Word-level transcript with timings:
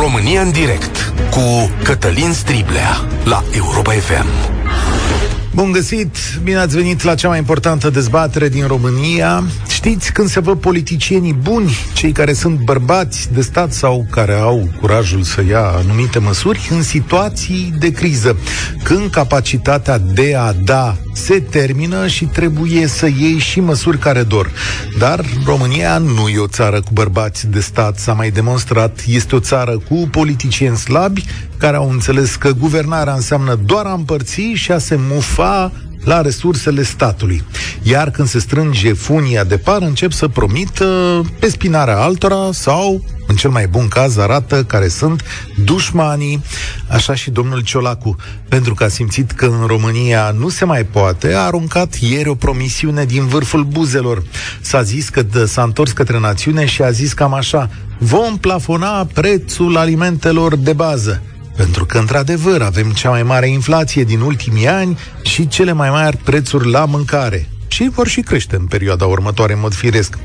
România 0.00 0.40
în 0.40 0.50
direct 0.50 1.12
cu 1.30 1.70
Cătălin 1.82 2.32
Striblea 2.32 3.08
la 3.24 3.42
Europa 3.52 3.92
FM. 3.92 4.26
Bun 5.54 5.72
găsit! 5.72 6.16
Bine 6.42 6.56
ați 6.56 6.76
venit 6.76 7.02
la 7.02 7.14
cea 7.14 7.28
mai 7.28 7.38
importantă 7.38 7.90
dezbatere 7.90 8.48
din 8.48 8.66
România. 8.66 9.44
Știți, 9.86 10.12
când 10.12 10.28
se 10.28 10.40
văd 10.40 10.60
politicienii 10.60 11.32
buni, 11.32 11.76
cei 11.94 12.12
care 12.12 12.32
sunt 12.32 12.58
bărbați 12.64 13.32
de 13.32 13.40
stat 13.40 13.72
sau 13.72 14.06
care 14.10 14.34
au 14.34 14.68
curajul 14.80 15.22
să 15.22 15.44
ia 15.48 15.60
anumite 15.60 16.18
măsuri 16.18 16.68
în 16.70 16.82
situații 16.82 17.74
de 17.78 17.92
criză, 17.92 18.36
când 18.82 19.10
capacitatea 19.10 19.98
de 19.98 20.34
a 20.38 20.52
da 20.52 20.96
se 21.12 21.40
termină 21.40 22.06
și 22.06 22.24
trebuie 22.24 22.86
să 22.86 23.06
iei 23.06 23.38
și 23.38 23.60
măsuri 23.60 23.98
care 23.98 24.22
dor. 24.22 24.50
Dar 24.98 25.24
România 25.44 25.98
nu 25.98 26.28
e 26.28 26.38
o 26.38 26.46
țară 26.46 26.80
cu 26.80 26.90
bărbați 26.92 27.50
de 27.50 27.60
stat, 27.60 27.98
s-a 27.98 28.12
mai 28.12 28.30
demonstrat. 28.30 29.04
Este 29.06 29.34
o 29.34 29.40
țară 29.40 29.78
cu 29.88 30.08
politicieni 30.10 30.76
slabi 30.76 31.24
care 31.58 31.76
au 31.76 31.90
înțeles 31.90 32.34
că 32.34 32.52
guvernarea 32.52 33.12
înseamnă 33.12 33.54
doar 33.64 33.86
a 33.86 33.92
împărți 33.92 34.40
și 34.40 34.72
a 34.72 34.78
se 34.78 34.96
mufa 34.98 35.72
la 36.04 36.20
resursele 36.20 36.82
statului. 36.82 37.44
Iar 37.82 38.10
când 38.10 38.28
se 38.28 38.38
strânge 38.38 38.92
funia 38.92 39.44
de 39.44 39.56
par, 39.56 39.82
încep 39.82 40.12
să 40.12 40.28
promită 40.28 41.20
pe 41.38 41.48
spinarea 41.48 41.98
altora 41.98 42.48
sau, 42.52 43.04
în 43.26 43.36
cel 43.36 43.50
mai 43.50 43.66
bun 43.66 43.88
caz, 43.88 44.16
arată 44.16 44.64
care 44.64 44.88
sunt 44.88 45.22
dușmanii, 45.64 46.42
așa 46.88 47.14
și 47.14 47.30
domnul 47.30 47.60
Ciolacu, 47.60 48.16
pentru 48.48 48.74
că 48.74 48.84
a 48.84 48.88
simțit 48.88 49.30
că 49.30 49.46
în 49.46 49.66
România 49.66 50.30
nu 50.38 50.48
se 50.48 50.64
mai 50.64 50.84
poate, 50.84 51.34
a 51.34 51.40
aruncat 51.40 51.94
ieri 51.94 52.28
o 52.28 52.34
promisiune 52.34 53.04
din 53.04 53.26
vârful 53.26 53.64
buzelor. 53.64 54.22
S-a 54.60 54.82
zis 54.82 55.08
că 55.08 55.24
s-a 55.44 55.62
întors 55.62 55.92
către 55.92 56.18
națiune 56.18 56.66
și 56.66 56.82
a 56.82 56.90
zis 56.90 57.12
cam 57.12 57.34
așa, 57.34 57.70
vom 57.98 58.38
plafona 58.38 59.06
prețul 59.12 59.76
alimentelor 59.76 60.56
de 60.56 60.72
bază. 60.72 61.22
Pentru 61.56 61.84
că, 61.84 61.98
într-adevăr, 61.98 62.62
avem 62.62 62.90
cea 62.90 63.10
mai 63.10 63.22
mare 63.22 63.48
inflație 63.48 64.04
din 64.04 64.20
ultimii 64.20 64.68
ani 64.68 64.98
și 65.22 65.48
cele 65.48 65.72
mai 65.72 65.90
mari 65.90 66.16
prețuri 66.16 66.70
la 66.70 66.84
mâncare. 66.84 67.48
Și 67.68 67.90
vor 67.94 68.08
și 68.08 68.20
crește 68.20 68.56
în 68.56 68.66
perioada 68.66 69.04
următoare, 69.04 69.52
în 69.52 69.60
mod 69.60 69.74
firesc. 69.74 70.18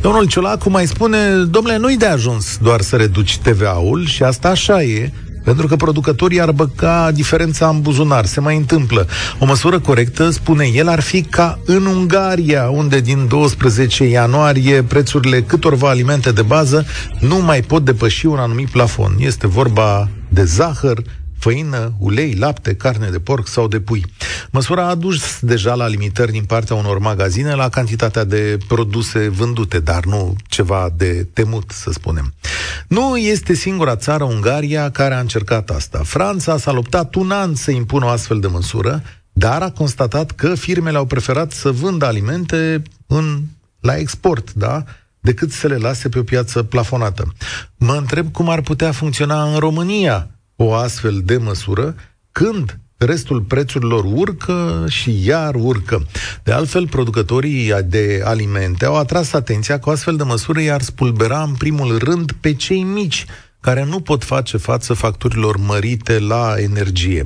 Domnul 0.00 0.26
Ciolacu 0.26 0.70
mai 0.70 0.86
spune, 0.86 1.28
domnule, 1.28 1.76
nu-i 1.76 1.96
de 1.96 2.06
ajuns 2.06 2.58
doar 2.62 2.80
să 2.80 2.96
reduci 2.96 3.38
TVA-ul 3.38 4.06
și 4.06 4.22
asta 4.22 4.48
așa 4.48 4.82
e, 4.82 5.12
pentru 5.44 5.66
că 5.66 5.76
producătorii 5.76 6.40
ar 6.40 6.50
băca 6.50 7.10
diferența 7.14 7.68
în 7.68 7.80
buzunar. 7.80 8.24
Se 8.24 8.40
mai 8.40 8.56
întâmplă. 8.56 9.06
O 9.38 9.44
măsură 9.44 9.78
corectă, 9.78 10.30
spune 10.30 10.70
el, 10.74 10.88
ar 10.88 11.00
fi 11.00 11.22
ca 11.22 11.58
în 11.64 11.86
Ungaria, 11.86 12.68
unde 12.68 13.00
din 13.00 13.26
12 13.28 14.04
ianuarie 14.04 14.82
prețurile 14.82 15.42
câtorva 15.42 15.88
alimente 15.88 16.32
de 16.32 16.42
bază 16.42 16.86
nu 17.20 17.36
mai 17.36 17.60
pot 17.60 17.84
depăși 17.84 18.26
un 18.26 18.38
anumit 18.38 18.68
plafon. 18.68 19.16
Este 19.18 19.46
vorba 19.46 20.08
de 20.28 20.44
zahăr, 20.44 21.02
făină, 21.38 21.92
ulei, 21.98 22.34
lapte, 22.34 22.74
carne 22.74 23.08
de 23.08 23.18
porc 23.18 23.48
sau 23.48 23.68
de 23.68 23.80
pui. 23.80 24.04
Măsura 24.50 24.82
a 24.82 24.88
adus 24.88 25.40
deja 25.40 25.74
la 25.74 25.86
limitări 25.86 26.32
din 26.32 26.44
partea 26.44 26.76
unor 26.76 26.98
magazine 26.98 27.54
la 27.54 27.68
cantitatea 27.68 28.24
de 28.24 28.58
produse 28.68 29.28
vândute, 29.28 29.78
dar 29.80 30.04
nu 30.04 30.36
ceva 30.48 30.88
de 30.96 31.28
temut, 31.32 31.70
să 31.70 31.90
spunem. 31.92 32.34
Nu 32.88 33.16
este 33.16 33.54
singura 33.54 33.96
țară, 33.96 34.24
Ungaria, 34.24 34.90
care 34.90 35.14
a 35.14 35.20
încercat 35.20 35.70
asta. 35.70 36.00
Franța 36.04 36.58
s-a 36.58 36.72
luptat 36.72 37.14
un 37.14 37.30
an 37.30 37.54
să 37.54 37.70
impună 37.70 38.04
o 38.04 38.08
astfel 38.08 38.40
de 38.40 38.46
măsură, 38.46 39.02
dar 39.32 39.62
a 39.62 39.70
constatat 39.70 40.30
că 40.30 40.54
firmele 40.54 40.96
au 40.96 41.04
preferat 41.04 41.52
să 41.52 41.70
vândă 41.70 42.06
alimente 42.06 42.82
în, 43.06 43.42
la 43.80 43.96
export, 43.96 44.52
da? 44.52 44.84
Decât 45.26 45.52
să 45.52 45.66
le 45.66 45.76
lase 45.76 46.08
pe 46.08 46.18
o 46.18 46.22
piață 46.22 46.62
plafonată. 46.62 47.32
Mă 47.76 47.92
întreb 47.92 48.32
cum 48.32 48.48
ar 48.48 48.60
putea 48.60 48.92
funcționa 48.92 49.42
în 49.42 49.58
România 49.58 50.30
o 50.56 50.74
astfel 50.74 51.20
de 51.24 51.36
măsură 51.36 51.94
când 52.32 52.78
restul 52.96 53.40
prețurilor 53.40 54.04
urcă 54.04 54.84
și 54.88 55.26
iar 55.26 55.54
urcă. 55.54 56.06
De 56.42 56.52
altfel, 56.52 56.88
producătorii 56.88 57.72
de 57.84 58.22
alimente 58.24 58.84
au 58.84 58.96
atras 58.96 59.32
atenția 59.32 59.78
că 59.78 59.88
o 59.88 59.92
astfel 59.92 60.16
de 60.16 60.22
măsură 60.22 60.60
i-ar 60.60 60.82
spulbera 60.82 61.42
în 61.42 61.54
primul 61.54 61.98
rând 61.98 62.32
pe 62.40 62.54
cei 62.54 62.82
mici, 62.82 63.26
care 63.66 63.84
nu 63.84 64.00
pot 64.00 64.24
face 64.24 64.56
față 64.56 64.94
facturilor 64.94 65.56
mărite 65.56 66.18
la 66.18 66.54
energie. 66.58 67.22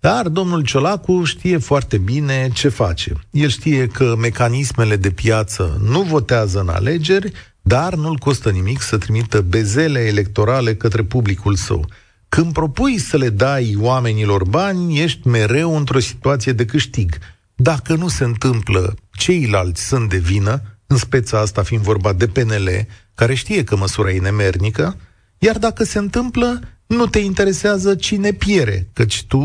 Dar 0.00 0.28
domnul 0.28 0.62
Ciolacu 0.62 1.24
știe 1.24 1.58
foarte 1.58 1.98
bine 1.98 2.50
ce 2.52 2.68
face. 2.68 3.12
El 3.30 3.48
știe 3.48 3.86
că 3.86 4.14
mecanismele 4.18 4.96
de 4.96 5.10
piață 5.10 5.80
nu 5.84 6.02
votează 6.02 6.60
în 6.60 6.68
alegeri, 6.68 7.32
dar 7.62 7.94
nu-l 7.94 8.16
costă 8.16 8.50
nimic 8.50 8.80
să 8.80 8.98
trimită 8.98 9.40
bezele 9.40 10.00
electorale 10.00 10.74
către 10.74 11.02
publicul 11.02 11.54
său. 11.54 11.88
Când 12.28 12.52
propui 12.52 12.98
să 12.98 13.16
le 13.16 13.28
dai 13.28 13.76
oamenilor 13.80 14.44
bani, 14.44 15.00
ești 15.00 15.28
mereu 15.28 15.76
într-o 15.76 15.98
situație 15.98 16.52
de 16.52 16.64
câștig. 16.64 17.18
Dacă 17.54 17.94
nu 17.94 18.08
se 18.08 18.24
întâmplă, 18.24 18.94
ceilalți 19.10 19.86
sunt 19.86 20.08
de 20.08 20.18
vină, 20.18 20.62
în 20.86 20.96
speța 20.96 21.40
asta 21.40 21.62
fiind 21.62 21.82
vorba 21.82 22.12
de 22.12 22.26
PNL, 22.26 22.86
care 23.14 23.34
știe 23.34 23.64
că 23.64 23.76
măsura 23.76 24.10
e 24.10 24.18
nemernică, 24.18 24.96
iar 25.38 25.58
dacă 25.58 25.84
se 25.84 25.98
întâmplă, 25.98 26.60
nu 26.86 27.06
te 27.06 27.18
interesează 27.18 27.94
cine 27.94 28.32
piere, 28.32 28.88
căci 28.92 29.24
tu 29.24 29.40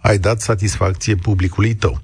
ai 0.00 0.18
dat 0.18 0.40
satisfacție 0.40 1.14
publicului 1.14 1.74
tău. 1.74 2.00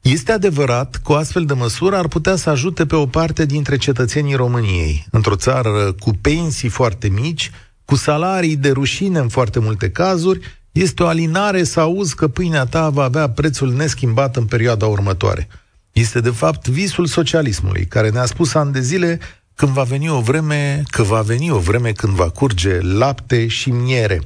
Este 0.00 0.32
adevărat 0.32 1.00
că 1.04 1.12
o 1.12 1.14
astfel 1.14 1.44
de 1.44 1.52
măsură 1.52 1.96
ar 1.96 2.08
putea 2.08 2.36
să 2.36 2.50
ajute 2.50 2.86
pe 2.86 2.96
o 2.96 3.06
parte 3.06 3.46
dintre 3.46 3.76
cetățenii 3.76 4.34
României. 4.34 5.06
Într-o 5.10 5.36
țară 5.36 5.92
cu 5.92 6.10
pensii 6.20 6.68
foarte 6.68 7.08
mici, 7.08 7.50
cu 7.84 7.94
salarii 7.94 8.56
de 8.56 8.70
rușine 8.70 9.18
în 9.18 9.28
foarte 9.28 9.58
multe 9.58 9.90
cazuri, 9.90 10.40
este 10.72 11.02
o 11.02 11.06
alinare 11.06 11.64
să 11.64 11.80
auzi 11.80 12.14
că 12.14 12.28
pâinea 12.28 12.64
ta 12.64 12.88
va 12.90 13.02
avea 13.02 13.30
prețul 13.30 13.72
neschimbat 13.72 14.36
în 14.36 14.44
perioada 14.44 14.86
următoare. 14.86 15.48
Este 15.92 16.20
de 16.20 16.30
fapt 16.30 16.68
visul 16.68 17.06
socialismului, 17.06 17.86
care 17.86 18.10
ne-a 18.10 18.24
spus 18.24 18.54
ani 18.54 18.72
de 18.72 18.80
zile 18.80 19.18
când 19.56 19.72
va 19.72 19.82
veni 19.82 20.08
o 20.08 20.20
vreme, 20.20 20.82
că 20.90 21.02
va 21.02 21.20
veni 21.20 21.50
o 21.50 21.58
vreme 21.58 21.92
când 21.92 22.12
va 22.12 22.30
curge 22.30 22.80
lapte 22.80 23.46
și 23.46 23.70
miere. 23.70 24.20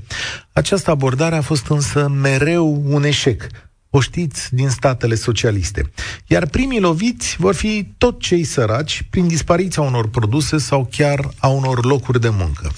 Această 0.53 0.91
abordare 0.91 1.37
a 1.37 1.41
fost 1.41 1.67
însă 1.67 2.09
mereu 2.09 2.83
un 2.85 3.05
eșec 3.05 3.47
o 3.91 4.01
știți 4.01 4.55
din 4.55 4.69
statele 4.69 5.15
socialiste. 5.15 5.91
Iar 6.27 6.47
primii 6.47 6.81
loviți 6.81 7.37
vor 7.39 7.55
fi 7.55 7.93
tot 7.99 8.21
cei 8.21 8.45
săraci 8.45 9.03
prin 9.11 9.29
dispariția 9.29 9.83
unor 9.83 10.09
produse 10.09 10.59
sau 10.59 10.89
chiar 10.91 11.29
a 11.39 11.49
unor 11.49 11.85
locuri 11.85 12.21
de 12.21 12.29
muncă. 12.29 12.73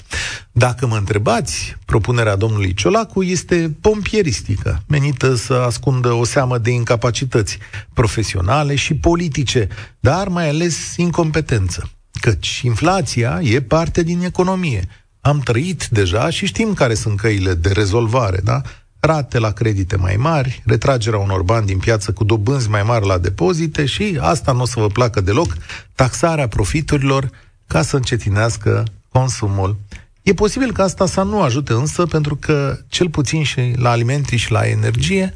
Dacă 0.51 0.87
mă 0.87 0.95
întrebați, 0.95 1.77
propunerea 1.85 2.35
domnului 2.35 2.73
Ciolacu 2.73 3.23
este 3.23 3.75
pompieristică, 3.81 4.83
menită 4.87 5.35
să 5.35 5.53
ascundă 5.53 6.11
o 6.11 6.23
seamă 6.23 6.57
de 6.57 6.69
incapacități 6.69 7.57
profesionale 7.93 8.75
și 8.75 8.95
politice, 8.95 9.67
dar 9.99 10.27
mai 10.27 10.49
ales 10.49 10.95
incompetență. 10.97 11.89
Căci 12.23 12.61
inflația 12.63 13.39
e 13.41 13.61
parte 13.61 14.03
din 14.03 14.23
economie. 14.23 14.87
Am 15.21 15.39
trăit 15.39 15.87
deja 15.87 16.29
și 16.29 16.45
știm 16.45 16.73
care 16.73 16.93
sunt 16.93 17.19
căile 17.19 17.53
de 17.53 17.71
rezolvare, 17.71 18.39
da? 18.43 18.61
rate 18.99 19.39
la 19.39 19.51
credite 19.51 19.95
mai 19.95 20.15
mari, 20.15 20.61
retragerea 20.65 21.19
unor 21.19 21.41
bani 21.41 21.65
din 21.65 21.77
piață 21.77 22.11
cu 22.11 22.23
dobânzi 22.23 22.69
mai 22.69 22.83
mari 22.83 23.05
la 23.05 23.17
depozite 23.17 23.85
și, 23.85 24.17
asta 24.21 24.51
nu 24.51 24.61
o 24.61 24.65
să 24.65 24.79
vă 24.79 24.87
placă 24.87 25.21
deloc, 25.21 25.57
taxarea 25.95 26.47
profiturilor 26.47 27.29
ca 27.67 27.81
să 27.81 27.95
încetinească 27.95 28.83
consumul. 29.09 29.75
E 30.21 30.33
posibil 30.33 30.71
că 30.71 30.81
asta 30.81 31.05
să 31.05 31.21
nu 31.21 31.41
ajute 31.41 31.73
însă, 31.73 32.05
pentru 32.05 32.35
că, 32.35 32.79
cel 32.87 33.09
puțin 33.09 33.43
și 33.43 33.73
la 33.75 33.89
alimente 33.89 34.35
și 34.35 34.51
la 34.51 34.67
energie, 34.67 35.33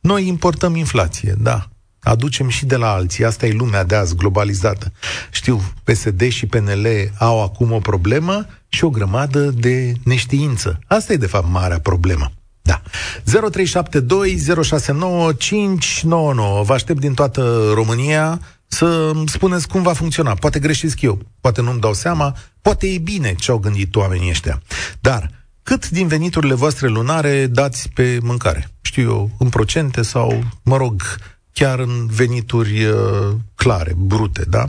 noi 0.00 0.26
importăm 0.26 0.76
inflație, 0.76 1.34
da. 1.38 1.68
Aducem 2.02 2.48
și 2.48 2.66
de 2.66 2.76
la 2.76 2.92
alții. 2.92 3.24
Asta 3.24 3.46
e 3.46 3.52
lumea 3.52 3.84
de 3.84 3.94
azi, 3.94 4.16
globalizată. 4.16 4.92
Știu, 5.30 5.62
PSD 5.84 6.28
și 6.28 6.46
PNL 6.46 6.86
au 7.18 7.42
acum 7.42 7.72
o 7.72 7.78
problemă 7.78 8.46
și 8.68 8.84
o 8.84 8.90
grămadă 8.90 9.40
de 9.40 9.92
neștiință. 10.04 10.78
Asta 10.86 11.12
e, 11.12 11.16
de 11.16 11.26
fapt, 11.26 11.46
marea 11.50 11.80
problemă. 11.80 12.32
Da. 12.62 12.82
0372069599. 13.22 13.28
Vă 16.62 16.72
aștept 16.72 17.00
din 17.00 17.14
toată 17.14 17.70
România 17.74 18.40
să 18.66 19.12
spuneți 19.26 19.68
cum 19.68 19.82
va 19.82 19.92
funcționa. 19.92 20.34
Poate 20.34 20.58
greșesc 20.58 21.00
eu, 21.00 21.18
poate 21.40 21.62
nu-mi 21.62 21.80
dau 21.80 21.94
seama, 21.94 22.36
poate 22.62 22.86
e 22.86 22.98
bine 22.98 23.34
ce 23.34 23.50
au 23.50 23.58
gândit 23.58 23.96
oamenii 23.96 24.30
ăștia. 24.30 24.62
Dar 25.00 25.30
cât 25.62 25.88
din 25.88 26.06
veniturile 26.06 26.54
voastre 26.54 26.88
lunare 26.88 27.46
dați 27.46 27.88
pe 27.94 28.18
mâncare? 28.22 28.70
Știu 28.80 29.02
eu, 29.02 29.30
în 29.38 29.48
procente 29.48 30.02
sau, 30.02 30.44
mă 30.62 30.76
rog, 30.76 31.02
chiar 31.58 31.78
în 31.78 32.06
venituri 32.06 32.84
uh, 32.84 32.96
clare, 33.54 33.94
brute, 33.96 34.44
da? 34.48 34.68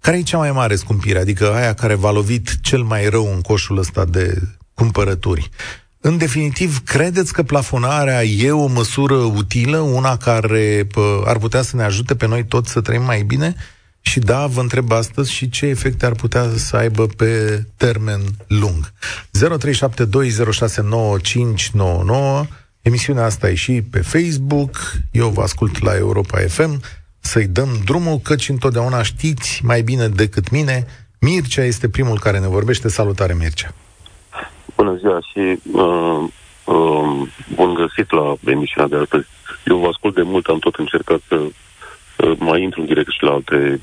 Care 0.00 0.18
e 0.18 0.22
cea 0.22 0.38
mai 0.38 0.52
mare 0.52 0.76
scumpire? 0.76 1.18
Adică 1.18 1.52
aia 1.52 1.74
care 1.74 1.94
v-a 1.94 2.10
lovit 2.10 2.60
cel 2.60 2.82
mai 2.82 3.08
rău 3.08 3.32
în 3.34 3.40
coșul 3.40 3.78
ăsta 3.78 4.04
de 4.04 4.42
cumpărături. 4.74 5.50
În 6.00 6.18
definitiv, 6.18 6.82
credeți 6.84 7.32
că 7.32 7.42
plafonarea 7.42 8.24
e 8.24 8.50
o 8.50 8.66
măsură 8.66 9.14
utilă, 9.14 9.78
una 9.78 10.16
care 10.16 10.86
pă, 10.92 11.22
ar 11.26 11.38
putea 11.38 11.62
să 11.62 11.76
ne 11.76 11.82
ajute 11.82 12.14
pe 12.14 12.26
noi 12.26 12.44
toți 12.44 12.70
să 12.70 12.80
trăim 12.80 13.02
mai 13.02 13.22
bine? 13.22 13.54
Și 14.00 14.18
da, 14.18 14.46
vă 14.46 14.60
întreb 14.60 14.92
astăzi 14.92 15.32
și 15.32 15.48
ce 15.48 15.66
efecte 15.66 16.06
ar 16.06 16.12
putea 16.12 16.46
să 16.56 16.76
aibă 16.76 17.06
pe 17.06 17.64
termen 17.76 18.20
lung. 18.46 18.92
0372069599 22.42 22.59
Emisiunea 22.82 23.24
asta 23.24 23.50
e 23.50 23.54
și 23.54 23.82
pe 23.90 24.00
Facebook, 24.00 24.70
eu 25.12 25.28
vă 25.28 25.42
ascult 25.42 25.82
la 25.82 25.96
Europa 25.96 26.38
FM, 26.38 26.80
să-i 27.18 27.46
dăm 27.46 27.68
drumul, 27.84 28.18
căci 28.18 28.48
întotdeauna 28.48 29.02
știți 29.02 29.60
mai 29.64 29.82
bine 29.82 30.08
decât 30.08 30.50
mine, 30.50 30.86
Mircea 31.20 31.62
este 31.62 31.88
primul 31.88 32.18
care 32.18 32.38
ne 32.38 32.48
vorbește. 32.48 32.88
Salutare, 32.88 33.34
Mircea! 33.34 33.74
Bună 34.76 34.96
ziua 34.96 35.20
și 35.20 35.58
uh, 35.72 36.24
uh, 36.64 37.28
bun 37.54 37.74
găsit 37.74 38.10
la 38.10 38.34
emisiunea 38.44 38.88
de 38.88 38.96
astăzi. 38.96 39.26
Eu 39.64 39.76
vă 39.76 39.86
ascult 39.86 40.14
de 40.14 40.22
mult, 40.22 40.46
am 40.46 40.58
tot 40.58 40.74
încercat 40.74 41.20
să 41.28 41.36
uh, 41.36 42.36
mai 42.38 42.62
intru 42.62 42.80
în 42.80 42.86
direct 42.86 43.10
și 43.10 43.22
la 43.22 43.30
alte 43.30 43.80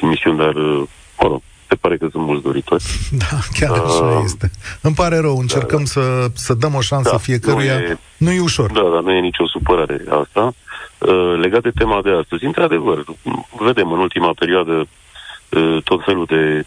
emisiuni, 0.00 0.38
dar, 0.38 0.54
uh, 0.54 0.82
mă 1.20 1.28
rog, 1.28 1.42
se 1.70 1.76
pare 1.76 1.96
că 1.96 2.06
sunt 2.12 2.24
mulți 2.24 2.42
doritori. 2.42 2.84
Da, 3.22 3.38
chiar 3.58 3.70
așa 3.70 4.04
uh, 4.04 4.20
este. 4.24 4.50
Îmi 4.80 4.94
pare 4.94 5.18
rău, 5.18 5.38
încercăm 5.38 5.78
da, 5.78 5.84
să, 5.84 6.30
să 6.34 6.54
dăm 6.54 6.74
o 6.74 6.80
șansă 6.80 7.10
da, 7.10 7.16
fiecăruia. 7.16 7.78
Nu 7.78 7.80
e, 7.80 7.98
nu 8.16 8.30
e 8.30 8.40
ușor. 8.40 8.72
Da, 8.72 8.80
dar 8.92 9.02
nu 9.02 9.12
e 9.12 9.20
nicio 9.20 9.46
supărare 9.46 10.04
asta. 10.22 10.52
Uh, 10.98 11.38
legat 11.40 11.62
de 11.62 11.70
tema 11.70 12.00
de 12.02 12.10
astăzi, 12.10 12.44
într-adevăr, 12.44 13.04
vedem 13.58 13.92
în 13.92 13.98
ultima 13.98 14.32
perioadă 14.38 14.86
uh, 15.48 15.82
tot 15.84 16.04
felul 16.04 16.24
de... 16.24 16.64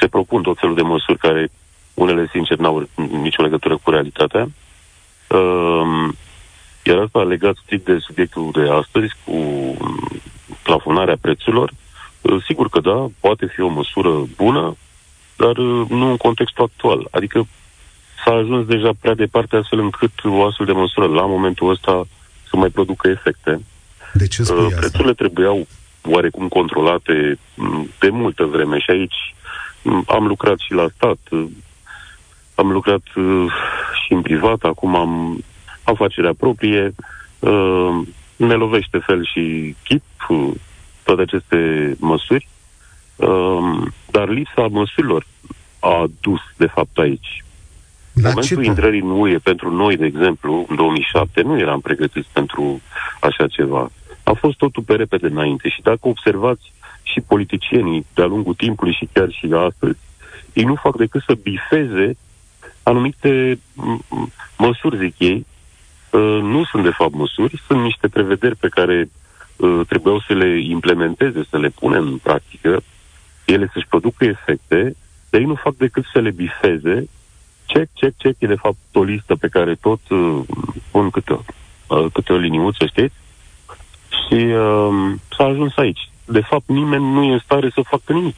se 0.00 0.06
propun 0.06 0.42
tot 0.42 0.58
felul 0.58 0.74
de 0.74 0.82
măsuri 0.82 1.18
care 1.18 1.50
unele, 1.94 2.28
sincer, 2.32 2.58
n-au 2.58 2.88
nicio 3.22 3.42
legătură 3.42 3.78
cu 3.82 3.90
realitatea. 3.90 4.48
Uh, 5.28 6.08
iar 6.82 6.98
asta 6.98 7.22
legat 7.22 7.56
strict 7.62 7.84
de 7.84 7.98
subiectul 7.98 8.50
de 8.52 8.70
astăzi, 8.70 9.14
cu 9.24 9.36
plafonarea 10.62 11.16
prețurilor, 11.20 11.68
uh, 11.70 11.85
sigur 12.46 12.68
că 12.68 12.80
da, 12.80 13.06
poate 13.20 13.46
fi 13.54 13.60
o 13.60 13.68
măsură 13.68 14.22
bună, 14.36 14.76
dar 15.36 15.56
uh, 15.56 15.88
nu 15.88 16.10
în 16.10 16.16
contextul 16.16 16.64
actual. 16.64 17.08
Adică 17.10 17.46
s-a 18.24 18.32
ajuns 18.32 18.66
deja 18.66 18.90
prea 19.00 19.14
departe 19.14 19.56
astfel 19.56 19.78
încât 19.78 20.12
o 20.24 20.44
astfel 20.44 20.66
de 20.66 20.72
măsură 20.72 21.06
la 21.06 21.26
momentul 21.26 21.70
ăsta 21.70 22.04
să 22.50 22.56
mai 22.56 22.68
producă 22.68 23.08
efecte. 23.08 23.60
De 24.12 24.26
ce 24.26 24.42
spui 24.42 24.64
uh, 24.64 24.72
Prețurile 24.76 25.10
asta? 25.10 25.24
trebuiau 25.24 25.66
oarecum 26.02 26.48
controlate 26.48 27.38
mm, 27.54 27.90
de 27.98 28.08
multă 28.08 28.44
vreme 28.44 28.78
și 28.78 28.90
aici 28.90 29.34
mm, 29.82 30.04
am 30.06 30.26
lucrat 30.26 30.58
și 30.58 30.72
la 30.72 30.86
stat, 30.94 31.18
am 32.54 32.72
lucrat 32.72 33.02
uh, 33.14 33.52
și 34.04 34.12
în 34.12 34.22
privat, 34.22 34.62
acum 34.62 34.96
am 34.96 35.44
afacerea 35.82 36.34
proprie, 36.38 36.94
uh, 37.38 38.00
ne 38.36 38.54
lovește 38.54 38.98
fel 38.98 39.26
și 39.32 39.74
chip 39.84 40.02
uh, 40.28 40.50
toate 41.06 41.22
aceste 41.22 41.60
măsuri, 41.98 42.48
uh, 43.16 43.86
dar 44.10 44.28
lipsa 44.28 44.66
măsurilor 44.70 45.26
a 45.80 46.06
dus, 46.20 46.40
de 46.56 46.66
fapt, 46.66 46.98
aici. 46.98 47.44
La 48.14 48.28
momentul 48.28 48.62
ce 48.62 48.68
intrării 48.68 49.00
în 49.00 49.10
UE 49.10 49.38
pentru 49.38 49.70
noi, 49.70 49.96
de 49.96 50.06
exemplu, 50.06 50.66
în 50.68 50.76
2007, 50.76 51.42
nu 51.42 51.58
eram 51.58 51.80
pregătiți 51.80 52.28
pentru 52.32 52.80
așa 53.20 53.46
ceva. 53.46 53.90
A 54.22 54.32
fost 54.32 54.56
totul 54.56 54.82
pe 54.82 54.94
repede 54.94 55.26
înainte 55.26 55.68
și 55.68 55.82
dacă 55.82 56.08
observați 56.08 56.72
și 57.02 57.20
politicienii 57.20 58.06
de-a 58.14 58.24
lungul 58.24 58.54
timpului 58.54 58.94
și 58.94 59.08
chiar 59.12 59.30
și 59.30 59.48
astăzi, 59.52 59.98
ei 60.52 60.64
nu 60.64 60.74
fac 60.74 60.96
decât 60.96 61.22
să 61.26 61.34
bifeze 61.42 62.16
anumite 62.82 63.58
măsuri, 64.58 64.96
zic 64.96 65.14
ei, 65.18 65.46
uh, 66.10 66.38
nu 66.42 66.64
sunt 66.64 66.82
de 66.82 66.90
fapt 66.90 67.14
măsuri, 67.14 67.62
sunt 67.66 67.82
niște 67.82 68.08
prevederi 68.08 68.56
pe 68.56 68.68
care 68.68 69.00
uh, 69.00 69.25
trebuiau 69.88 70.20
să 70.20 70.32
le 70.32 70.60
implementeze, 70.60 71.46
să 71.50 71.58
le 71.58 71.68
pună 71.68 71.98
în 71.98 72.16
practică, 72.16 72.82
ele 73.44 73.70
să-și 73.72 73.86
producă 73.86 74.24
efecte, 74.24 74.96
dar 75.30 75.40
ei 75.40 75.46
nu 75.46 75.54
fac 75.54 75.74
decât 75.76 76.04
să 76.12 76.20
le 76.20 76.30
bifeze. 76.30 77.08
Check, 77.66 77.88
check, 77.94 78.16
check 78.16 78.40
e 78.40 78.46
de 78.46 78.54
fapt 78.54 78.76
o 78.92 79.02
listă 79.02 79.36
pe 79.36 79.48
care 79.48 79.74
tot 79.74 80.00
uh, 80.08 80.40
pun 80.90 81.10
câte 81.10 81.32
o, 81.32 81.40
uh, 81.86 82.06
câte 82.12 82.32
o 82.32 82.36
liniuță, 82.36 82.86
știți? 82.86 83.14
Și 84.08 84.34
uh, 84.34 85.14
s-a 85.36 85.44
ajuns 85.44 85.76
aici. 85.76 86.10
De 86.24 86.40
fapt, 86.40 86.68
nimeni 86.68 87.12
nu 87.12 87.22
e 87.22 87.32
în 87.32 87.38
stare 87.44 87.70
să 87.74 87.80
facă 87.88 88.12
nimic. 88.12 88.36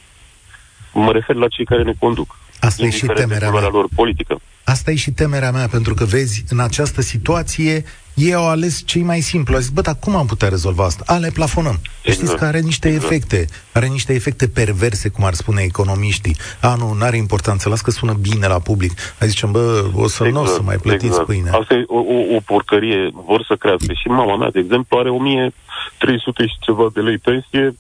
Mă 0.93 1.13
refer 1.13 1.37
la 1.37 1.49
cei 1.49 1.65
care 1.65 1.83
ne 1.83 1.93
conduc. 1.99 2.39
Asta 2.61 2.87
e 2.87 2.91
și 2.91 3.07
temerea 3.07 3.51
mea. 3.51 3.69
lor 3.69 3.89
politică. 3.95 4.41
Asta 4.65 4.91
e 4.91 4.95
și 4.95 5.11
temerea 5.11 5.51
mea, 5.51 5.69
pentru 5.69 5.95
că 5.95 6.05
vezi, 6.05 6.45
în 6.49 6.61
această 6.61 7.01
situație, 7.01 7.85
ei 8.19 8.35
au 8.35 8.49
ales 8.49 8.83
cei 8.87 9.03
mai 9.03 9.21
simplu. 9.21 9.55
Au 9.55 9.61
zis, 9.61 9.71
bă, 9.71 9.81
dar 9.81 9.97
cum 10.01 10.17
am 10.17 10.27
putea 10.27 10.49
rezolva 10.49 10.85
asta? 10.85 11.03
A, 11.07 11.17
le 11.17 11.31
plafonăm. 11.35 11.81
Exact. 12.03 12.17
Știți 12.19 12.37
că 12.37 12.45
are 12.45 12.61
niște 12.61 12.89
exact. 12.89 13.13
efecte, 13.13 13.47
are 13.73 13.87
niște 13.87 14.15
efecte 14.15 14.49
perverse, 14.49 15.09
cum 15.09 15.25
ar 15.25 15.35
spune 15.35 15.63
economiștii. 15.63 16.37
A, 16.61 16.75
nu, 16.75 16.93
nu 16.93 17.05
are 17.05 17.17
importanță, 17.17 17.69
las 17.69 17.81
că 17.81 17.91
sună 17.91 18.13
bine 18.13 18.47
la 18.47 18.59
public. 18.59 18.93
Hai 19.19 19.29
zicem, 19.29 19.51
bă, 19.51 19.85
o 19.95 20.09
să 20.09 20.25
exact, 20.25 20.45
nu 20.45 20.53
o 20.53 20.55
să 20.57 20.63
mai 20.63 20.77
plătiți 20.77 21.07
exact. 21.07 21.27
pâine. 21.27 21.51
Asta 21.51 21.75
e 21.75 21.85
o, 21.87 21.99
o, 21.99 22.37
o 22.37 22.41
porcărie, 22.45 23.11
vor 23.13 23.45
să 23.49 23.55
crească. 23.57 23.93
Și 23.93 24.09
mama 24.09 24.37
mea, 24.37 24.51
de 24.51 24.59
exemplu, 24.59 24.99
are 24.99 25.11
1300 25.11 26.47
și 26.47 26.57
ceva 26.61 26.87
de 26.95 27.01
lei 27.01 27.19
pensie, 27.19 27.77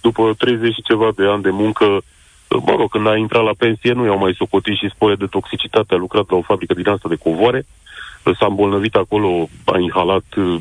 după 0.00 0.34
30 0.38 0.74
și 0.74 0.82
ceva 0.82 1.08
de 1.16 1.24
ani 1.26 1.42
de 1.42 1.50
muncă 1.50 2.02
mă 2.58 2.74
rog, 2.76 2.90
când 2.90 3.06
a 3.06 3.16
intrat 3.16 3.44
la 3.44 3.54
pensie, 3.58 3.92
nu 3.92 4.04
i-au 4.04 4.18
mai 4.18 4.34
socotit 4.36 4.76
și 4.76 4.90
spore 4.94 5.14
de 5.14 5.26
toxicitate. 5.26 5.94
A 5.94 5.96
lucrat 5.96 6.30
la 6.30 6.36
o 6.36 6.42
fabrică 6.42 6.74
din 6.74 6.88
asta 6.88 7.08
de 7.08 7.14
covoare, 7.14 7.66
s-a 8.22 8.46
îmbolnăvit 8.46 8.94
acolo, 8.94 9.48
a 9.64 9.78
inhalat 9.78 10.24
uh, 10.36 10.60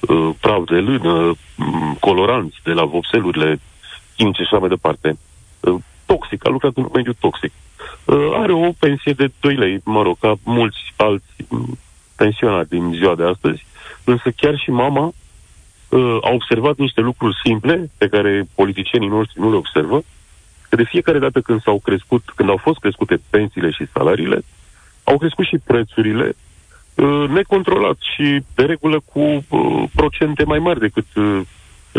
uh 0.00 0.34
praf 0.40 0.64
de 0.64 0.78
lână, 0.78 1.34
mm, 1.56 1.96
coloranți 2.00 2.56
de 2.64 2.72
la 2.72 2.84
vopselurile 2.84 3.60
chimice 4.16 4.42
și 4.42 4.48
așa 4.50 4.58
mai 4.58 4.68
departe. 4.68 5.18
Uh, 5.60 5.74
toxic, 6.06 6.46
a 6.46 6.48
lucrat 6.48 6.76
în 6.76 6.88
mediu 6.92 7.12
toxic. 7.12 7.52
Uh, 8.04 8.30
are 8.32 8.52
o 8.52 8.72
pensie 8.78 9.12
de 9.12 9.30
2 9.40 9.54
lei, 9.54 9.80
mă 9.84 10.02
rog, 10.02 10.18
ca 10.18 10.34
mulți 10.42 10.78
alți 10.96 11.34
mm, 11.48 11.78
pensionari 12.16 12.68
din 12.68 12.92
ziua 12.94 13.14
de 13.14 13.24
astăzi, 13.24 13.66
însă 14.04 14.30
chiar 14.30 14.58
și 14.58 14.70
mama 14.70 15.12
uh, 15.88 16.18
a 16.20 16.30
observat 16.30 16.76
niște 16.76 17.00
lucruri 17.00 17.36
simple 17.44 17.90
pe 17.98 18.08
care 18.08 18.48
politicienii 18.54 19.08
noștri 19.08 19.40
nu 19.40 19.50
le 19.50 19.56
observă, 19.56 20.02
că 20.68 20.76
de 20.76 20.84
fiecare 20.84 21.18
dată 21.18 21.40
când 21.40 21.62
s-au 21.62 21.78
crescut, 21.78 22.22
când 22.34 22.48
au 22.48 22.56
fost 22.56 22.78
crescute 22.78 23.20
pensiile 23.30 23.70
și 23.70 23.86
salariile, 23.92 24.42
au 25.04 25.18
crescut 25.18 25.44
și 25.44 25.58
prețurile 25.64 26.24
uh, 26.24 26.45
necontrolat 27.28 27.96
și 28.14 28.42
de 28.54 28.62
regulă 28.62 29.02
cu 29.12 29.20
uh, 29.20 29.84
procente 29.94 30.44
mai 30.44 30.58
mari 30.58 30.80
decât 30.80 31.06
uh, 31.14 31.40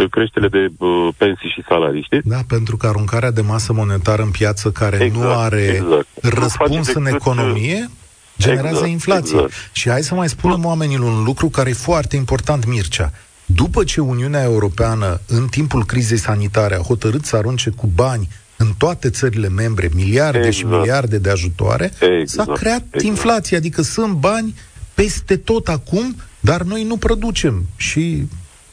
creștele 0.09 0.47
de 0.47 0.67
uh, 0.77 1.07
pensii 1.17 1.49
și 1.49 1.63
salarii, 1.67 2.01
știți? 2.01 2.27
Da, 2.27 2.39
pentru 2.47 2.77
că 2.77 2.88
aruncarea 2.88 3.31
de 3.31 3.41
masă 3.41 3.73
monetară 3.73 4.21
în 4.21 4.31
piață 4.31 4.71
care 4.71 5.03
exact, 5.03 5.23
nu 5.23 5.29
are 5.29 5.61
exact. 5.61 6.07
răspuns 6.21 6.94
în 6.94 7.05
economie 7.05 7.89
generează 8.38 8.75
exact, 8.75 8.91
inflație. 8.91 9.35
Exact. 9.35 9.53
Și 9.71 9.89
hai 9.89 10.01
să 10.01 10.15
mai 10.15 10.29
spunem 10.29 10.65
oamenilor 10.65 11.12
un 11.12 11.24
lucru 11.24 11.50
care 11.50 11.69
e 11.69 11.74
foarte 11.74 12.15
important, 12.15 12.65
Mircea. 12.65 13.12
După 13.45 13.83
ce 13.83 14.01
Uniunea 14.01 14.43
Europeană, 14.43 15.22
în 15.27 15.48
timpul 15.48 15.86
crizei 15.86 16.17
sanitare, 16.17 16.75
a 16.75 16.81
hotărât 16.81 17.25
să 17.25 17.36
arunce 17.36 17.69
cu 17.69 17.89
bani 17.95 18.27
în 18.57 18.67
toate 18.77 19.10
țările 19.10 19.50
membre 19.50 19.89
miliarde 19.93 20.38
exact. 20.38 20.55
și 20.55 20.65
miliarde 20.65 21.17
de 21.17 21.29
ajutoare, 21.29 21.91
exact. 22.00 22.27
s-a 22.27 22.53
creat 22.53 22.83
exact. 22.86 23.03
inflație, 23.03 23.57
adică 23.57 23.81
sunt 23.81 24.13
bani 24.13 24.55
peste 25.01 25.38
tot 25.38 25.68
acum, 25.68 26.16
dar 26.39 26.62
noi 26.62 26.84
nu 26.84 26.98
producem 26.98 27.66
și 27.75 28.24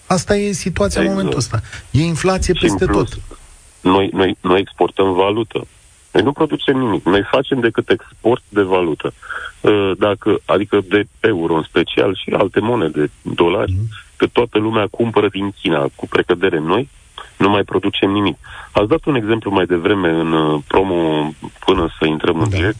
asta 0.06 0.36
e 0.36 0.52
situația 0.52 1.00
exact. 1.00 1.06
în 1.06 1.12
momentul 1.12 1.38
ăsta. 1.38 1.60
E 1.90 2.00
inflație 2.02 2.54
și 2.54 2.60
peste 2.60 2.84
plus, 2.84 3.10
tot. 3.10 3.38
Noi, 3.80 4.10
noi, 4.12 4.36
noi 4.40 4.60
exportăm 4.60 5.12
valută. 5.12 5.66
Noi 6.12 6.22
nu 6.22 6.32
producem 6.32 6.76
nimic. 6.78 7.04
Noi 7.04 7.22
facem 7.30 7.60
decât 7.60 7.90
export 7.90 8.42
de 8.48 8.62
valută. 8.62 9.12
Uh, 9.60 9.92
dacă, 9.98 10.40
adică 10.44 10.80
de 10.88 11.06
euro 11.20 11.54
în 11.54 11.62
special 11.62 12.14
și 12.14 12.30
alte 12.30 12.60
monede, 12.60 13.10
dolari, 13.22 13.72
mm. 13.72 13.88
că 14.16 14.26
toată 14.26 14.58
lumea 14.58 14.86
cumpără 14.90 15.28
din 15.28 15.50
China 15.50 15.88
cu 15.94 16.06
precădere 16.08 16.58
noi, 16.58 16.88
nu 17.36 17.48
mai 17.48 17.62
producem 17.62 18.10
nimic. 18.10 18.36
Ați 18.72 18.88
dat 18.88 19.04
un 19.04 19.14
exemplu 19.14 19.50
mai 19.50 19.66
devreme 19.66 20.08
în 20.08 20.32
uh, 20.32 20.62
promo, 20.66 21.32
până 21.64 21.88
să 21.98 22.06
intrăm 22.06 22.40
în 22.40 22.48
da. 22.50 22.56
direct, 22.56 22.78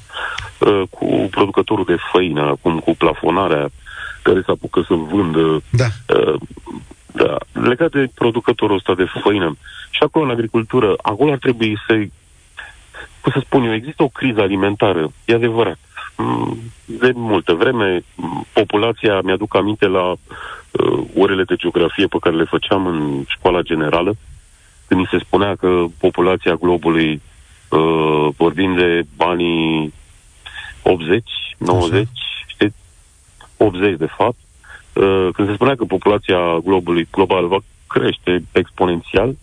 uh, 0.58 0.82
cu 0.90 1.28
producătorul 1.30 1.84
de 1.84 1.96
făină, 2.12 2.42
acum 2.42 2.78
cu 2.78 2.94
plafonarea 2.98 3.68
care 4.22 4.42
se 4.44 4.50
apucă 4.50 4.84
să 4.86 4.94
vândă. 4.94 5.62
Da. 5.70 5.86
Uh, 6.14 6.40
da. 7.12 7.36
Legat 7.52 7.90
de 7.90 8.10
producătorul 8.14 8.76
ăsta 8.76 8.94
de 8.94 9.06
făină, 9.22 9.56
și 9.90 10.02
acolo 10.02 10.24
în 10.24 10.30
agricultură, 10.30 10.94
acolo 11.02 11.32
ar 11.32 11.38
trebui 11.38 11.78
să 11.86 11.94
cum 13.24 13.32
să 13.32 13.40
spun 13.44 13.64
eu, 13.64 13.74
există 13.74 14.02
o 14.02 14.08
criză 14.08 14.40
alimentară, 14.40 15.12
e 15.24 15.34
adevărat. 15.34 15.78
Mm, 16.16 16.58
de 16.84 17.12
multă 17.14 17.52
vreme, 17.52 18.04
populația, 18.52 19.20
mi-aduc 19.20 19.56
aminte 19.56 19.86
la 19.86 20.10
uh, 20.10 21.04
orele 21.16 21.44
de 21.44 21.54
geografie 21.56 22.06
pe 22.06 22.16
care 22.20 22.36
le 22.36 22.44
făceam 22.44 22.86
în 22.86 23.24
școala 23.26 23.60
generală, 23.60 24.16
când 24.86 25.00
mi 25.00 25.08
se 25.10 25.18
spunea 25.18 25.56
că 25.56 25.84
populația 25.98 26.54
globului, 26.54 27.22
uh, 27.68 28.28
vorbim 28.36 28.74
de 28.74 29.02
banii 29.16 29.92
80, 30.82 31.22
90, 31.58 31.92
Așa. 31.92 32.10
știți, 32.46 32.76
80 33.56 33.96
de 33.96 34.08
fapt, 34.16 34.38
uh, 34.92 35.28
când 35.32 35.48
se 35.48 35.54
spunea 35.54 35.74
că 35.74 35.84
populația 35.84 36.58
globului 36.64 37.08
global 37.10 37.46
va 37.46 37.58
crește 37.86 38.44
exponențial, 38.52 39.36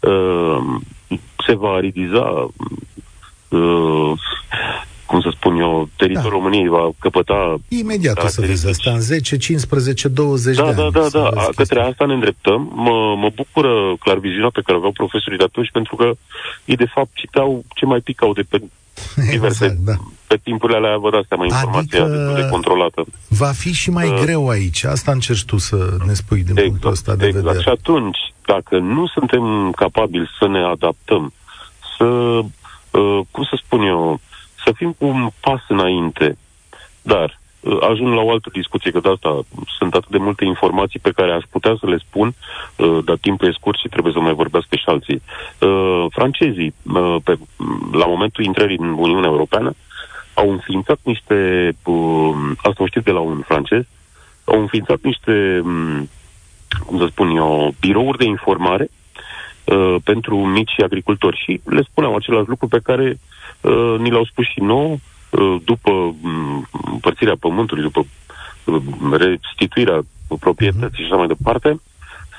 uh, 0.00 0.58
se 1.46 1.54
va 1.54 1.70
aridiza 1.70 2.48
uh, 3.48 4.12
cum 5.06 5.20
să 5.20 5.30
spun 5.36 5.56
eu, 5.56 5.88
teritoriul 5.96 6.30
da. 6.30 6.36
României 6.36 6.68
va 6.68 6.90
căpăta... 6.98 7.56
Imediat 7.68 8.22
o 8.22 8.26
să 8.26 8.40
vezi 8.40 8.68
asta, 8.68 8.90
în 8.90 9.00
10, 9.00 9.36
15, 9.36 10.08
20 10.08 10.56
da, 10.56 10.64
de 10.64 10.72
da, 10.72 10.82
ani. 10.82 10.92
Da, 10.92 11.08
da, 11.12 11.30
da, 11.34 11.48
către 11.56 11.80
asta 11.80 12.06
ne 12.06 12.12
îndreptăm. 12.12 12.72
Mă, 12.74 13.14
mă 13.16 13.30
bucură 13.34 13.96
clarviziunea 14.00 14.50
pe 14.52 14.62
care 14.64 14.76
aveau 14.76 14.92
profesorii 14.92 15.38
de 15.38 15.44
atunci, 15.44 15.70
pentru 15.72 15.96
că 15.96 16.12
ei, 16.64 16.76
de 16.76 16.90
fapt, 16.94 17.10
citeau 17.12 17.64
ce 17.74 17.84
mai 17.84 18.00
picau 18.00 18.32
de 18.32 18.42
pe 18.48 18.62
diverse... 19.30 19.64
Exact, 19.64 19.80
da. 19.80 19.92
Pe 20.26 20.36
timpurile 20.42 20.78
alea, 20.78 20.96
vă 20.96 21.10
dați 21.10 21.28
seama, 21.28 21.44
informația 21.44 22.02
adică 22.02 22.16
destul 22.16 22.42
de 22.42 22.48
controlată. 22.48 23.04
Va 23.28 23.52
fi 23.52 23.72
și 23.72 23.90
mai 23.90 24.08
uh, 24.08 24.20
greu 24.22 24.48
aici. 24.48 24.84
Asta 24.84 25.12
încerci 25.12 25.44
tu 25.44 25.56
să 25.58 25.96
ne 26.06 26.12
spui 26.12 26.42
din 26.42 26.50
exact, 26.50 26.68
punctul 26.68 26.90
ăsta 26.90 27.14
de 27.14 27.26
exact. 27.26 27.44
vedere. 27.44 27.62
Și 27.62 27.68
atunci, 27.68 28.18
dacă 28.46 28.78
nu 28.78 29.06
suntem 29.06 29.72
capabili 29.76 30.30
să 30.38 30.46
ne 30.46 30.58
adaptăm, 30.58 31.32
să, 31.96 32.04
uh, 32.04 33.20
cum 33.30 33.42
să 33.44 33.60
spun 33.64 33.82
eu, 33.82 34.20
să 34.64 34.72
fim 34.72 34.92
cu 34.92 35.06
un 35.06 35.28
pas 35.40 35.60
înainte. 35.68 36.38
Dar 37.02 37.40
uh, 37.60 37.76
ajung 37.90 38.14
la 38.14 38.20
o 38.20 38.30
altă 38.30 38.48
discuție, 38.52 38.90
că 38.90 39.00
de 39.00 39.08
asta 39.08 39.40
sunt 39.78 39.94
atât 39.94 40.10
de 40.10 40.18
multe 40.18 40.44
informații 40.44 41.00
pe 41.00 41.10
care 41.10 41.32
aș 41.32 41.44
putea 41.50 41.76
să 41.80 41.86
le 41.86 41.98
spun, 41.98 42.34
uh, 42.76 42.98
dar 43.04 43.16
timpul 43.16 43.48
e 43.48 43.58
scurt 43.58 43.78
și 43.78 43.88
trebuie 43.88 44.12
să 44.12 44.20
mai 44.20 44.32
vorbească 44.32 44.76
și 44.76 44.84
alții. 44.86 45.22
Uh, 45.58 46.04
francezii, 46.10 46.74
pe, 47.24 47.38
la 47.92 48.06
momentul 48.06 48.44
intrării 48.44 48.78
în 48.78 48.92
Uniunea 48.98 49.30
Europeană, 49.30 49.74
au 50.34 50.50
înființat 50.50 50.98
niște, 51.02 51.68
asta 52.56 52.82
o 52.82 52.86
știți 52.86 53.04
de 53.04 53.10
la 53.10 53.20
un 53.20 53.42
francez, 53.46 53.82
au 54.44 54.60
înființat 54.60 54.98
niște, 55.02 55.60
um, 55.64 56.08
cum 56.86 56.98
să 56.98 57.06
spun 57.10 57.36
eu, 57.36 57.74
birouri 57.80 58.18
de 58.18 58.24
informare 58.24 58.88
uh, 59.64 59.96
pentru 60.04 60.36
mici 60.36 60.80
agricultori 60.82 61.42
și 61.44 61.60
le 61.64 61.82
spuneau 61.82 62.14
același 62.14 62.48
lucru 62.48 62.68
pe 62.68 62.80
care 62.82 63.08
uh, 63.08 63.16
ni 63.98 64.10
l-au 64.10 64.24
spus 64.24 64.44
și 64.46 64.60
nou 64.60 65.00
uh, 65.30 65.56
după 65.64 65.90
um, 65.90 66.68
împărțirea 66.92 67.36
pământului, 67.40 67.82
după 67.82 68.06
uh, 68.64 68.82
restituirea 69.10 70.02
proprietății 70.38 70.88
uh-huh. 70.88 70.96
și 70.96 71.04
așa 71.04 71.16
mai 71.16 71.26
departe, 71.26 71.80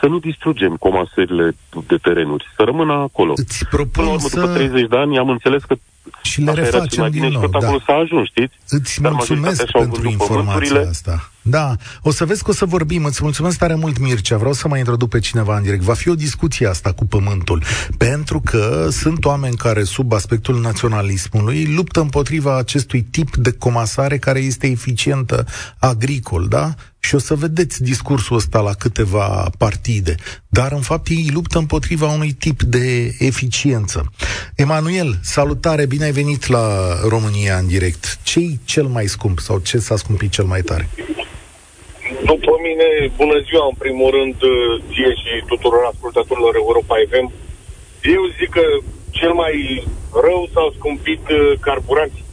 să 0.06 0.12
nu 0.12 0.20
distrugem 0.20 0.76
comasările 0.76 1.56
de 1.88 1.98
terenuri, 1.98 2.46
să 2.56 2.64
rămână 2.64 2.94
acolo. 2.94 3.34
Îți 3.36 3.66
propun 3.66 3.92
Până 3.92 4.08
la 4.08 4.14
urmă, 4.14 4.28
să... 4.28 4.40
după 4.40 4.54
30 4.54 4.88
de 4.88 4.98
ani, 4.98 5.18
am 5.18 5.30
înțeles 5.30 5.64
că 5.64 5.76
și 6.22 6.42
le 6.42 6.52
refacem 6.52 7.10
din 7.10 7.26
nou. 7.26 7.48
Da. 7.48 7.58
acolo 7.58 7.80
s-a 7.86 7.94
ajuns, 7.94 8.28
știți? 8.28 8.54
Îți 8.70 9.02
Dar 9.02 9.12
mulțumesc 9.12 9.72
pentru 9.72 10.10
informația 10.10 10.80
asta. 10.90 11.30
Da, 11.42 11.76
o 12.02 12.12
să 12.12 12.26
vezi 12.26 12.44
că 12.44 12.50
o 12.50 12.54
să 12.54 12.66
vorbim. 12.66 13.06
Îți 13.06 13.24
mulțumesc 13.24 13.58
tare 13.58 13.76
mult, 13.76 14.00
Mircea. 14.00 14.38
Vreau 14.38 14.54
să 14.54 14.68
mai 14.68 14.80
introduc 14.80 15.10
pe 15.10 15.20
cineva 15.20 15.58
în 15.58 15.64
direct. 15.64 15.84
Va 15.84 15.94
fi 15.94 16.10
o 16.10 16.16
discuție 16.16 16.68
asta 16.68 16.92
cu 16.92 17.06
pământul. 17.06 17.64
Pentru 17.98 18.42
că 18.46 18.88
sunt 18.92 19.26
oameni 19.26 19.56
care, 19.56 19.84
sub 19.84 20.14
aspectul 20.14 20.60
naționalismului, 20.62 21.74
luptă 21.76 22.00
împotriva 22.00 22.58
acestui 22.58 23.02
tip 23.02 23.36
de 23.36 23.52
comasare 23.52 24.18
care 24.18 24.40
este 24.40 24.68
eficientă 24.68 25.46
agricol, 25.80 26.48
da? 26.48 26.74
Și 27.06 27.16
o 27.16 27.18
să 27.18 27.36
vedeți 27.36 27.84
discursul 27.84 28.36
ăsta 28.36 28.60
la 28.60 28.74
câteva 28.74 29.50
partide. 29.58 30.16
Dar, 30.48 30.72
în 30.72 30.82
fapt, 30.82 31.08
ei 31.08 31.30
luptă 31.34 31.58
împotriva 31.58 32.08
unui 32.18 32.32
tip 32.32 32.62
de 32.62 33.16
eficiență. 33.20 34.12
Emanuel, 34.56 35.12
salutare, 35.22 35.86
bine 35.86 36.06
ai 36.06 36.12
venit 36.22 36.48
la 36.48 36.68
România 37.14 37.56
în 37.58 37.68
direct. 37.68 38.04
ce 38.24 38.42
cel 38.66 38.88
mai 38.96 39.06
scump 39.06 39.40
sau 39.40 39.60
ce 39.60 39.78
s-a 39.78 39.96
scumpit 39.96 40.32
cel 40.32 40.46
mai 40.46 40.62
tare? 40.62 40.90
După 42.32 42.52
mine, 42.66 42.88
bună 43.16 43.38
ziua, 43.48 43.66
în 43.72 43.78
primul 43.84 44.10
rând, 44.18 44.36
ție 44.90 45.12
și 45.22 45.32
tuturor 45.48 45.84
ascultătorilor 45.92 46.56
Europa 46.56 46.96
FM. 47.10 47.28
Eu 48.16 48.24
zic 48.40 48.50
că 48.50 48.66
cel 49.10 49.34
mai 49.34 49.56
rău 50.26 50.50
s-au 50.54 50.74
scumpit 50.78 51.24
uh, 51.30 51.40
carburanții. 51.60 52.25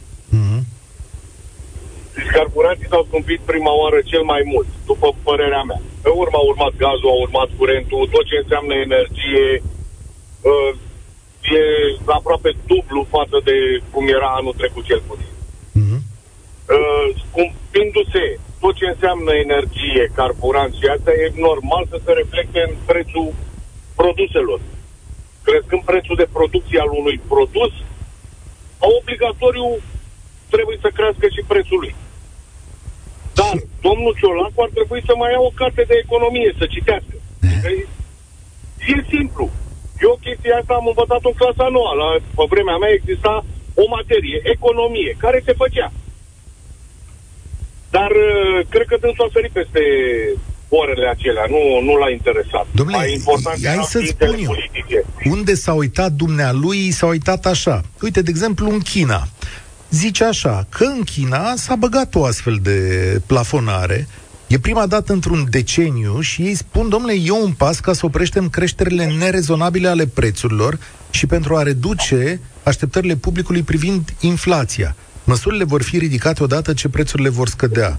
Mm-hmm. 2.23 2.31
Deci 2.31 2.39
carburanții 2.39 2.91
s-au 2.91 3.03
scumpit 3.09 3.39
prima 3.51 3.73
oară 3.81 3.99
cel 4.11 4.23
mai 4.33 4.41
mult, 4.51 4.67
după 4.85 5.07
părerea 5.23 5.63
mea. 5.69 5.81
Pe 6.01 6.09
urmă 6.09 6.37
a 6.39 6.47
urmat 6.51 6.73
gazul, 6.85 7.09
a 7.13 7.21
urmat 7.25 7.49
curentul, 7.57 8.09
tot 8.11 8.25
ce 8.29 8.37
înseamnă 8.43 8.73
energie, 8.73 9.47
uh, 10.51 10.71
e 11.57 11.63
aproape 12.05 12.51
dublu 12.71 13.01
față 13.15 13.37
de 13.47 13.55
cum 13.91 14.07
era 14.07 14.29
anul 14.39 14.59
trecut 14.61 14.83
cel 14.85 15.01
puțin. 15.07 15.33
Mm-hmm. 15.79 16.01
Uh, 16.75 17.07
scumpindu-se 17.23 18.25
tot 18.59 18.73
ce 18.75 18.85
înseamnă 18.93 19.31
energie, 19.33 20.11
carburant 20.15 20.73
și 20.79 20.85
asta 20.95 21.11
e 21.11 21.41
normal 21.49 21.83
să 21.89 21.97
se 22.05 22.11
reflecte 22.21 22.59
în 22.67 22.73
prețul 22.85 23.33
produselor. 23.95 24.59
Crescând 25.47 25.83
prețul 25.91 26.15
de 26.15 26.33
producție 26.37 26.79
al 26.79 26.91
unui 27.01 27.17
produs, 27.27 27.73
obligatoriu 28.99 29.67
trebuie 30.53 30.77
să 30.81 30.89
crească 30.97 31.25
și 31.35 31.41
prețul 31.47 31.79
lui. 31.79 31.95
Dar 33.43 33.55
domnul 33.87 34.13
Ciolacu 34.19 34.59
ar 34.65 34.71
trebui 34.77 35.01
să 35.07 35.13
mai 35.15 35.31
ia 35.35 35.41
o 35.49 35.51
carte 35.61 35.83
de 35.91 35.95
economie, 36.05 36.49
să 36.59 36.65
citească. 36.75 37.15
E 38.91 38.95
simplu. 39.15 39.45
Eu 40.05 40.13
chestia 40.25 40.55
asta 40.61 40.73
am 40.79 40.87
învățat 40.91 41.21
în 41.29 41.35
clasa 41.41 41.67
noua. 41.75 41.93
La, 42.01 42.07
pe 42.37 42.43
vremea 42.53 42.77
mea 42.83 42.91
exista 42.99 43.33
o 43.83 43.85
materie, 43.97 44.37
economie, 44.55 45.11
care 45.23 45.39
se 45.47 45.53
făcea. 45.63 45.89
Dar 47.95 48.11
uh, 48.27 48.65
cred 48.73 48.85
că 48.91 48.97
dânsul 49.01 49.25
a 49.27 49.33
sărit 49.35 49.51
peste 49.59 49.81
orele 50.81 51.07
acelea, 51.07 51.45
nu, 51.49 51.61
nu 51.87 51.93
l-a 51.97 52.09
interesat. 52.09 52.65
Domnule, 52.71 52.97
Mai 52.97 53.13
important 53.13 53.65
hai 53.65 53.83
să 53.83 53.99
spun 54.05 54.35
eu, 54.39 54.53
politice. 54.53 55.05
unde 55.35 55.53
s-a 55.53 55.73
uitat 55.73 56.11
dumnealui, 56.11 56.91
s-a 56.91 57.05
uitat 57.05 57.45
așa. 57.45 57.81
Uite, 58.01 58.21
de 58.21 58.29
exemplu, 58.29 58.69
în 58.69 58.79
China. 58.79 59.27
Zice 59.93 60.23
așa, 60.23 60.65
că 60.69 60.83
în 60.83 61.03
China 61.03 61.55
s-a 61.55 61.75
băgat 61.75 62.15
o 62.15 62.25
astfel 62.25 62.59
de 62.61 63.21
plafonare, 63.25 64.07
E 64.47 64.59
prima 64.59 64.85
dată 64.85 65.13
într-un 65.13 65.45
deceniu 65.49 66.19
și 66.19 66.41
ei 66.41 66.55
spun, 66.55 66.89
domnule, 66.89 67.13
e 67.23 67.31
un 67.31 67.51
pas 67.51 67.79
ca 67.79 67.93
să 67.93 68.05
opreștem 68.05 68.49
creșterile 68.49 69.05
nerezonabile 69.05 69.87
ale 69.87 70.07
prețurilor 70.07 70.79
și 71.09 71.25
pentru 71.25 71.55
a 71.55 71.63
reduce 71.63 72.39
așteptările 72.63 73.15
publicului 73.15 73.61
privind 73.61 74.13
inflația. 74.19 74.95
Măsurile 75.23 75.63
vor 75.63 75.81
fi 75.83 75.97
ridicate 75.97 76.43
odată 76.43 76.73
ce 76.73 76.89
prețurile 76.89 77.29
vor 77.29 77.47
scădea, 77.47 77.97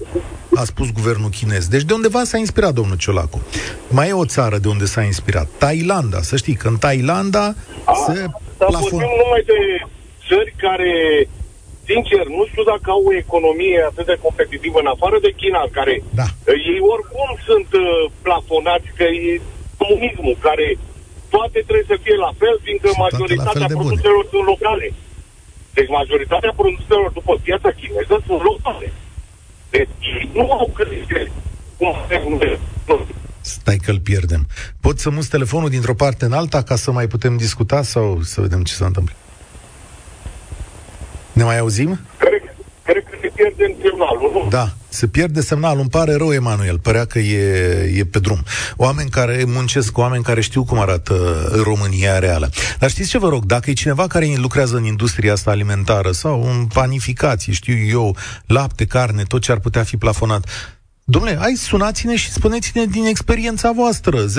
a 0.54 0.64
spus 0.64 0.92
guvernul 0.92 1.28
chinez. 1.28 1.68
Deci 1.68 1.82
de 1.82 1.92
undeva 1.92 2.24
s-a 2.24 2.38
inspirat 2.38 2.74
domnul 2.74 2.96
Ciolacu. 2.96 3.42
Mai 3.88 4.08
e 4.08 4.12
o 4.12 4.24
țară 4.24 4.58
de 4.58 4.68
unde 4.68 4.84
s-a 4.84 5.02
inspirat. 5.02 5.48
Thailanda. 5.58 6.22
Să 6.22 6.36
știi 6.36 6.54
că 6.54 6.68
în 6.68 6.76
Thailanda 6.76 7.54
a, 7.84 7.94
se 8.06 8.26
plafon... 8.58 8.98
numai 8.98 9.42
de 9.46 9.86
țări 10.28 10.54
care, 10.56 10.92
sincer, 11.88 12.24
nu 12.38 12.44
știu 12.50 12.64
dacă 12.72 12.86
au 12.96 13.02
o 13.10 13.16
economie 13.24 13.78
atât 13.90 14.06
de 14.10 14.22
competitivă 14.26 14.78
în 14.80 14.90
afară 14.94 15.16
de 15.26 15.32
China, 15.40 15.60
care 15.78 15.94
da. 16.20 16.26
ei 16.72 16.80
oricum 16.94 17.28
sunt 17.48 17.68
uh, 17.72 17.86
plafonați, 18.24 18.88
că 18.98 19.06
e 19.28 19.32
comunismul, 19.80 20.36
care 20.48 20.66
toate 21.34 21.58
trebuie 21.68 21.92
să 21.92 21.96
fie 22.04 22.16
la 22.26 22.32
fel, 22.40 22.56
fiindcă 22.64 22.88
și 22.92 23.02
majoritatea 23.06 23.68
produselor 23.78 24.22
sunt 24.32 24.46
locale. 24.52 24.88
Deci 25.76 25.90
majoritatea 26.00 26.52
produselor 26.60 27.08
după 27.18 27.32
piața 27.46 27.70
chineză 27.78 28.16
sunt 28.26 28.42
locale. 28.50 28.88
Deci 29.74 30.12
nu 30.38 30.46
au 30.60 30.68
creștere. 30.78 31.32
Stai 33.40 33.76
că-l 33.76 34.00
pierdem. 34.00 34.46
Pot 34.80 34.98
să 34.98 35.10
mus 35.10 35.26
telefonul 35.28 35.68
dintr-o 35.68 35.94
parte 35.94 36.24
în 36.24 36.32
alta 36.32 36.62
ca 36.62 36.76
să 36.76 36.90
mai 36.92 37.06
putem 37.06 37.36
discuta 37.36 37.82
sau 37.82 38.22
să 38.22 38.40
vedem 38.40 38.62
ce 38.62 38.72
se 38.72 38.84
întâmplă? 38.84 39.14
Ne 41.34 41.42
mai 41.42 41.58
auzim? 41.58 42.00
Cred, 42.18 42.42
cred 42.82 43.04
că 43.10 43.16
se 43.22 43.30
pierde 43.34 43.76
semnalul, 43.82 44.30
nu? 44.32 44.46
Da, 44.50 44.72
se 44.88 45.06
pierde 45.06 45.40
semnalul. 45.40 45.80
Îmi 45.80 45.88
pare 45.88 46.14
rău, 46.14 46.32
Emanuel. 46.32 46.78
Părea 46.78 47.04
că 47.04 47.18
e, 47.18 47.38
e 47.96 48.04
pe 48.04 48.18
drum. 48.18 48.42
Oameni 48.76 49.10
care 49.10 49.44
muncesc, 49.46 49.98
oameni 49.98 50.22
care 50.22 50.40
știu 50.40 50.64
cum 50.64 50.78
arată 50.78 51.14
România 51.62 52.18
reală. 52.18 52.50
Dar 52.78 52.90
știți 52.90 53.08
ce 53.08 53.18
vă 53.18 53.28
rog? 53.28 53.44
Dacă 53.44 53.70
e 53.70 53.72
cineva 53.72 54.06
care 54.06 54.34
lucrează 54.36 54.76
în 54.76 54.84
industria 54.84 55.32
asta 55.32 55.50
alimentară 55.50 56.10
sau 56.10 56.48
în 56.50 56.66
panificații, 56.66 57.52
știu 57.52 57.76
eu, 57.88 58.16
lapte, 58.46 58.84
carne, 58.84 59.22
tot 59.22 59.42
ce 59.42 59.52
ar 59.52 59.58
putea 59.58 59.82
fi 59.82 59.96
plafonat, 59.96 60.46
Domnule, 61.06 61.36
hai, 61.36 61.54
sunați-ne 61.56 62.16
și 62.16 62.30
spuneți-ne 62.30 62.84
din 62.84 63.04
experiența 63.04 63.72
voastră 63.72 64.24
0372069599 64.26 64.30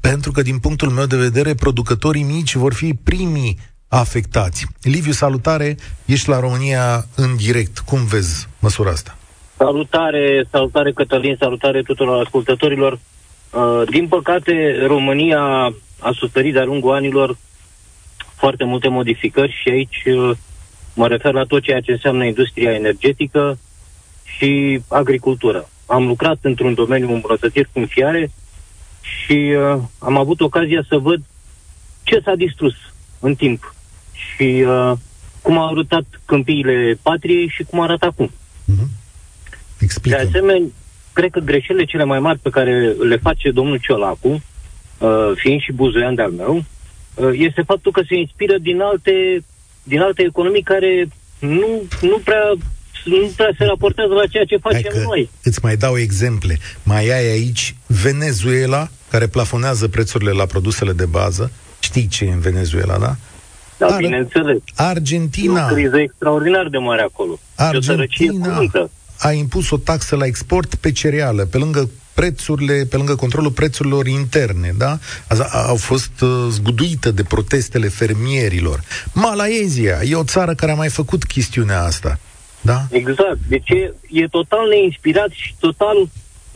pentru 0.00 0.32
că 0.32 0.42
din 0.42 0.58
punctul 0.58 0.88
meu 0.88 1.06
de 1.06 1.16
vedere 1.16 1.54
producătorii 1.54 2.22
mici 2.22 2.54
vor 2.54 2.74
fi 2.74 2.94
primii 2.94 3.58
afectați. 3.90 4.66
Liviu, 4.82 5.12
salutare, 5.12 5.76
ești 6.04 6.28
la 6.28 6.40
România 6.40 7.04
în 7.16 7.36
direct. 7.36 7.78
Cum 7.78 8.04
vezi 8.04 8.48
măsura 8.58 8.90
asta? 8.90 9.16
Salutare, 9.56 10.46
salutare 10.50 10.92
Cătălin, 10.92 11.36
salutare 11.38 11.82
tuturor 11.82 12.22
ascultătorilor. 12.24 12.92
Uh, 12.92 13.82
din 13.90 14.08
păcate, 14.08 14.84
România 14.86 15.40
a 15.98 16.10
suferit 16.14 16.52
de-a 16.52 16.64
lungul 16.64 16.94
anilor 16.94 17.36
foarte 18.36 18.64
multe 18.64 18.88
modificări 18.88 19.58
și 19.62 19.68
aici 19.68 20.02
uh, 20.06 20.36
mă 20.94 21.06
refer 21.06 21.32
la 21.32 21.44
tot 21.44 21.62
ceea 21.62 21.80
ce 21.80 21.92
înseamnă 21.92 22.24
industria 22.24 22.74
energetică 22.74 23.58
și 24.24 24.80
agricultură. 24.88 25.68
Am 25.86 26.06
lucrat 26.06 26.38
într-un 26.40 26.74
domeniu 26.74 27.12
îmbunătățiri 27.12 27.68
funciare 27.72 28.30
și 29.00 29.54
uh, 29.56 29.82
am 29.98 30.16
avut 30.16 30.40
ocazia 30.40 30.84
să 30.88 30.98
văd 30.98 31.20
ce 32.02 32.20
s-a 32.24 32.34
distrus 32.34 32.74
în 33.18 33.34
timp 33.34 33.74
și 34.34 34.64
uh, 34.66 34.92
cum 35.42 35.58
au 35.58 35.70
arătat 35.70 36.04
câmpiile 36.24 36.98
patriei 37.02 37.48
și 37.48 37.62
cum 37.62 37.80
arată 37.80 38.06
acum. 38.06 38.30
Mm-hmm. 38.30 38.88
Explică. 39.78 40.16
De 40.16 40.28
asemenea, 40.28 40.66
cred 41.12 41.30
că 41.30 41.40
greșelile 41.40 41.84
cele 41.84 42.04
mai 42.04 42.20
mari 42.20 42.38
pe 42.38 42.50
care 42.50 42.94
le 43.08 43.16
face 43.16 43.50
domnul 43.50 43.78
Ciolacu, 43.78 44.28
uh, 44.98 45.32
fiind 45.34 45.60
și 45.60 45.72
buzoian 45.72 46.14
de-al 46.14 46.30
meu, 46.30 46.64
uh, 47.14 47.30
este 47.32 47.62
faptul 47.62 47.92
că 47.92 48.02
se 48.08 48.16
inspiră 48.16 48.58
din 48.58 48.80
alte, 48.80 49.44
din 49.82 50.00
alte 50.00 50.22
economii 50.22 50.62
care 50.62 51.08
nu, 51.38 51.82
nu 52.00 52.20
prea 52.24 52.54
nu 53.04 53.32
prea 53.36 53.50
se 53.58 53.64
raportează 53.64 54.12
la 54.12 54.26
ceea 54.26 54.44
ce 54.44 54.56
facem 54.56 54.80
Hai 54.92 55.02
că 55.02 55.06
noi. 55.06 55.30
Îți 55.42 55.58
mai 55.62 55.76
dau 55.76 55.98
exemple. 55.98 56.58
Mai 56.82 57.08
ai 57.08 57.30
aici 57.30 57.74
Venezuela, 57.86 58.88
care 59.10 59.26
plafonează 59.26 59.88
prețurile 59.88 60.30
la 60.30 60.46
produsele 60.46 60.92
de 60.92 61.06
bază. 61.06 61.52
Știi 61.80 62.06
ce 62.06 62.24
e 62.24 62.32
în 62.32 62.40
Venezuela, 62.40 62.98
da? 62.98 63.16
Da, 63.80 63.86
Ar- 63.86 63.96
bineînțeles. 64.00 64.56
E 64.56 64.60
Argentina. 64.74 65.68
o 65.70 65.74
criză 65.74 65.98
extraordinar 65.98 66.68
de 66.68 66.78
mare 66.78 67.02
acolo. 67.02 67.38
E 67.72 67.76
o 67.76 67.80
sărăcie 67.80 68.26
Argentina 68.28 68.54
cruntă. 68.56 68.90
a 69.18 69.32
impus 69.32 69.70
o 69.70 69.76
taxă 69.76 70.16
la 70.16 70.26
export 70.26 70.74
pe 70.74 70.92
cereală, 70.92 71.44
pe 71.44 71.58
lângă 71.58 71.90
prețurile, 72.14 72.84
pe 72.90 72.96
lângă 72.96 73.14
controlul 73.14 73.50
prețurilor 73.50 74.06
interne, 74.06 74.74
da? 74.78 74.98
Asta 75.28 75.48
a- 75.50 75.66
au 75.68 75.76
fost 75.76 76.20
uh, 76.20 76.28
zguduită 76.50 77.10
de 77.10 77.22
protestele 77.22 77.88
fermierilor. 77.88 78.80
Malaezia 79.12 79.98
e 80.04 80.14
o 80.14 80.24
țară 80.24 80.54
care 80.54 80.72
a 80.72 80.74
mai 80.74 80.88
făcut 80.88 81.24
chestiunea 81.24 81.82
asta, 81.82 82.18
da? 82.60 82.86
Exact. 82.90 83.38
Deci 83.48 83.68
e, 83.68 83.92
e 84.10 84.26
total 84.28 84.68
neinspirat 84.68 85.28
și 85.30 85.54
total, 85.58 85.96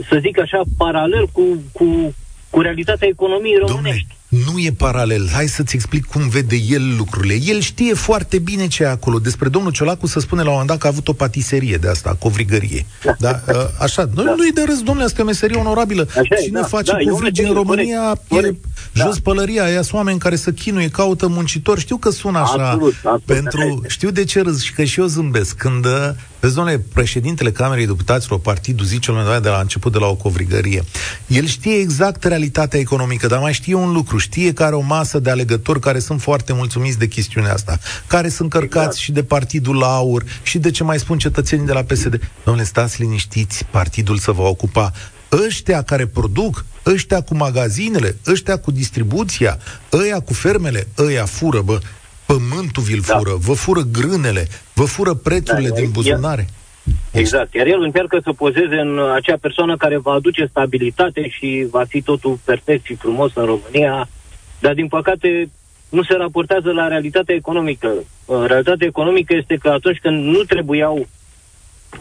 să 0.09 0.19
zic 0.21 0.39
așa, 0.41 0.61
paralel 0.77 1.29
cu, 1.33 1.43
cu, 1.73 2.15
cu 2.51 2.61
realitatea 2.61 3.09
economiei 3.09 3.53
Domnule, 3.59 3.75
românești. 3.77 4.17
Nu 4.53 4.59
e 4.59 4.73
paralel. 4.77 5.29
Hai 5.33 5.47
să-ți 5.47 5.75
explic 5.75 6.05
cum 6.05 6.29
vede 6.29 6.57
el 6.57 6.97
lucrurile. 6.97 7.39
El 7.47 7.61
știe 7.61 7.95
foarte 7.95 8.39
bine 8.39 8.67
ce 8.67 8.83
e 8.83 8.89
acolo. 8.89 9.19
Despre 9.19 9.49
domnul 9.49 9.73
Ciolacu 9.73 10.07
se 10.07 10.21
spune 10.21 10.43
la 10.43 10.47
un 10.47 10.53
moment 10.53 10.71
dat 10.71 10.79
că 10.79 10.87
a 10.87 10.91
avut 10.91 11.09
o 11.09 11.13
patiserie 11.13 11.77
de 11.77 11.89
asta, 11.89 12.17
covrigărie. 12.19 12.87
Da? 13.19 13.41
Uh, 13.55 13.61
Așa. 13.79 14.09
Nu, 14.15 14.23
Da. 14.25 14.35
nu-i 14.37 14.53
de 14.53 14.63
râs, 14.67 14.83
domnule, 14.83 15.05
asta 15.05 15.21
e 15.21 15.23
o 15.23 15.27
meserie 15.27 15.57
onorabilă. 15.57 16.07
Așa 16.09 16.35
e, 16.39 16.43
Cine 16.43 16.61
da, 16.61 16.67
face 16.67 16.93
da, 16.93 16.99
e 17.01 17.11
o 17.11 17.13
covrigi 17.13 17.41
în 17.41 17.47
meserie, 17.47 17.63
România 17.63 18.01
corect, 18.01 18.21
e 18.31 18.35
corect. 18.35 18.65
Da. 18.93 19.05
jos 19.05 19.19
pălăria. 19.19 19.65
Aia 19.65 19.83
sunt 19.83 19.93
oameni 19.95 20.19
care 20.19 20.37
să 20.37 20.51
chinuie, 20.53 20.89
caută 20.89 21.27
muncitori. 21.27 21.81
Știu 21.81 21.97
că 21.97 22.11
sună 22.11 22.39
așa. 22.39 22.51
Absolut, 22.71 22.95
absolut, 22.95 22.95
așa 23.05 23.23
pentru, 23.27 23.61
este. 23.75 23.89
știu 23.89 24.11
de 24.11 24.25
ce 24.25 24.41
râs 24.41 24.63
și 24.63 24.73
că 24.73 24.85
și 24.85 25.01
eu 25.01 25.07
zâmbesc. 25.07 25.57
Când, 25.57 25.85
uh, 25.85 26.09
vezi, 26.45 26.57
domnule, 26.57 26.79
președintele 26.93 27.51
Camerei 27.51 27.87
Deputaților, 27.87 28.41
partidul 28.41 28.87
zice 28.87 29.11
la 29.11 29.17
un 29.17 29.23
moment 29.23 29.43
dat 29.43 29.51
de 29.51 29.57
la 29.57 29.63
început 29.63 29.93
de 29.93 29.99
la 29.99 30.07
o 30.07 30.15
covrigărie. 30.15 30.85
El 31.27 31.47
știe 31.47 31.75
exact 31.75 32.25
realitatea 32.25 32.81
economică, 32.81 33.27
dar 33.27 33.39
mai 33.39 33.53
știe 33.53 33.75
un 33.75 33.93
lucru. 33.93 34.19
Știe 34.19 34.53
că 34.53 34.65
are 34.65 34.75
o 34.75 34.81
masă 34.81 35.19
de 35.19 35.31
alegători 35.31 35.81
care 35.81 35.99
sunt 35.99 36.21
foarte 36.21 36.53
mulțumiți 36.53 36.99
de 36.99 37.07
chestiunea 37.07 37.53
asta, 37.53 37.79
care 38.07 38.29
sunt 38.29 38.51
cărcați 38.51 38.85
Exact. 38.85 38.97
și 38.97 39.13
de 39.13 39.23
Partidul 39.23 39.83
Aur 39.83 40.25
și 40.43 40.59
de 40.59 40.71
ce 40.71 40.85
mai 40.85 40.99
spun 40.99 41.19
cetățenii 41.19 41.67
de 41.67 41.73
la 41.73 41.83
PSD. 41.83 42.31
Domnule, 42.45 42.67
stați 42.67 43.01
liniștiți, 43.01 43.65
partidul 43.71 44.19
să 44.19 44.33
va 44.33 44.43
ocupa 44.43 44.93
ăștia 45.47 45.83
care 45.83 46.07
produc, 46.07 46.65
ăștia 46.87 47.21
cu 47.21 47.37
magazinele, 47.37 48.17
ăștia 48.27 48.59
cu 48.59 48.71
distribuția, 48.71 49.59
ăia 49.93 50.21
cu 50.21 50.33
fermele, 50.33 50.89
ăia 50.99 51.25
fură, 51.25 51.61
bă, 51.61 51.79
pământul 52.27 52.83
vi-l 52.83 53.03
Da. 53.07 53.17
fură, 53.17 53.35
vă 53.39 53.53
fură 53.53 53.81
grânele, 53.93 54.49
vă 54.75 54.85
fură 54.85 55.15
prețurile 55.15 55.69
Da, 55.69 55.75
din 55.75 55.85
el- 55.85 55.91
buzunare. 55.91 56.47
Exact. 57.11 57.55
Iar 57.55 57.67
el 57.67 57.81
încearcă 57.83 58.21
să 58.23 58.33
pozeze 58.33 58.77
în 58.81 58.99
acea 59.15 59.37
persoană 59.41 59.77
care 59.77 59.99
va 59.99 60.13
aduce 60.13 60.47
stabilitate 60.51 61.29
și 61.29 61.67
va 61.71 61.85
fi 61.89 62.03
totul 62.03 62.39
perfect 62.45 62.85
și 62.85 62.95
frumos 62.95 63.31
în 63.35 63.45
România, 63.45 64.09
dar 64.61 64.75
din 64.75 64.89
păcate 64.89 65.49
nu 65.89 66.03
se 66.03 66.15
raportează 66.15 66.73
la 66.73 66.89
realitatea 66.89 67.35
economică. 67.35 67.89
Uh, 68.25 68.45
Realitatea 68.47 68.87
economică 68.87 69.35
este 69.35 69.57
că 69.57 69.69
atunci 69.69 69.99
când 70.03 70.25
nu 70.25 70.39
trebuiau 70.43 71.07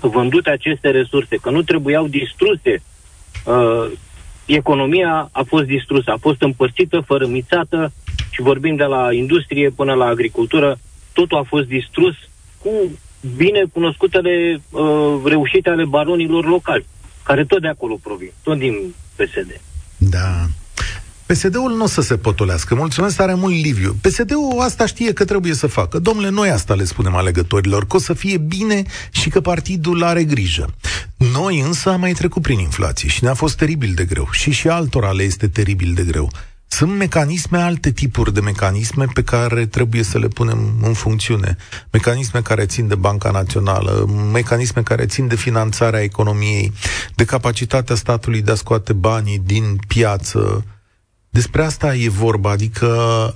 vândute 0.01 0.49
aceste 0.49 0.89
resurse, 0.89 1.35
că 1.35 1.49
nu 1.49 1.61
trebuiau 1.61 2.07
distruse, 2.07 2.81
uh, 3.45 3.91
economia 4.45 5.29
a 5.31 5.43
fost 5.47 5.65
distrusă, 5.65 6.11
a 6.11 6.17
fost 6.19 6.41
împărțită, 6.41 6.99
fărâmițată 7.05 7.91
și 8.33 8.41
vorbim 8.41 8.75
de 8.75 8.83
la 8.83 9.13
industrie 9.13 9.69
până 9.69 9.93
la 9.93 10.05
agricultură, 10.05 10.79
totul 11.13 11.37
a 11.37 11.43
fost 11.43 11.67
distrus 11.67 12.15
cu 12.57 12.69
bine 13.35 13.63
cunoscutele 13.73 14.61
uh, 14.69 15.21
reușite 15.25 15.69
ale 15.69 15.85
baronilor 15.85 16.45
locali, 16.45 16.85
care 17.23 17.45
tot 17.45 17.61
de 17.61 17.67
acolo 17.67 17.95
provin, 18.03 18.31
tot 18.43 18.57
din 18.57 18.93
PSD. 19.15 19.61
Da. 19.97 20.47
PSD-ul 21.25 21.75
nu 21.75 21.83
o 21.83 21.87
să 21.87 22.01
se 22.01 22.17
potolească. 22.17 22.75
Mulțumesc 22.75 23.15
tare 23.15 23.33
mult, 23.33 23.53
Liviu. 23.53 23.95
PSD-ul 24.01 24.59
asta 24.59 24.85
știe 24.85 25.13
că 25.13 25.25
trebuie 25.25 25.53
să 25.53 25.67
facă. 25.67 25.99
Domnule, 25.99 26.29
noi 26.29 26.49
asta 26.49 26.73
le 26.73 26.83
spunem 26.83 27.15
alegătorilor, 27.15 27.87
că 27.87 27.95
o 27.95 27.99
să 27.99 28.13
fie 28.13 28.37
bine 28.37 28.83
și 29.11 29.29
că 29.29 29.41
partidul 29.41 30.03
are 30.03 30.23
grijă. 30.23 30.73
Noi 31.33 31.59
însă 31.59 31.89
am 31.89 31.99
mai 31.99 32.11
trecut 32.11 32.41
prin 32.41 32.59
inflație 32.59 33.09
și 33.09 33.23
ne-a 33.23 33.33
fost 33.33 33.57
teribil 33.57 33.93
de 33.95 34.05
greu. 34.05 34.27
Și 34.31 34.51
și 34.51 34.67
altora 34.67 35.11
le 35.11 35.23
este 35.23 35.47
teribil 35.47 35.93
de 35.93 36.03
greu. 36.03 36.31
Sunt 36.73 36.95
mecanisme, 36.95 37.57
alte 37.57 37.91
tipuri 37.91 38.33
de 38.33 38.39
mecanisme 38.39 39.05
pe 39.13 39.23
care 39.23 39.65
trebuie 39.65 40.03
să 40.03 40.17
le 40.17 40.27
punem 40.27 40.73
în 40.81 40.93
funcțiune. 40.93 41.57
Mecanisme 41.91 42.41
care 42.41 42.65
țin 42.65 42.87
de 42.87 42.95
Banca 42.95 43.31
Națională, 43.31 44.09
mecanisme 44.31 44.81
care 44.81 45.05
țin 45.05 45.27
de 45.27 45.35
finanțarea 45.35 46.01
economiei, 46.01 46.73
de 47.15 47.25
capacitatea 47.25 47.95
statului 47.95 48.41
de 48.41 48.51
a 48.51 48.55
scoate 48.55 48.93
banii 48.93 49.39
din 49.39 49.79
piață, 49.87 50.65
despre 51.29 51.63
asta 51.63 51.95
e 51.95 52.09
vorba, 52.09 52.51
adică 52.51 52.87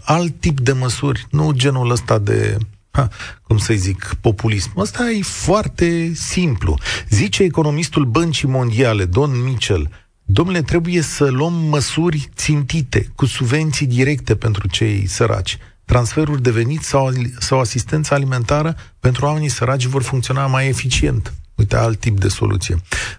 alt 0.04 0.40
tip 0.40 0.60
de 0.60 0.72
măsuri, 0.72 1.28
nu 1.30 1.52
genul 1.52 1.92
ăsta 1.92 2.18
de, 2.18 2.58
ha, 2.92 3.08
cum 3.42 3.58
să 3.58 3.74
zic, 3.74 4.16
populism. 4.22 4.72
Ăsta 4.78 5.10
e 5.10 5.22
foarte 5.22 6.12
simplu. 6.14 6.78
Zice 7.10 7.44
economistul 7.44 8.06
Băncii 8.06 8.48
Mondiale, 8.48 9.06
Don 9.06 9.44
Mitchell, 9.44 9.90
domnule, 10.30 10.62
trebuie 10.62 11.02
să 11.02 11.30
luăm 11.30 11.54
măsuri 11.54 12.30
țintite, 12.36 13.08
cu 13.16 13.26
subvenții 13.26 13.88
directe 13.88 14.36
pentru 14.36 14.68
cei 14.68 15.08
săraci. 15.08 15.58
Transferuri 15.86 16.42
de 16.42 16.52
venit 16.52 16.82
sau, 16.82 17.10
sau 17.40 17.60
asistență 17.60 18.14
alimentară 18.14 18.76
pentru 19.00 19.26
oamenii 19.26 19.50
săraci 19.50 19.84
vor 19.86 20.04
funcționa 20.04 20.46
mai 20.46 20.68
eficient. 20.68 21.34
Uite, 21.56 21.76
alt 21.76 22.00
tip 22.00 22.18
de 22.20 22.28
soluție. 22.28 22.76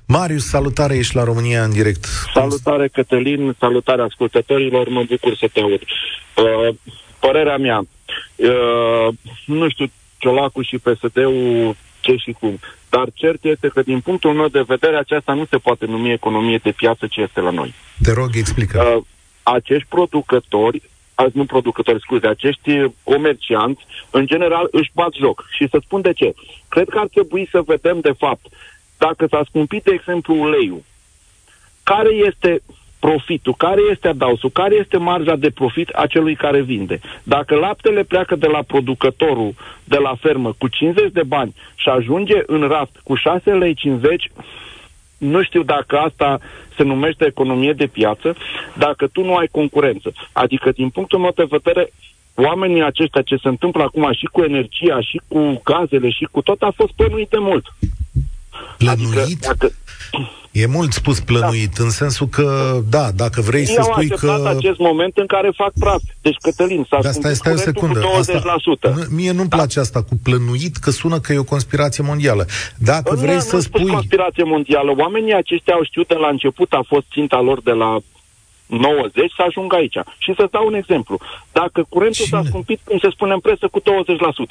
Marius, 0.07 0.45
salutare, 0.45 0.97
ești 0.97 1.17
la 1.17 1.25
România 1.25 1.63
în 1.63 1.71
direct. 1.71 2.05
Salutare, 2.35 2.89
Cătălin, 2.89 3.57
salutare 3.59 4.03
ascultătorilor, 4.03 4.89
mă 4.89 5.05
bucur 5.09 5.37
să 5.37 5.49
te 5.53 5.61
aud. 5.61 5.81
Uh, 5.81 6.75
părerea 7.21 7.57
mea, 7.57 7.79
uh, 8.37 9.15
nu 9.47 9.69
știu, 9.69 9.87
Ciolacu 10.19 10.63
și 10.63 10.79
PSD-ul 10.79 11.77
ce 12.09 12.17
și 12.17 12.37
cum, 12.41 12.59
dar 12.89 13.09
cert 13.15 13.45
este 13.45 13.69
că 13.69 13.83
din 13.83 14.01
punctul 14.01 14.33
meu 14.33 14.49
de 14.49 14.65
vedere 14.67 14.97
aceasta 14.97 15.33
nu 15.33 15.45
se 15.51 15.57
poate 15.57 15.87
numi 15.87 16.13
economie 16.13 16.61
de 16.63 16.71
piață 16.71 17.07
ce 17.07 17.21
este 17.21 17.41
la 17.41 17.51
noi. 17.51 17.75
Te 18.03 18.13
rog, 18.13 18.31
explică. 18.35 18.83
Uh, 18.83 19.05
acești 19.43 19.89
producători, 19.89 20.83
azi 21.15 21.37
nu 21.37 21.45
producători, 21.45 22.01
scuze, 22.01 22.27
acești 22.27 22.71
comercianți, 23.03 23.87
în 24.11 24.27
general 24.27 24.69
își 24.71 24.91
bat 24.95 25.13
joc. 25.13 25.47
Și 25.57 25.69
să 25.71 25.79
spun 25.85 26.01
de 26.01 26.13
ce. 26.13 26.35
Cred 26.69 26.89
că 26.89 26.99
ar 26.99 27.07
trebui 27.07 27.49
să 27.51 27.63
vedem, 27.67 28.01
de 28.01 28.15
fapt, 28.19 28.47
dacă 28.99 29.27
s-a 29.31 29.43
scumpit, 29.49 29.83
de 29.83 29.93
exemplu, 29.93 30.41
uleiul, 30.41 30.83
care 31.83 32.13
este 32.15 32.63
profitul, 32.99 33.55
care 33.55 33.81
este 33.91 34.09
adausul, 34.09 34.51
care 34.51 34.75
este 34.75 34.97
marja 34.97 35.37
de 35.37 35.51
profit 35.51 35.89
a 35.93 36.07
celui 36.07 36.37
care 36.37 36.61
vinde. 36.61 37.01
Dacă 37.23 37.55
laptele 37.55 38.03
pleacă 38.03 38.37
de 38.37 38.47
la 38.47 38.63
producătorul 38.63 39.55
de 39.85 39.97
la 39.97 40.15
fermă 40.21 40.55
cu 40.59 40.69
50 40.69 41.13
de 41.13 41.23
bani 41.23 41.55
și 41.75 41.89
ajunge 41.89 42.43
în 42.47 42.69
raft 42.69 43.01
cu 43.03 43.15
6 43.15 43.51
lei 43.51 43.75
50, 43.75 44.31
nu 45.19 45.43
știu 45.43 45.63
dacă 45.63 45.99
asta 45.99 46.39
se 46.77 46.83
numește 46.83 47.25
economie 47.27 47.73
de 47.73 47.87
piață, 47.87 48.37
dacă 48.77 49.07
tu 49.07 49.25
nu 49.25 49.37
ai 49.37 49.47
concurență. 49.51 50.13
Adică, 50.33 50.71
din 50.71 50.89
punctul 50.89 51.19
meu 51.19 51.33
de 51.35 51.47
vedere, 51.49 51.93
oamenii 52.35 52.83
aceștia 52.83 53.23
ce 53.23 53.37
se 53.37 53.49
întâmplă 53.49 53.83
acum 53.83 54.13
și 54.13 54.25
cu 54.33 54.43
energia, 54.43 55.01
și 55.01 55.21
cu 55.29 55.61
gazele, 55.65 56.11
și 56.11 56.29
cu 56.31 56.41
tot, 56.43 56.63
a 56.63 56.73
fost 56.77 56.93
plănuit 56.93 57.29
de 57.29 57.39
mult. 57.39 57.65
Plănuit? 58.79 59.17
Adică, 59.17 59.25
dacă, 59.41 59.73
E 60.63 60.67
mult 60.67 60.93
spus 60.93 61.21
plănuit, 61.21 61.75
da. 61.79 61.85
în 61.85 61.91
sensul 61.91 62.27
că, 62.27 62.79
da, 62.89 63.11
dacă 63.15 63.41
vrei 63.41 63.61
ei 63.61 63.67
să 63.67 63.81
au 63.81 63.91
spui 63.93 64.09
acceptat 64.11 64.43
că... 64.43 64.49
acest 64.49 64.79
moment 64.79 65.17
în 65.17 65.27
care 65.27 65.51
fac 65.57 65.73
praf. 65.79 66.01
Deci, 66.21 66.37
Cătălin, 66.43 66.87
s-a 66.91 66.99
Da, 67.03 67.11
stai, 67.11 67.35
stai 67.35 67.53
o 67.53 67.57
scumpit 67.57 67.75
secundă. 67.75 67.99
curentul 68.01 68.41
cu 68.41 68.77
20%. 68.79 68.93
Asta, 68.93 69.09
nu, 69.11 69.17
mie 69.17 69.33
nu-mi 69.33 69.49
place 69.49 69.81
asta 69.81 70.03
cu 70.03 70.15
plănuit, 70.23 70.77
că 70.77 70.91
sună 70.91 71.21
că 71.21 71.33
e 71.33 71.39
o 71.39 71.45
conspirație 71.55 72.05
mondială. 72.05 72.47
Dacă 72.77 73.15
Nu, 73.15 73.21
vrei 73.21 73.35
nu 73.35 73.41
să 73.41 73.47
spus 73.49 73.63
spui... 73.63 73.87
conspirație 73.93 74.45
mondială. 74.45 74.95
Oamenii 74.99 75.35
aceștia 75.35 75.75
au 75.75 75.85
știut 75.85 76.09
de 76.09 76.15
la 76.15 76.29
început, 76.29 76.73
a 76.73 76.85
fost 76.89 77.07
ținta 77.13 77.41
lor 77.41 77.61
de 77.63 77.71
la 77.71 77.99
90 78.69 79.33
să 79.37 79.43
ajungă 79.47 79.77
aici. 79.77 79.97
Și 80.19 80.33
să 80.37 80.49
dau 80.51 80.67
un 80.67 80.75
exemplu. 80.75 81.19
Dacă 81.53 81.87
curentul 81.89 82.25
Cine? 82.25 82.41
s-a 82.41 82.49
scumpit, 82.49 82.81
cum 82.85 82.99
se 82.99 83.09
spune 83.11 83.33
în 83.33 83.41
presă, 83.41 83.69
cu 83.69 83.81
20%, 83.81 83.85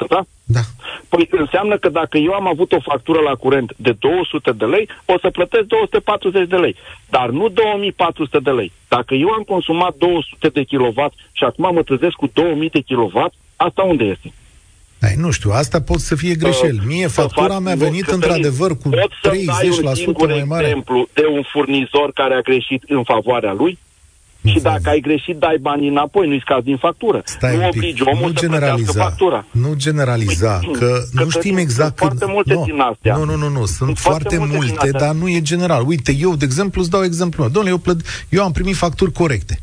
da? 0.10 0.22
Da. 0.44 0.60
Păi 1.10 1.28
înseamnă 1.32 1.78
că 1.78 1.90
dacă 1.90 2.18
eu 2.18 2.32
am 2.34 2.48
avut 2.48 2.72
o 2.72 2.80
factură 2.80 3.20
la 3.20 3.36
curent 3.36 3.74
de 3.76 3.92
200 4.00 4.52
de 4.52 4.66
lei, 4.66 4.90
o 5.06 5.14
să 5.22 5.30
plătesc 5.30 5.64
240 5.64 6.48
de 6.48 6.56
lei, 6.56 6.76
dar 7.10 7.30
nu 7.30 7.48
2400 7.50 8.40
de 8.40 8.52
lei. 8.52 8.72
Dacă 8.88 9.14
eu 9.14 9.30
am 9.30 9.44
consumat 9.44 9.96
200 9.98 10.48
de 10.48 10.64
kW 10.64 11.12
și 11.32 11.44
acum 11.44 11.74
mă 11.74 11.82
trezesc 11.84 12.14
cu 12.16 12.30
2000 12.34 12.70
de 12.70 12.82
kW, 12.88 13.32
asta 13.56 13.82
unde 13.82 14.04
este? 14.04 14.34
Ai, 15.02 15.14
nu 15.18 15.32
știu, 15.32 15.52
asta 15.52 15.82
pot 15.82 16.00
să 16.00 16.16
fie 16.16 16.36
greșeli. 16.36 16.80
Mie 16.86 17.06
Uh, 17.06 17.12
Să 17.12 17.22
factura 17.22 17.48
fac- 17.54 17.62
mea 17.62 17.72
a 17.72 17.76
nu, 17.76 17.84
venit 17.84 18.04
Cătălin, 18.06 18.22
într-adevăr 18.24 18.70
cu 18.78 18.90
Poți 18.90 19.16
să 19.22 19.28
dai 19.30 19.38
un 19.48 19.92
30% 19.92 19.94
singur 19.94 20.28
mai 20.28 20.44
mare. 20.48 20.66
exemplu 20.66 21.08
de 21.14 21.26
un 21.32 21.42
furnizor 21.52 22.12
care 22.14 22.34
a 22.34 22.40
greșit 22.42 22.84
în 22.88 23.04
favoarea 23.04 23.54
lui? 23.54 23.78
Nu 24.48 24.54
și 24.54 24.60
vă- 24.60 24.70
dacă 24.70 24.90
ai 24.90 25.00
greșit, 25.00 25.36
dai 25.38 25.58
banii 25.62 25.88
înapoi, 25.90 26.28
nu-i 26.28 26.42
scazi 26.46 26.64
din 26.66 26.78
factură. 26.78 27.22
Stai 27.26 27.56
nu 27.56 27.64
un 27.64 27.70
pic, 27.70 27.82
obligi 27.82 28.02
omul 28.02 28.14
nu 28.14 28.28
să 28.28 28.48
plătească 28.48 28.48
generaliza, 28.48 29.02
factura. 29.04 29.46
nu 29.52 29.74
generaliza, 29.76 30.54
Păi, 30.64 30.72
că 30.80 30.86
nu 30.86 31.24
Cătălin, 31.24 31.30
știm 31.30 31.58
exact 31.58 31.98
sunt 31.98 32.10
că... 32.10 32.16
foarte 32.16 32.34
multe 32.36 32.54
nu, 32.54 32.64
din 32.66 32.80
astea. 32.80 33.16
Nu, 33.16 33.24
nu, 33.24 33.36
nu, 33.36 33.50
nu, 33.50 33.66
sunt, 33.66 33.68
Sunt 33.68 33.98
foarte, 33.98 34.22
foarte 34.24 34.38
multe 34.38 34.58
din 34.58 34.66
multe, 34.68 34.86
astea. 34.86 35.00
dar 35.08 35.16
nu 35.16 35.28
e 35.30 35.42
general. 35.42 35.84
Uite, 35.88 36.12
eu, 36.20 36.36
de 36.36 36.46
exemplu, 36.46 36.82
îți 36.82 36.90
dau 36.90 37.04
exemplu 37.04 37.42
meu. 37.44 37.52
Domnule, 37.52 37.74
eu, 37.76 37.80
plăt, 37.82 38.00
eu 38.30 38.44
am 38.44 38.52
primit 38.52 38.76
facturi 38.76 39.12
corecte. 39.12 39.60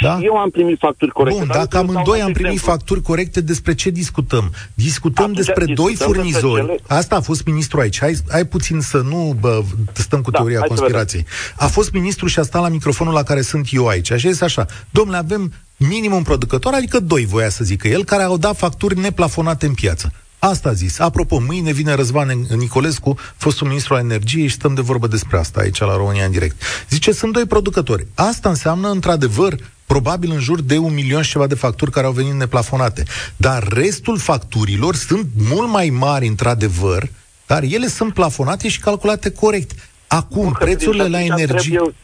Da? 0.00 0.18
Eu 0.22 0.36
am 0.36 0.50
primit 0.50 0.78
facturi 0.78 1.10
corecte. 1.10 1.38
Bun, 1.38 1.48
dar 1.48 1.56
dacă 1.56 1.76
eu 1.76 1.82
îți 1.82 1.92
dau 1.92 1.94
amândoi 2.02 2.18
un 2.20 2.24
am 2.26 2.32
primit 2.32 2.50
exemplu. 2.52 2.72
facturi 2.72 3.02
corecte, 3.02 3.40
despre 3.40 3.74
ce 3.74 3.90
discutăm? 3.90 4.52
Discutăm 4.74 5.24
Atunci 5.24 5.38
despre 5.44 5.64
doi 5.64 5.74
discutăm 5.74 6.22
despre 6.22 6.38
furnizori. 6.40 6.60
cele- 6.66 6.78
Asta 6.86 7.16
a 7.16 7.20
fost 7.20 7.44
ministru 7.44 7.80
aici. 7.80 7.98
Hai, 8.00 8.14
hai 8.30 8.44
puțin 8.44 8.80
să 8.80 8.96
nu 8.98 9.36
bă, 9.40 9.62
stăm 9.92 10.20
cu 10.20 10.30
Da, 10.30 10.38
teoria 10.38 10.58
hai 10.58 10.68
să 10.68 10.74
conspirației. 10.74 11.24
A 11.56 11.66
fost 11.66 11.92
ministru 11.92 12.26
și 12.26 12.38
a 12.38 12.42
stat 12.42 12.62
la 12.62 12.68
microfonul 12.68 13.12
la 13.12 13.22
care 13.22 13.42
sunt 13.42 13.68
eu 13.70 13.86
aici. 13.86 14.10
Așa 14.10 14.28
este 14.28 14.44
așa. 14.44 14.66
Domnule, 14.90 15.16
avem 15.18 15.52
minim 15.76 16.12
un 16.12 16.22
producător, 16.22 16.72
adică 16.74 17.00
doi, 17.00 17.24
voia 17.24 17.48
să 17.48 17.64
zică 17.64 17.88
el, 17.88 18.04
care 18.04 18.22
au 18.22 18.36
dat 18.36 18.56
facturi 18.56 18.98
neplafonate 18.98 19.66
în 19.66 19.74
piață. 19.74 20.12
Asta 20.38 20.68
a 20.68 20.72
zis. 20.72 20.98
Apropo, 20.98 21.38
mâine 21.46 21.72
vine 21.72 21.94
Răzvan 21.94 22.46
Nicolescu, 22.56 23.18
fostul 23.36 23.66
ministru 23.66 23.94
al 23.94 24.00
energiei 24.00 24.46
și 24.46 24.54
stăm 24.54 24.74
de 24.74 24.80
vorbă 24.80 25.06
despre 25.06 25.38
asta 25.38 25.60
aici 25.60 25.78
la 25.78 25.96
România 25.96 26.24
în 26.24 26.30
direct. 26.30 26.62
Zice, 26.90 27.12
sunt 27.12 27.32
doi 27.32 27.44
producători. 27.46 28.06
Asta 28.14 28.48
înseamnă, 28.48 28.88
într-adevăr, 28.90 29.54
probabil 29.86 30.30
în 30.30 30.38
jur 30.40 30.60
de 30.60 30.78
un 30.78 30.94
milion 30.94 31.22
și 31.22 31.30
ceva 31.30 31.46
de 31.46 31.54
facturi 31.54 31.90
care 31.90 32.06
au 32.06 32.12
venit 32.12 32.32
neplafonate. 32.32 33.02
Dar 33.36 33.62
restul 33.68 34.18
facturilor 34.18 34.94
sunt 34.94 35.26
mult 35.50 35.68
mai 35.68 35.88
mari, 35.88 36.26
într-adevăr, 36.26 37.02
dar 37.46 37.62
ele 37.62 37.86
sunt 37.86 38.14
plafonate 38.14 38.68
și 38.68 38.80
calculate 38.80 39.30
corect. 39.32 39.70
Acum, 40.06 40.44
Nu, 40.44 40.50
că 40.50 40.64
prețurile 40.64 41.02
din 41.02 41.12
la 41.12 41.18
atunci 41.18 41.40
energie... 41.40 41.70
trebuie- 41.76 41.94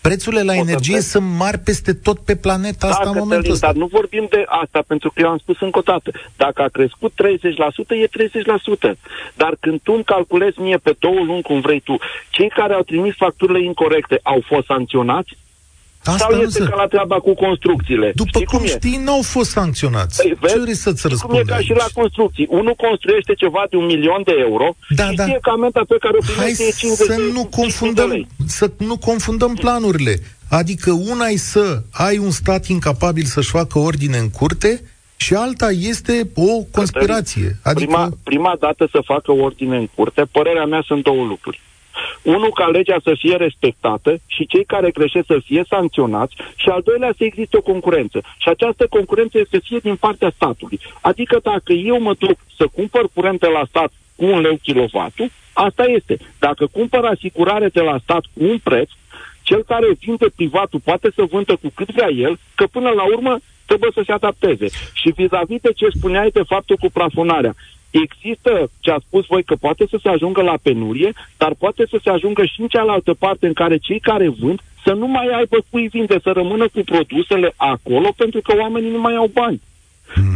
Prețurile 0.00 0.42
la 0.42 0.52
O 0.52 0.54
să 0.54 0.60
energie 0.60 0.94
vezi. 0.94 1.10
sunt 1.10 1.26
mari 1.36 1.58
peste 1.58 1.92
tot 1.92 2.18
pe 2.18 2.36
planeta 2.36 2.86
asta 2.86 3.02
Da, 3.04 3.10
în 3.10 3.16
momentul 3.18 3.36
Cătălin, 3.36 3.52
ăsta. 3.52 3.66
dar 3.66 3.74
nu 3.76 3.86
vorbim 3.86 4.26
de 4.30 4.44
asta, 4.62 4.84
pentru 4.86 5.10
că 5.10 5.20
eu 5.20 5.28
am 5.28 5.38
spus 5.38 5.60
încă 5.60 5.78
o 5.78 5.82
dată. 5.82 6.10
Dacă 6.36 6.62
a 6.62 6.68
crescut 6.68 7.12
30%, 7.14 7.94
e 7.94 8.06
30%. 8.06 8.98
Dar 9.34 9.56
când 9.60 9.80
tu 9.82 9.92
îmi 9.92 10.04
calculezi 10.04 10.60
mie 10.60 10.76
pe 10.76 10.96
două 10.98 11.20
luni, 11.24 11.42
cum 11.42 11.60
vrei 11.60 11.80
tu, 11.80 11.96
cei 12.30 12.48
care 12.48 12.74
au 12.74 12.82
trimis 12.82 13.14
facturile 13.16 13.62
incorrecte 13.64 14.20
au 14.22 14.42
fost 14.46 14.66
sancționați? 14.66 15.36
Asta 16.04 16.26
sau 16.28 16.36
nu 16.36 16.42
este 16.42 16.62
se... 16.62 16.68
ca 16.68 16.76
la 16.76 16.86
treaba 16.86 17.18
cu 17.20 17.34
construcțiile? 17.34 18.12
După 18.14 18.28
Știi 18.38 18.44
cum 18.44 18.62
e? 18.64 18.66
știi, 18.66 18.96
n-au 19.04 19.22
fost 19.22 19.50
sancționați. 19.50 20.22
Păi, 20.22 20.36
vezi? 20.40 20.54
Ce 20.54 20.60
vrei 20.60 20.74
să-ți 20.74 20.98
Știi 21.06 21.16
cum 21.18 21.34
e 21.34 21.36
răspund 21.38 21.48
ca 21.48 21.54
aici? 21.54 21.64
și 21.64 21.72
la 21.72 21.86
construcții. 22.00 22.46
Unul 22.50 22.74
construiește 22.86 23.34
ceva 23.34 23.62
de 23.70 23.76
un 23.76 23.84
milion 23.84 24.20
de 24.24 24.32
euro 24.48 24.66
Da, 24.96 25.08
și 25.10 25.14
da. 25.16 25.22
știe 25.24 25.38
că 25.42 25.50
amenda 25.50 25.82
pe 25.88 25.96
care 26.00 26.14
o 26.20 26.22
Hai 26.24 26.34
primește 26.34 26.64
e 26.64 26.70
50 26.76 27.06
să 27.06 27.14
de, 27.14 27.16
nu 27.16 27.42
50 27.42 27.50
de 27.50 27.56
confundăm, 27.60 28.08
lei. 28.08 28.26
să 28.46 28.70
nu 28.76 28.96
confundăm 28.96 29.52
planurile. 29.54 30.14
Adică 30.50 30.90
una 31.10 31.26
e 31.26 31.36
să 31.36 31.82
ai 31.90 32.18
un 32.18 32.30
stat 32.30 32.66
incapabil 32.66 33.24
să-și 33.24 33.50
facă 33.50 33.78
ordine 33.78 34.18
în 34.18 34.30
curte 34.30 34.82
și 35.16 35.34
alta 35.34 35.70
este 35.70 36.30
o 36.34 36.62
conspirație. 36.70 37.58
Adică 37.62 37.84
Prima, 37.84 38.08
prima 38.22 38.56
dată 38.60 38.88
să 38.90 38.98
facă 39.04 39.32
ordine 39.32 39.76
în 39.76 39.86
curte, 39.94 40.22
părerea 40.32 40.64
mea 40.64 40.82
sunt 40.86 41.02
două 41.02 41.24
lucruri. 41.24 41.60
Unul, 42.22 42.52
ca 42.52 42.66
legea 42.66 42.96
să 43.02 43.14
fie 43.18 43.36
respectată 43.36 44.16
și 44.26 44.46
cei 44.46 44.64
care 44.64 44.90
greșesc 44.90 45.26
să 45.26 45.38
fie 45.44 45.64
sancționați 45.68 46.34
și 46.56 46.68
al 46.68 46.80
doilea 46.84 47.12
să 47.16 47.24
existe 47.24 47.56
o 47.56 47.60
concurență. 47.60 48.20
Și 48.38 48.48
această 48.48 48.86
concurență 48.86 49.38
este 49.38 49.58
fie 49.58 49.78
din 49.78 49.96
partea 49.96 50.32
statului. 50.34 50.80
Adică 51.00 51.38
dacă 51.42 51.72
eu 51.72 52.00
mă 52.00 52.14
duc 52.18 52.38
să 52.56 52.66
cumpăr 52.74 53.08
curent 53.14 53.40
de 53.40 53.46
la 53.46 53.64
stat 53.68 53.92
cu 54.16 54.24
un 54.24 54.40
leu 54.40 54.56
kilovatul, 54.62 55.30
asta 55.52 55.84
este. 55.84 56.18
Dacă 56.38 56.66
cumpăr 56.66 57.04
asigurare 57.04 57.68
de 57.68 57.80
la 57.80 57.98
stat 58.02 58.24
cu 58.34 58.44
un 58.44 58.58
preț, 58.58 58.88
cel 59.42 59.64
care 59.64 59.86
vinde 60.00 60.26
privatul 60.36 60.80
poate 60.84 61.08
să 61.14 61.22
vândă 61.30 61.56
cu 61.56 61.72
cât 61.74 61.90
vrea 61.90 62.10
el, 62.10 62.38
că 62.54 62.66
până 62.66 62.90
la 62.90 63.04
urmă 63.04 63.38
trebuie 63.66 63.90
să 63.94 64.02
se 64.06 64.12
adapteze. 64.12 64.66
Și 64.92 65.12
vis-a-vis 65.16 65.60
de 65.60 65.72
ce 65.72 65.86
spuneai 65.96 66.30
de 66.30 66.42
faptul 66.46 66.76
cu 66.76 66.88
plafonarea, 66.92 67.54
există 68.02 68.70
ce 68.80 68.90
a 68.90 68.98
spus 69.06 69.26
voi 69.26 69.42
că 69.42 69.54
poate 69.54 69.84
să 69.90 69.98
se 70.02 70.08
ajungă 70.08 70.42
la 70.42 70.58
penurie, 70.62 71.12
dar 71.36 71.54
poate 71.58 71.86
să 71.90 71.98
se 72.02 72.10
ajungă 72.10 72.44
și 72.44 72.60
în 72.60 72.68
cealaltă 72.68 73.14
parte 73.14 73.46
în 73.46 73.52
care 73.52 73.76
cei 73.76 74.00
care 74.00 74.28
vând 74.28 74.60
să 74.84 74.92
nu 74.92 75.06
mai 75.06 75.26
aibă 75.26 75.56
cui 75.70 75.88
vinde, 75.88 76.18
să 76.22 76.30
rămână 76.30 76.68
cu 76.68 76.80
produsele 76.84 77.54
acolo 77.56 78.12
pentru 78.16 78.40
că 78.40 78.56
oamenii 78.58 78.90
nu 78.90 79.00
mai 79.00 79.14
au 79.14 79.30
bani. 79.32 79.60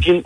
Din 0.04 0.24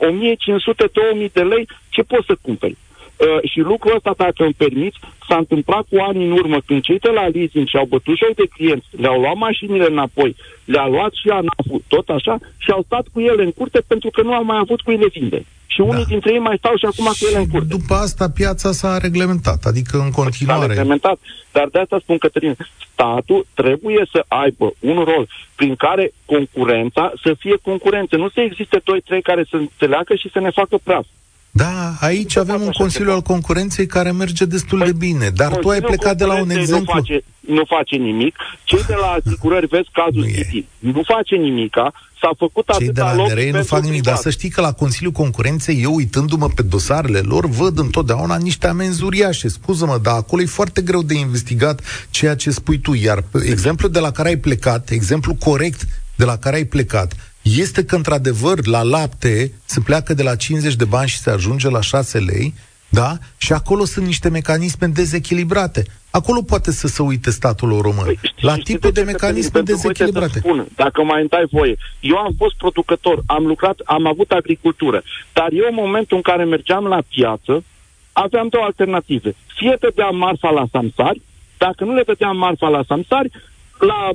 1500-2000 1.27 1.33
de 1.33 1.43
lei, 1.43 1.69
ce 1.89 2.03
poți 2.03 2.27
să 2.27 2.37
cumperi? 2.43 2.77
Uh, 3.17 3.51
și 3.51 3.59
lucrul 3.59 3.95
ăsta, 3.95 4.15
dacă 4.17 4.45
îmi 4.45 4.55
permiți, 4.57 4.99
s-a 5.29 5.37
întâmplat 5.37 5.85
cu 5.91 5.97
ani 6.09 6.25
în 6.25 6.31
urmă, 6.31 6.59
când 6.67 6.83
cei 6.83 6.99
de 6.99 7.11
la 7.11 7.27
leasing 7.27 7.67
și-au 7.67 7.85
bătut 7.85 8.17
joc 8.17 8.35
de 8.35 8.47
clienți, 8.55 8.87
le-au 8.91 9.21
luat 9.21 9.37
mașinile 9.37 9.87
înapoi, 9.91 10.37
le-a 10.65 10.87
luat 10.87 11.13
și 11.13 11.29
ANAF-ul, 11.29 11.83
tot 11.89 12.09
așa, 12.09 12.39
și 12.59 12.71
au 12.71 12.83
stat 12.87 13.07
cu 13.13 13.21
ele 13.21 13.43
în 13.43 13.53
curte 13.53 13.81
pentru 13.87 14.11
că 14.11 14.23
nu 14.23 14.35
au 14.35 14.45
mai 14.45 14.59
avut 14.59 14.81
cui 14.81 14.97
le 14.97 15.09
vinde. 15.13 15.45
Și 15.73 15.81
unii 15.81 16.03
Da. 16.07 16.09
dintre 16.09 16.33
ei 16.33 16.39
mai 16.39 16.57
stau 16.59 16.77
și 16.77 16.85
acum 16.85 17.05
cu 17.05 17.27
ele 17.29 17.39
în 17.39 17.49
curte. 17.49 17.67
după 17.77 17.95
asta 17.95 18.31
piața 18.31 18.73
s-a 18.73 18.99
reglementat. 18.99 19.65
Adică 19.65 19.97
în 19.97 20.11
S-a 20.11 20.23
continuare... 20.23 20.67
reglementat. 20.67 21.19
Dar 21.53 21.69
de 21.73 21.79
asta 21.79 21.99
spun, 22.03 22.19
Cătălin, 22.19 22.57
statul 22.93 23.47
trebuie 23.55 24.09
să 24.13 24.25
aibă 24.29 24.73
un 24.81 24.99
rol 25.11 25.29
prin 25.57 25.75
care 25.75 26.13
concurența 26.25 27.13
să 27.23 27.35
fie 27.39 27.57
concurență. 27.63 28.17
Nu 28.17 28.29
să 28.29 28.41
existe 28.41 28.81
doi, 28.85 29.01
trei 29.01 29.23
care 29.23 29.45
să 29.51 29.57
înțeleagă 29.57 30.15
și 30.15 30.31
să 30.33 30.41
ne 30.41 30.51
facă 30.51 30.77
praf. 30.83 31.07
Da, 31.55 31.95
aici 32.01 32.37
avem 32.37 32.61
un 32.61 32.69
așa 32.69 32.79
Consiliu 32.79 33.07
ceva. 33.07 33.17
al 33.17 33.23
Concurenței 33.23 33.87
care 33.87 34.13
merge 34.13 34.45
destul 34.45 34.79
de 34.85 34.93
bine. 34.93 35.29
Dar 35.29 35.49
tu 35.49 35.69
ai 35.69 35.81
Consiliul 35.81 35.89
plecat 35.89 36.17
de 36.17 36.25
la 36.25 36.33
un 36.33 36.39
Concurenței 36.39 36.63
exemplu... 36.63 36.93
Nu 36.95 37.01
face, 37.01 37.25
nu 37.41 37.65
face 37.65 37.97
nimic. 37.97 38.37
Cei 38.65 38.83
de 38.87 38.95
la 39.01 39.07
asigurări, 39.25 39.67
vezi 39.67 39.89
cazul 39.93 40.21
Nu 40.21 40.27
e. 40.27 40.33
City, 40.33 40.67
nu 40.79 41.03
face 41.05 41.37
nimica. 41.37 41.93
S-a 42.21 42.31
făcut 42.39 42.67
Cei 42.79 42.89
de 42.89 43.01
atâta 43.01 43.05
la 43.05 43.15
lobby 43.15 43.33
NRE 43.33 43.45
nu 43.45 43.51
pentru 43.51 43.75
fac 43.75 43.83
nimic, 43.83 44.03
dar 44.03 44.15
privat. 44.15 44.33
să 44.33 44.39
știi 44.39 44.49
că 44.49 44.61
la 44.61 44.73
Consiliul 44.73 45.13
Concurenței, 45.13 45.83
eu 45.83 45.95
uitându-mă 45.95 46.49
pe 46.49 46.63
dosarele 46.63 47.19
lor, 47.19 47.47
văd 47.47 47.79
întotdeauna 47.79 48.37
niște 48.37 48.67
amenzi 48.67 49.05
uriașe. 49.05 49.49
Scuză-mă, 49.49 49.99
dar 50.03 50.15
acolo 50.15 50.43
e 50.43 50.47
foarte 50.47 50.81
greu 50.83 51.03
de 51.03 51.15
investigat 51.15 51.81
ceea 52.11 52.35
ce 52.35 52.51
spui 52.51 52.79
tu. 52.79 52.95
Iar 52.95 53.25
exemplul 53.45 53.91
de 53.91 53.99
la 53.99 54.11
care 54.11 54.29
ai 54.29 54.37
plecat, 54.37 54.91
exemplu 54.91 55.35
corect 55.35 55.87
de 56.17 56.25
la 56.25 56.37
care 56.37 56.57
ai 56.57 56.65
plecat, 56.65 57.32
este 57.43 57.85
că, 57.85 57.97
într-adevăr, 57.97 58.67
la 58.67 58.83
lapte 58.83 59.53
se 59.65 59.81
pleacă 59.81 60.15
de 60.15 60.23
la 60.23 60.37
50 60.37 60.75
de 60.75 60.85
bani 60.85 61.09
și 61.09 61.19
se 61.19 61.31
ajunge 61.31 61.69
la 61.69 61.81
6 61.81 62.19
lei, 62.19 62.55
da? 62.89 63.17
Și 63.37 63.53
acolo 63.53 63.85
sunt 63.85 64.07
niște 64.07 64.29
mecanisme 64.29 64.87
dezechilibrate. 64.87 65.85
Acolo 66.11 66.43
poate 66.43 66.71
să 66.73 66.87
se 66.87 67.03
uite 67.03 67.31
statul 67.31 67.81
român. 67.81 68.05
Păi, 68.05 68.19
știți- 68.23 68.45
la 68.45 68.53
știți 68.53 68.73
tipul 68.73 68.91
de 68.91 69.01
ce, 69.01 69.07
mecanisme 69.07 69.59
Cătălin? 69.59 69.65
Pentru 69.65 69.75
voi 69.83 69.93
trebuie 69.95 70.21
dezechilibrate. 70.21 70.33
Să 70.33 70.65
spun, 70.69 70.85
dacă 70.85 71.03
mai 71.03 71.21
îmi 71.21 71.29
dai 71.29 71.47
voie, 71.51 71.77
eu 72.01 72.17
am 72.17 72.35
fost 72.39 72.55
producător, 72.57 73.23
am 73.27 73.47
lucrat, 73.47 73.77
am 73.85 74.07
avut 74.07 74.31
agricultură, 74.31 75.03
dar 75.33 75.49
eu 75.53 75.67
în 75.69 75.75
momentul 75.75 76.17
în 76.17 76.23
care 76.23 76.45
mergeam 76.45 76.85
la 76.85 77.03
piață, 77.09 77.65
aveam 78.13 78.49
două 78.49 78.65
alternative. 78.65 79.35
Fie 79.57 79.77
dădeam 79.81 80.17
marfa 80.17 80.51
la 80.51 80.65
samsari, 80.73 81.21
dacă 81.59 81.85
nu 81.85 81.95
le 81.95 82.03
dădeam 82.07 82.37
marfa 82.37 82.69
la 82.69 82.83
samsari, 82.87 83.31
la 83.79 84.11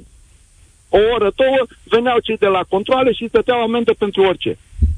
o 0.89 0.97
oră, 1.15 1.32
două, 1.36 1.65
veneau 1.84 2.19
cei 2.19 2.38
de 2.38 2.47
la 2.47 2.63
controle 2.69 3.12
și 3.13 3.23
îți 3.23 3.32
dădeau 3.32 3.62
amendă 3.62 3.93
pentru 3.97 4.21
orice. 4.23 4.58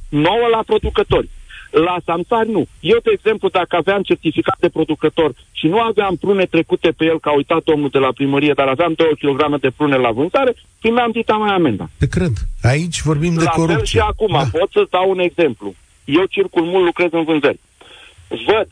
Nouă 0.10 0.48
la 0.52 0.64
producători. 0.66 1.30
La 1.72 1.98
samsari 2.06 2.50
nu. 2.50 2.68
Eu, 2.80 2.98
de 3.04 3.12
exemplu, 3.14 3.50
dacă 3.50 3.76
aveam 3.76 4.02
certificat 4.02 4.58
de 4.60 4.70
producător 4.70 5.32
și 5.52 5.68
nu 5.68 5.80
aveam 5.80 6.16
prune 6.16 6.46
trecute 6.46 6.92
pe 6.98 7.06
el, 7.06 7.20
ca 7.20 7.30
a 7.30 7.34
uitat 7.36 7.68
omul 7.68 7.90
de 7.90 7.98
la 7.98 8.12
primărie, 8.12 8.54
dar 8.56 8.68
aveam 8.68 8.94
2 8.94 9.08
kg 9.20 9.60
de 9.60 9.70
prune 9.78 9.96
la 9.96 10.12
vânzare, 10.12 10.56
primeam 10.80 11.12
dita 11.12 11.34
mai 11.36 11.54
amenda. 11.54 11.90
Te 12.00 12.08
cred. 12.08 12.32
Aici 12.64 13.02
vorbim 13.02 13.34
de 13.36 13.44
La 13.44 13.50
fel 13.50 13.66
corupție. 13.66 14.00
și 14.00 14.06
acum, 14.08 14.32
Da. 14.32 14.58
pot 14.60 14.70
să 14.72 14.88
dau 14.90 15.10
un 15.10 15.20
exemplu. 15.20 15.74
Eu 16.06 16.24
circul 16.26 16.62
mult, 16.64 16.86
lucrez 16.86 17.10
în 17.12 17.24
vânzări. 17.24 17.60
Văd 18.28 18.68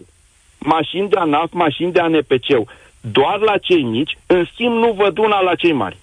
mașini 0.59 1.09
de 1.09 1.15
ANAF, 1.17 1.51
mașini 1.51 1.91
de 1.91 1.99
ANPC-ul, 1.99 2.67
doar 3.01 3.39
la 3.39 3.57
cei 3.57 3.81
mici, 3.83 4.17
în 4.25 4.45
schimb 4.53 4.73
nu 4.73 4.91
văd 4.97 5.17
una 5.17 5.39
la 5.41 5.55
cei 5.55 5.71
mari. 5.73 5.97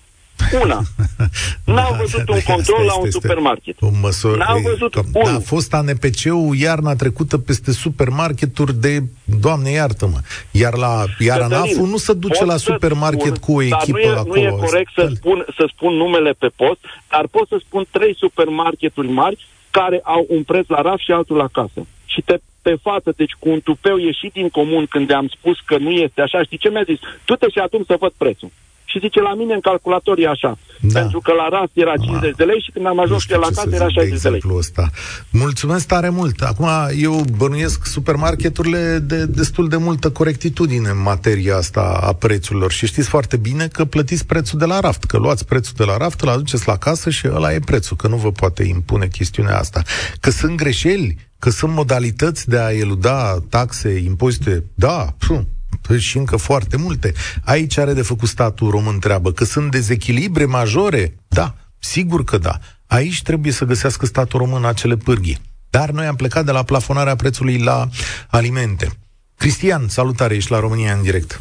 Una. 0.62 0.82
N-au 1.64 1.90
da, 1.90 1.96
văzut 1.96 2.24
da, 2.24 2.34
un 2.34 2.40
control 2.40 2.84
la 2.84 2.94
un 2.94 3.10
supermarket. 3.10 3.76
O 3.80 3.90
măsură, 4.00 4.36
N-au 4.36 4.58
văzut 4.58 4.92
că, 4.92 5.02
da, 5.12 5.34
a 5.34 5.38
fost 5.38 5.74
ANPC-ul 5.74 6.56
iarna 6.56 6.94
trecută 6.94 7.38
peste 7.38 7.72
supermarketuri 7.72 8.74
de, 8.74 9.02
Doamne 9.24 9.70
iartă-mă, 9.70 10.18
iar 10.50 10.74
la 10.76 11.04
iar 11.18 11.40
ANAF-ul 11.40 11.86
nu 11.86 11.96
se 11.96 12.12
duce 12.12 12.44
la 12.44 12.56
supermarket 12.56 13.36
spun, 13.36 13.54
cu 13.54 13.58
o 13.58 13.62
echipă 13.62 13.98
nu 13.98 13.98
e, 13.98 14.08
acolo. 14.08 14.34
Nu 14.34 14.40
e 14.40 14.66
corect 14.66 14.90
să 14.94 15.12
spun, 15.14 15.44
să 15.56 15.70
spun 15.74 15.94
numele 15.94 16.32
pe 16.38 16.50
post, 16.56 16.80
dar 17.10 17.26
pot 17.30 17.48
să 17.48 17.56
spun 17.66 17.86
trei 17.90 18.16
supermarketuri 18.16 19.08
mari 19.08 19.46
care 19.70 20.00
au 20.02 20.26
un 20.28 20.42
preț 20.42 20.66
la 20.68 20.80
raf 20.80 20.98
și 20.98 21.10
altul 21.12 21.36
la 21.36 21.48
casă. 21.52 21.86
Și 22.04 22.20
te 22.20 22.38
pe 22.62 22.76
față, 22.82 23.12
deci 23.16 23.34
cu 23.38 23.48
un 23.48 23.60
tupeu 23.60 23.96
ieșit 23.96 24.32
din 24.32 24.48
comun 24.48 24.86
când 24.86 25.10
am 25.10 25.28
spus 25.36 25.56
că 25.60 25.76
nu 25.78 25.90
este 25.90 26.20
așa, 26.20 26.42
știi 26.42 26.58
ce 26.58 26.68
mi-a 26.68 26.82
zis? 26.82 26.98
Tu 27.24 27.34
te 27.34 27.46
și 27.50 27.58
atunci 27.58 27.86
să 27.86 27.96
văd 28.00 28.12
prețul 28.16 28.50
și 28.94 29.00
zice, 29.00 29.20
la 29.20 29.34
mine 29.34 29.54
în 29.54 29.60
calculator 29.60 30.18
e 30.18 30.28
așa. 30.28 30.58
Da. 30.80 31.00
Pentru 31.00 31.20
că 31.20 31.32
la 31.32 31.48
rast 31.48 31.70
era 31.72 31.96
50 31.96 32.30
ah. 32.30 32.36
de 32.36 32.44
lei 32.44 32.60
și 32.64 32.70
când 32.70 32.86
am 32.86 33.00
ajuns 33.00 33.28
la 33.28 33.38
casă 33.38 33.68
era 33.72 33.88
60 33.88 34.20
de 34.20 34.28
lei. 34.28 34.42
Ăsta. 34.56 34.90
Mulțumesc 35.30 35.86
tare 35.86 36.08
mult. 36.08 36.40
Acum, 36.40 36.68
eu 36.96 37.24
bănuiesc 37.36 37.86
supermarketurile 37.86 38.98
de 38.98 39.26
destul 39.26 39.68
de 39.68 39.76
multă 39.76 40.10
corectitudine 40.10 40.88
în 40.88 41.02
materia 41.02 41.56
asta 41.56 42.00
a 42.02 42.12
prețurilor 42.12 42.72
și 42.72 42.86
știți 42.86 43.08
foarte 43.08 43.36
bine 43.36 43.66
că 43.66 43.84
plătiți 43.84 44.26
prețul 44.26 44.58
de 44.58 44.64
la 44.64 44.80
raft, 44.80 45.04
că 45.04 45.16
luați 45.16 45.46
prețul 45.46 45.74
de 45.76 45.84
la 45.84 45.96
raft, 45.96 46.20
îl 46.20 46.28
aduceți 46.28 46.68
la 46.68 46.76
casă 46.76 47.10
și 47.10 47.28
ăla 47.34 47.52
e 47.52 47.58
prețul, 47.58 47.96
că 47.96 48.08
nu 48.08 48.16
vă 48.16 48.32
poate 48.32 48.62
impune 48.62 49.06
chestiunea 49.06 49.58
asta. 49.58 49.82
Că 50.20 50.30
sunt 50.30 50.56
greșeli, 50.56 51.16
că 51.38 51.50
sunt 51.50 51.72
modalități 51.72 52.48
de 52.48 52.58
a 52.58 52.70
eluda 52.70 53.38
taxe, 53.48 54.02
impozite, 54.04 54.64
da, 54.74 55.14
pf, 55.18 55.28
Păi 55.28 55.53
și 55.98 56.16
încă 56.16 56.36
foarte 56.36 56.76
multe. 56.76 57.12
Aici 57.44 57.78
are 57.78 57.92
de 57.92 58.02
făcut 58.02 58.28
statul 58.28 58.70
român 58.70 58.98
treabă. 58.98 59.32
Că 59.32 59.44
sunt 59.44 59.70
dezechilibre 59.70 60.44
majore? 60.44 61.14
Da, 61.28 61.54
sigur 61.78 62.24
că 62.24 62.38
da. 62.38 62.58
Aici 62.86 63.22
trebuie 63.22 63.52
să 63.52 63.64
găsească 63.64 64.06
statul 64.06 64.38
român 64.38 64.64
acele 64.64 64.96
pârghii. 64.96 65.38
Dar 65.70 65.90
noi 65.90 66.06
am 66.06 66.16
plecat 66.16 66.44
de 66.44 66.52
la 66.52 66.62
plafonarea 66.62 67.16
prețului 67.16 67.58
la 67.58 67.88
alimente. 68.30 68.88
Cristian, 69.36 69.88
salutare, 69.88 70.34
ești 70.34 70.50
la 70.50 70.60
România 70.60 70.92
în 70.92 71.02
direct. 71.02 71.40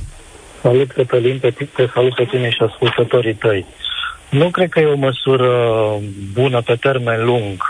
Salut, 0.61 0.91
Cătălin, 0.91 1.39
pe, 1.39 1.51
te 1.75 1.87
salut 1.93 2.15
pe 2.15 2.25
tine 2.25 2.49
și 2.49 2.61
ascultătorii 2.61 3.35
tăi. 3.35 3.65
Nu 4.29 4.49
cred 4.49 4.69
că 4.69 4.79
e 4.79 4.85
o 4.85 4.95
măsură 4.95 5.49
bună 6.33 6.61
pe 6.61 6.75
termen 6.75 7.25
lung 7.25 7.63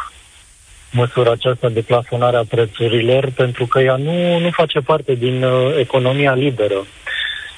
măsura 0.93 1.31
aceasta 1.31 1.69
de 1.69 1.81
plafonare 1.81 2.37
a 2.37 2.43
prețurilor, 2.43 3.31
pentru 3.35 3.65
că 3.65 3.79
ea 3.79 3.95
nu, 3.95 4.39
nu 4.39 4.49
face 4.49 4.79
parte 4.79 5.13
din 5.13 5.43
uh, 5.43 5.75
economia 5.79 6.33
liberă. 6.33 6.85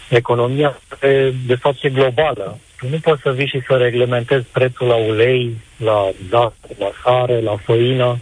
Economia, 0.09 0.79
de, 0.99 1.33
de 1.47 1.55
fapt, 1.55 1.83
e 1.83 1.89
globală. 1.89 2.57
Tu 2.79 2.87
nu 2.89 2.97
poți 3.01 3.21
să 3.21 3.31
vii 3.31 3.47
și 3.47 3.61
să 3.67 3.73
reglementezi 3.77 4.45
prețul 4.51 4.87
la 4.87 4.95
ulei, 4.95 5.55
la 5.77 6.09
zahăr, 6.29 6.75
la 6.79 6.91
sare, 7.03 7.41
la 7.41 7.55
făină, 7.55 8.17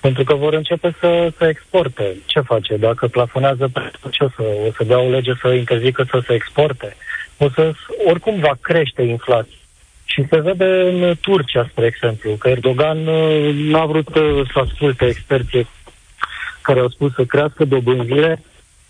pentru 0.00 0.24
că 0.24 0.34
vor 0.34 0.52
începe 0.52 0.94
să, 1.00 1.32
să 1.38 1.44
exporte. 1.44 2.16
Ce 2.26 2.40
face? 2.40 2.76
Dacă 2.76 3.06
plafonează 3.06 3.68
prețul, 3.72 4.10
ce 4.10 4.24
o 4.24 4.28
să, 4.28 4.42
o 4.68 4.72
să 4.76 4.84
dea 4.84 4.98
o 4.98 5.08
lege 5.08 5.32
să 5.40 5.48
interzică 5.48 6.06
să 6.10 6.22
se 6.26 6.34
exporte? 6.34 6.96
O 7.38 7.48
să, 7.54 7.72
oricum 8.06 8.40
va 8.40 8.52
crește 8.60 9.02
inflația. 9.02 9.63
Și 10.14 10.26
se 10.30 10.40
vede 10.40 10.64
în 10.64 11.14
Turcia, 11.20 11.66
spre 11.70 11.86
exemplu, 11.86 12.30
că 12.30 12.48
Erdogan 12.48 13.06
uh, 13.06 13.54
n-a 13.54 13.84
vrut 13.84 14.14
uh, 14.14 14.50
să 14.52 14.58
asculte 14.58 15.04
experții 15.04 15.68
care 16.60 16.80
au 16.80 16.88
spus 16.88 17.14
să 17.14 17.24
crească 17.24 17.64
dobânzile, 17.64 18.42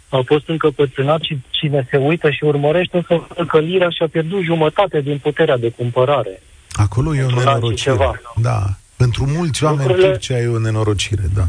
au 0.08 0.22
fost 0.26 0.48
încăpățânat 0.48 1.20
și 1.22 1.38
cine 1.50 1.87
se 1.90 1.96
uită 1.96 2.30
și 2.30 2.44
urmărește 2.44 3.04
să 3.08 3.14
vadă 3.14 3.44
că 3.44 3.58
lira 3.58 3.90
și-a 3.90 4.08
pierdut 4.08 4.42
jumătate 4.42 5.00
din 5.00 5.18
puterea 5.18 5.56
de 5.56 5.70
cumpărare. 5.70 6.42
Acolo 6.72 7.14
e 7.14 7.22
o 7.22 7.38
nenorocire. 7.38 8.20
Da. 8.37 8.62
Pentru 8.96 9.26
mulți 9.37 9.64
oameni 9.64 9.87
Lucrurile... 9.87 10.10
Turcia 10.10 10.38
e 10.38 10.46
o 10.46 10.58
nenorocire, 10.58 11.22
da. 11.34 11.44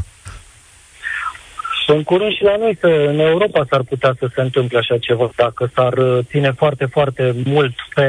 Sunt 1.86 2.04
curând 2.04 2.32
și 2.32 2.42
la 2.42 2.56
noi 2.56 2.76
că 2.80 2.86
în 2.86 3.18
Europa 3.18 3.66
s-ar 3.70 3.82
putea 3.82 4.14
să 4.18 4.28
se 4.34 4.40
întâmple 4.40 4.78
așa 4.78 4.98
ceva, 4.98 5.30
dacă 5.36 5.70
s-ar 5.74 5.92
uh, 5.92 6.24
ține 6.24 6.50
foarte, 6.50 6.84
foarte 6.84 7.34
mult 7.44 7.74
pe 7.94 8.04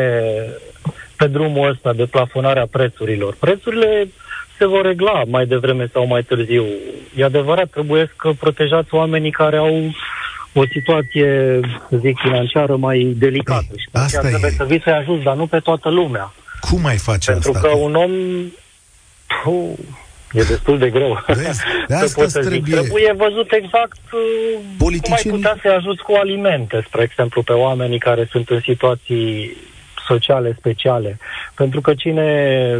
pe 1.17 1.27
drumul 1.27 1.69
ăsta 1.69 1.93
de 1.93 2.05
plafonarea 2.05 2.67
prețurilor. 2.71 3.35
Prețurile 3.39 4.07
se 4.57 4.65
vor 4.65 4.85
regla 4.85 5.23
mai 5.27 5.45
devreme 5.45 5.89
sau 5.93 6.07
mai 6.07 6.23
târziu. 6.23 6.65
E 7.15 7.23
adevărat, 7.23 7.69
trebuie 7.69 8.11
să 8.21 8.31
protejați 8.39 8.93
oamenii 8.93 9.31
care 9.31 9.57
au 9.57 9.93
o 10.53 10.63
situație, 10.71 11.59
să 11.89 11.97
zic, 11.97 12.17
financiară 12.19 12.75
mai 12.75 13.13
delicată. 13.17 13.65
Ei, 13.71 13.77
și 13.77 13.87
asta 13.91 14.19
trebuie 14.19 14.51
e. 14.53 14.57
să 14.57 14.63
vii 14.63 14.81
să-i 14.83 14.93
ajuți, 14.93 15.23
dar 15.23 15.35
nu 15.35 15.47
pe 15.47 15.59
toată 15.59 15.89
lumea. 15.89 16.33
Cum 16.59 16.81
mai 16.81 16.97
face 16.97 17.31
Pentru 17.31 17.51
asta? 17.51 17.67
Pentru 17.67 17.79
că 17.79 17.85
un 17.85 17.95
om... 17.95 18.11
Puh, 19.43 19.77
e 20.31 20.41
destul 20.43 20.77
de 20.77 20.89
greu. 20.89 21.23
Vezi? 21.27 21.61
De 21.87 21.93
asta 21.93 22.27
să 22.27 22.39
trebuie. 22.39 22.59
Zic. 22.59 22.73
trebuie 22.73 23.13
văzut 23.17 23.51
exact 23.51 23.99
Politicienii... 24.77 25.23
cum 25.23 25.33
ai 25.33 25.37
putea 25.37 25.57
să-i 25.61 25.77
ajuți 25.77 26.01
cu 26.03 26.13
alimente, 26.13 26.83
spre 26.87 27.01
exemplu, 27.01 27.41
pe 27.41 27.53
oamenii 27.53 27.99
care 27.99 28.27
sunt 28.31 28.49
în 28.49 28.59
situații 28.59 29.57
sociale 30.07 30.55
speciale. 30.59 31.19
Pentru 31.55 31.81
că 31.81 31.93
cine 31.93 32.27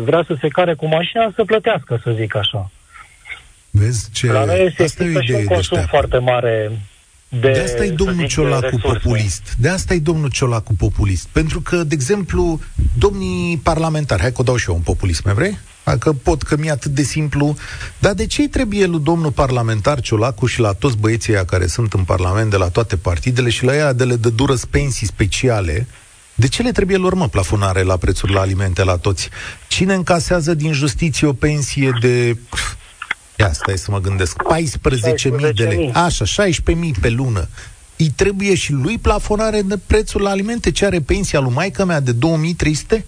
vrea 0.03 0.23
să 0.27 0.35
se 0.41 0.47
care 0.47 0.73
cu 0.73 0.87
mașina, 0.87 1.31
să 1.35 1.43
plătească, 1.43 1.99
să 2.03 2.11
zic 2.15 2.35
așa. 2.35 2.71
Vezi 3.69 4.09
ce... 4.11 4.31
La 4.31 4.45
noi 4.45 4.65
este 4.65 4.83
asta 4.83 5.03
e 5.03 5.07
o 5.07 5.09
idee 5.09 5.23
și 5.23 5.31
un 5.31 5.45
consum 5.45 5.85
foarte 5.89 6.17
mare 6.17 6.71
de, 7.29 7.51
de 7.51 7.59
asta 7.59 7.83
e 7.83 7.89
domnul 7.89 8.27
Ciolacu 8.27 8.77
populist. 8.81 9.55
De 9.59 9.69
asta 9.69 9.93
e 9.93 9.99
domnul 9.99 10.29
Ciolacu 10.29 10.73
populist. 10.73 11.27
Pentru 11.27 11.61
că, 11.61 11.83
de 11.83 11.93
exemplu, 11.93 12.59
domnii 12.97 13.57
parlamentari, 13.57 14.21
hai 14.21 14.31
că 14.31 14.41
o 14.41 14.43
dau 14.43 14.55
și 14.55 14.69
eu 14.69 14.75
un 14.75 14.81
populism, 14.81 15.21
mai 15.25 15.33
vrei? 15.33 15.57
Că 15.99 16.13
pot, 16.13 16.43
că 16.43 16.57
mi-e 16.57 16.71
atât 16.71 16.91
de 16.91 17.01
simplu. 17.01 17.55
Dar 17.99 18.13
de 18.13 18.25
ce 18.25 18.49
trebuie 18.49 18.85
lui 18.85 18.99
domnul 18.99 19.31
parlamentar 19.31 19.99
Ciolacu 19.99 20.45
și 20.45 20.59
la 20.59 20.73
toți 20.73 20.97
băieții 20.97 21.45
care 21.45 21.67
sunt 21.67 21.93
în 21.93 22.03
parlament 22.03 22.49
de 22.49 22.57
la 22.57 22.69
toate 22.69 22.95
partidele 22.97 23.49
și 23.49 23.63
la 23.63 23.75
ea 23.75 23.93
de 23.93 24.03
le 24.03 24.15
dă 24.15 24.29
dură 24.29 24.53
pensii 24.69 25.07
speciale, 25.07 25.87
de 26.39 26.47
ce 26.47 26.61
le 26.61 26.71
trebuie 26.71 26.97
lor, 26.97 27.13
mă, 27.13 27.27
plafonare 27.27 27.81
la 27.81 27.97
prețuri 27.97 28.33
la 28.33 28.39
alimente 28.39 28.83
la 28.83 28.97
toți? 28.97 29.29
Cine 29.67 29.93
încasează 29.93 30.53
din 30.53 30.73
justiție 30.73 31.27
o 31.27 31.33
pensie 31.33 31.91
de... 32.01 32.37
Ia, 33.35 33.51
stai 33.53 33.77
să 33.77 33.91
mă 33.91 33.99
gândesc. 33.99 34.43
14.000 35.47 35.53
de 35.53 35.63
lei. 35.63 35.91
Așa, 35.93 36.45
16.000 36.45 36.53
pe 37.01 37.09
lună. 37.09 37.47
Îi 37.97 38.09
trebuie 38.15 38.55
și 38.55 38.71
lui 38.71 38.97
plafonare 38.97 39.61
de 39.61 39.77
prețul 39.87 40.21
la 40.21 40.29
alimente? 40.29 40.71
Ce 40.71 40.85
are 40.85 40.99
pensia 40.99 41.39
lui 41.39 41.53
maică 41.53 41.85
mea 41.85 41.99
de 41.99 42.11
2300? 42.11 43.05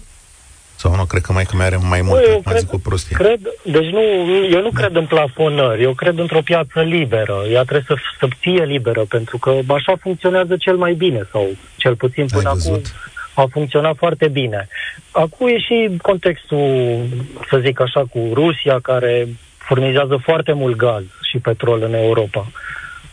Sau 0.76 0.94
nu, 0.94 1.04
cred 1.04 1.22
că 1.22 1.32
mai 1.32 1.44
că 1.44 1.56
mai 1.56 1.66
are 1.66 1.76
mai 1.76 2.02
mult, 2.02 2.26
eu 2.26 2.40
cred, 2.44 2.58
zic 2.58 2.72
o 2.72 2.78
prostie. 2.78 3.16
Cred, 3.16 3.40
deci 3.64 3.90
nu, 3.96 4.00
eu 4.50 4.60
nu 4.60 4.70
da. 4.70 4.80
cred 4.80 4.94
în 4.94 5.06
plafonări, 5.06 5.82
eu 5.82 5.94
cred 5.94 6.18
într-o 6.18 6.40
piață 6.40 6.80
liberă. 6.80 7.36
Ea 7.52 7.62
trebuie 7.62 7.84
să, 7.86 7.94
să 8.18 8.28
fie 8.38 8.64
liberă, 8.64 9.04
pentru 9.08 9.38
că 9.38 9.58
așa 9.66 9.96
funcționează 10.00 10.56
cel 10.56 10.76
mai 10.76 10.94
bine, 10.94 11.28
sau 11.32 11.48
cel 11.76 11.94
puțin 11.96 12.26
până 12.26 12.48
acum 12.48 12.80
a 13.40 13.46
funcționat 13.50 13.96
foarte 13.96 14.28
bine. 14.28 14.68
Acum 15.10 15.46
e 15.46 15.58
și 15.58 15.96
contextul, 16.02 17.02
să 17.50 17.58
zic 17.64 17.80
așa, 17.80 18.04
cu 18.10 18.30
Rusia, 18.32 18.78
care 18.82 19.28
furnizează 19.58 20.20
foarte 20.22 20.52
mult 20.52 20.76
gaz 20.76 21.02
și 21.30 21.38
petrol 21.38 21.82
în 21.82 21.94
Europa. 21.94 22.50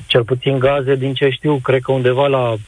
Cel 0.05 0.23
puțin 0.23 0.59
gaze, 0.59 0.95
din 0.95 1.13
ce 1.13 1.29
știu, 1.29 1.59
cred 1.63 1.81
că 1.81 1.91
undeva 1.91 2.27
la 2.27 2.55
40% 2.55 2.59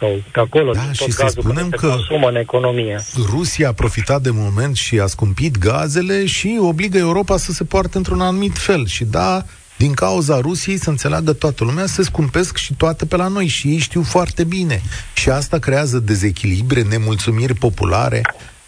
sau 0.00 0.22
pe 0.32 0.40
acolo, 0.40 0.72
da, 0.72 0.80
tot 0.80 0.94
și 0.94 1.10
să 1.10 1.26
spunem 1.26 1.68
că 1.70 1.86
consumă 1.86 2.28
în 2.28 2.36
economie. 2.36 3.00
Rusia 3.30 3.68
a 3.68 3.72
profitat 3.72 4.22
de 4.22 4.30
moment 4.32 4.76
și 4.76 4.98
a 4.98 5.06
scumpit 5.06 5.58
gazele 5.58 6.26
și 6.26 6.58
obligă 6.60 6.98
Europa 6.98 7.36
să 7.36 7.52
se 7.52 7.64
poarte 7.64 7.96
într-un 7.96 8.20
anumit 8.20 8.58
fel. 8.58 8.86
Și 8.86 9.04
da, 9.04 9.42
din 9.76 9.94
cauza 9.94 10.40
Rusiei, 10.40 10.78
să 10.78 10.90
înțeleagă 10.90 11.32
toată 11.32 11.64
lumea, 11.64 11.86
se 11.86 12.02
scumpesc 12.02 12.56
și 12.56 12.74
toate 12.74 13.06
pe 13.06 13.16
la 13.16 13.28
noi 13.28 13.46
și 13.46 13.68
ei 13.68 13.78
știu 13.78 14.02
foarte 14.02 14.44
bine. 14.44 14.80
Și 15.14 15.30
asta 15.30 15.58
creează 15.58 15.98
dezechilibre, 15.98 16.82
nemulțumiri 16.82 17.54
populare. 17.54 18.20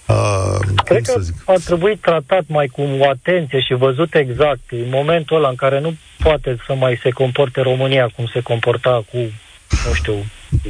Uh, 0.07 0.59
Cred 0.85 1.07
că 1.07 1.21
zic? 1.21 1.35
ar 1.45 1.59
trebui 1.59 1.97
tratat 1.97 2.45
mai 2.47 2.67
cu 2.67 2.83
atenție 3.11 3.61
și 3.61 3.75
văzut 3.75 4.15
exact 4.15 4.61
în 4.71 4.89
momentul 4.89 5.37
ăla 5.37 5.49
în 5.49 5.55
care 5.55 5.81
nu 5.81 5.97
poate 6.19 6.57
să 6.67 6.75
mai 6.75 6.99
se 7.03 7.11
comporte 7.11 7.61
România 7.61 8.13
cum 8.17 8.27
se 8.33 8.41
comporta 8.41 9.05
cu, 9.13 9.17
nu 9.87 9.93
știu, 9.95 10.15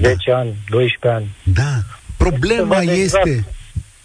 10 0.01 0.31
da. 0.31 0.37
ani, 0.37 0.55
12 0.69 1.21
ani. 1.21 1.37
Da. 1.43 1.79
Problema 2.17 2.81
este, 2.81 3.21
exact. 3.29 3.45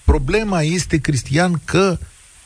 problema 0.06 0.62
este, 0.62 0.98
Cristian, 0.98 1.62
că 1.66 1.98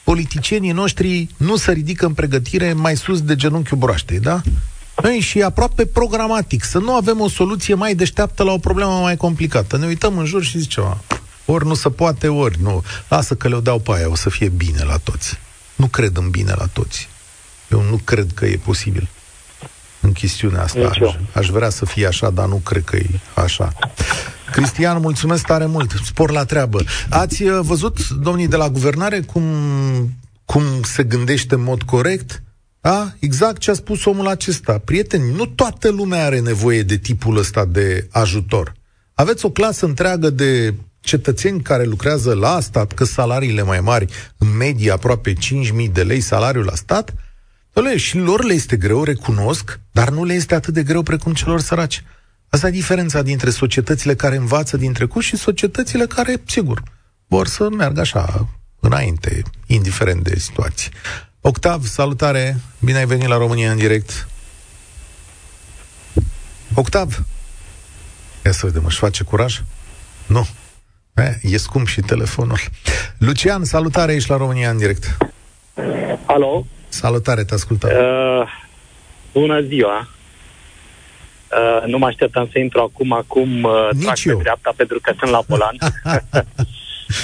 politicienii 0.04 0.72
noștri 0.72 1.28
nu 1.38 1.56
se 1.56 1.72
ridică 1.72 2.06
în 2.06 2.14
pregătire 2.14 2.74
mai 2.74 2.96
sus 2.96 3.22
de 3.22 3.36
genunchiul 3.36 3.78
broaștei, 3.78 4.20
da? 4.20 4.42
Ei, 5.04 5.20
și 5.20 5.42
aproape 5.42 5.86
programatic, 5.86 6.64
să 6.64 6.78
nu 6.78 6.96
avem 6.96 7.20
o 7.20 7.28
soluție 7.28 7.74
mai 7.74 7.96
deșteaptă 7.96 8.44
la 8.44 8.52
o 8.52 8.58
problemă 8.58 9.00
mai 9.00 9.18
complicată. 9.18 9.78
Ne 9.78 9.86
uităm 9.86 10.18
în 10.18 10.26
jur 10.26 10.44
și 10.44 10.58
zicem, 10.58 11.02
ori 11.46 11.66
nu 11.66 11.74
se 11.74 11.90
poate, 11.90 12.28
ori 12.28 12.62
nu. 12.62 12.84
Lasă 13.10 13.36
că 13.36 13.48
le 13.48 13.60
dau 13.60 13.80
pe 13.80 13.92
aia, 13.94 14.10
o 14.10 14.16
să 14.16 14.30
fie 14.30 14.50
bine 14.50 14.84
la 14.84 14.98
toți. 14.98 15.40
Nu 15.76 15.88
cred 15.88 16.18
în 16.18 16.30
bine 16.30 16.54
la 16.58 16.66
toți. 16.66 17.10
Eu 17.72 17.82
nu 17.82 18.00
cred 18.04 18.32
că 18.34 18.46
e 18.46 18.60
posibil 18.64 19.10
în 20.00 20.12
chestiunea 20.12 20.64
asta. 20.64 20.88
Aș, 20.88 20.98
aș 21.34 21.48
vrea 21.48 21.70
să 21.70 21.86
fie 21.86 22.08
așa, 22.08 22.30
dar 22.30 22.48
nu 22.48 22.56
cred 22.56 22.84
că 22.84 22.96
e 22.96 23.10
așa. 23.34 23.74
Cristian, 24.54 25.02
mulțumesc 25.02 25.46
tare 25.46 25.66
mult. 25.66 25.92
Spor 26.06 26.32
la 26.32 26.46
treabă. 26.46 26.84
Ați 27.10 27.44
uh, 27.44 27.60
văzut, 27.62 28.10
domnii 28.10 28.48
de 28.48 28.56
la 28.56 28.70
guvernare, 28.70 29.20
cum, 29.22 29.44
cum 30.46 30.64
se 30.84 31.04
gândește 31.04 31.56
în 31.56 31.64
mod 31.64 31.82
corect? 31.82 32.44
A? 32.82 33.14
Exact 33.20 33.58
ce 33.58 33.72
a 33.72 33.74
spus 33.74 34.06
omul 34.06 34.28
acesta. 34.28 34.78
Prieteni, 34.78 35.36
nu 35.36 35.46
toată 35.46 35.90
lumea 35.90 36.26
are 36.26 36.40
nevoie 36.40 36.82
de 36.82 36.98
tipul 36.98 37.38
ăsta 37.38 37.66
de 37.66 38.08
ajutor. 38.12 38.74
Aveți 39.14 39.46
o 39.46 39.50
clasă 39.50 39.86
întreagă 39.86 40.30
de 40.30 40.74
cetățeni 41.00 41.62
care 41.62 41.84
lucrează 41.84 42.34
la 42.34 42.60
stat, 42.60 42.92
că 42.92 43.04
salariile 43.04 43.62
mai 43.62 43.80
mari, 43.80 44.06
în 44.38 44.58
medie 44.58 44.92
aproape 44.92 45.34
5.000 45.34 45.38
de 45.92 46.04
lei 46.04 46.22
salariul 46.22 46.66
la 46.66 46.76
stat, 46.76 47.14
Doamne, 47.74 47.98
și 47.98 48.18
lor 48.18 48.44
le 48.44 48.54
este 48.54 48.76
greu, 48.76 49.04
recunosc, 49.04 49.80
dar 49.92 50.10
nu 50.10 50.24
le 50.24 50.34
este 50.34 50.56
atât 50.56 50.74
de 50.74 50.84
greu 50.84 51.02
precum 51.02 51.34
celor 51.34 51.60
săraci. 51.60 52.04
Asta 52.54 52.68
e 52.68 52.72
diferența 52.72 53.22
dintre 53.22 53.50
societățile 53.50 54.16
care 54.16 54.36
învață 54.36 54.78
din 54.78 54.94
trecut 54.94 55.24
și 55.24 55.38
societățile 55.38 56.06
care, 56.06 56.42
sigur, 56.46 56.84
vor 57.28 57.48
să 57.48 57.70
meargă 57.70 58.00
așa 58.00 58.48
înainte, 58.80 59.42
indiferent 59.66 60.24
de 60.24 60.40
situații. 60.40 60.92
Octav, 61.42 61.86
salutare! 61.86 62.56
Bine 62.80 62.98
ai 62.98 63.06
venit 63.06 63.28
la 63.28 63.38
România 63.38 63.72
în 63.72 63.78
direct. 63.78 64.28
Octav! 66.74 67.26
Ia 68.46 68.52
să 68.52 68.66
vedem, 68.66 68.86
își 68.86 68.98
face 68.98 69.24
curaj? 69.24 69.62
Nu. 70.26 70.48
E, 71.16 71.40
e 71.42 71.58
scump 71.58 71.88
și 71.88 72.02
telefonul. 72.02 72.60
Lucian, 73.18 73.64
salutare, 73.64 74.14
ești 74.14 74.30
la 74.30 74.38
România 74.38 74.70
în 74.70 74.78
direct. 74.78 75.18
Alo? 76.26 76.66
Salutare, 76.90 77.44
te 77.44 77.54
ascultăm. 77.54 77.90
Uh, 77.90 78.48
bună 79.32 79.62
ziua! 79.62 80.08
Uh, 81.58 81.88
nu 81.88 81.98
mă 81.98 82.06
așteptam 82.06 82.50
să 82.52 82.60
intru 82.60 82.82
acum, 82.82 83.12
acum 83.12 83.64
uh, 83.64 83.90
Nici 83.92 84.04
trag 84.04 84.18
eu. 84.26 84.36
pe 84.36 84.42
dreapta 84.44 84.74
pentru 84.76 85.00
că 85.02 85.14
sunt 85.20 85.32
la 85.32 85.42
volan. 85.48 85.76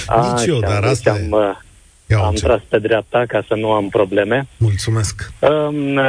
Nici 0.34 0.46
eu, 0.46 0.58
dar 0.58 0.80
deci 0.80 0.90
asta 0.90 1.10
am, 1.10 1.30
uh, 1.30 2.22
am 2.22 2.34
tras 2.34 2.60
pe 2.68 2.78
dreapta 2.78 3.24
ca 3.28 3.44
să 3.48 3.54
nu 3.54 3.70
am 3.70 3.88
probleme. 3.88 4.46
Mulțumesc. 4.56 5.32
Um, 5.38 5.96
uh, 5.96 6.04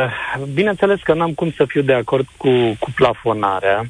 bineînțeles 0.53 0.99
că 1.03 1.13
n-am 1.13 1.34
cum 1.34 1.51
să 1.51 1.65
fiu 1.67 1.81
de 1.81 1.93
acord 1.93 2.27
cu, 2.38 2.49
cu 2.79 2.91
plafonarea, 2.95 3.89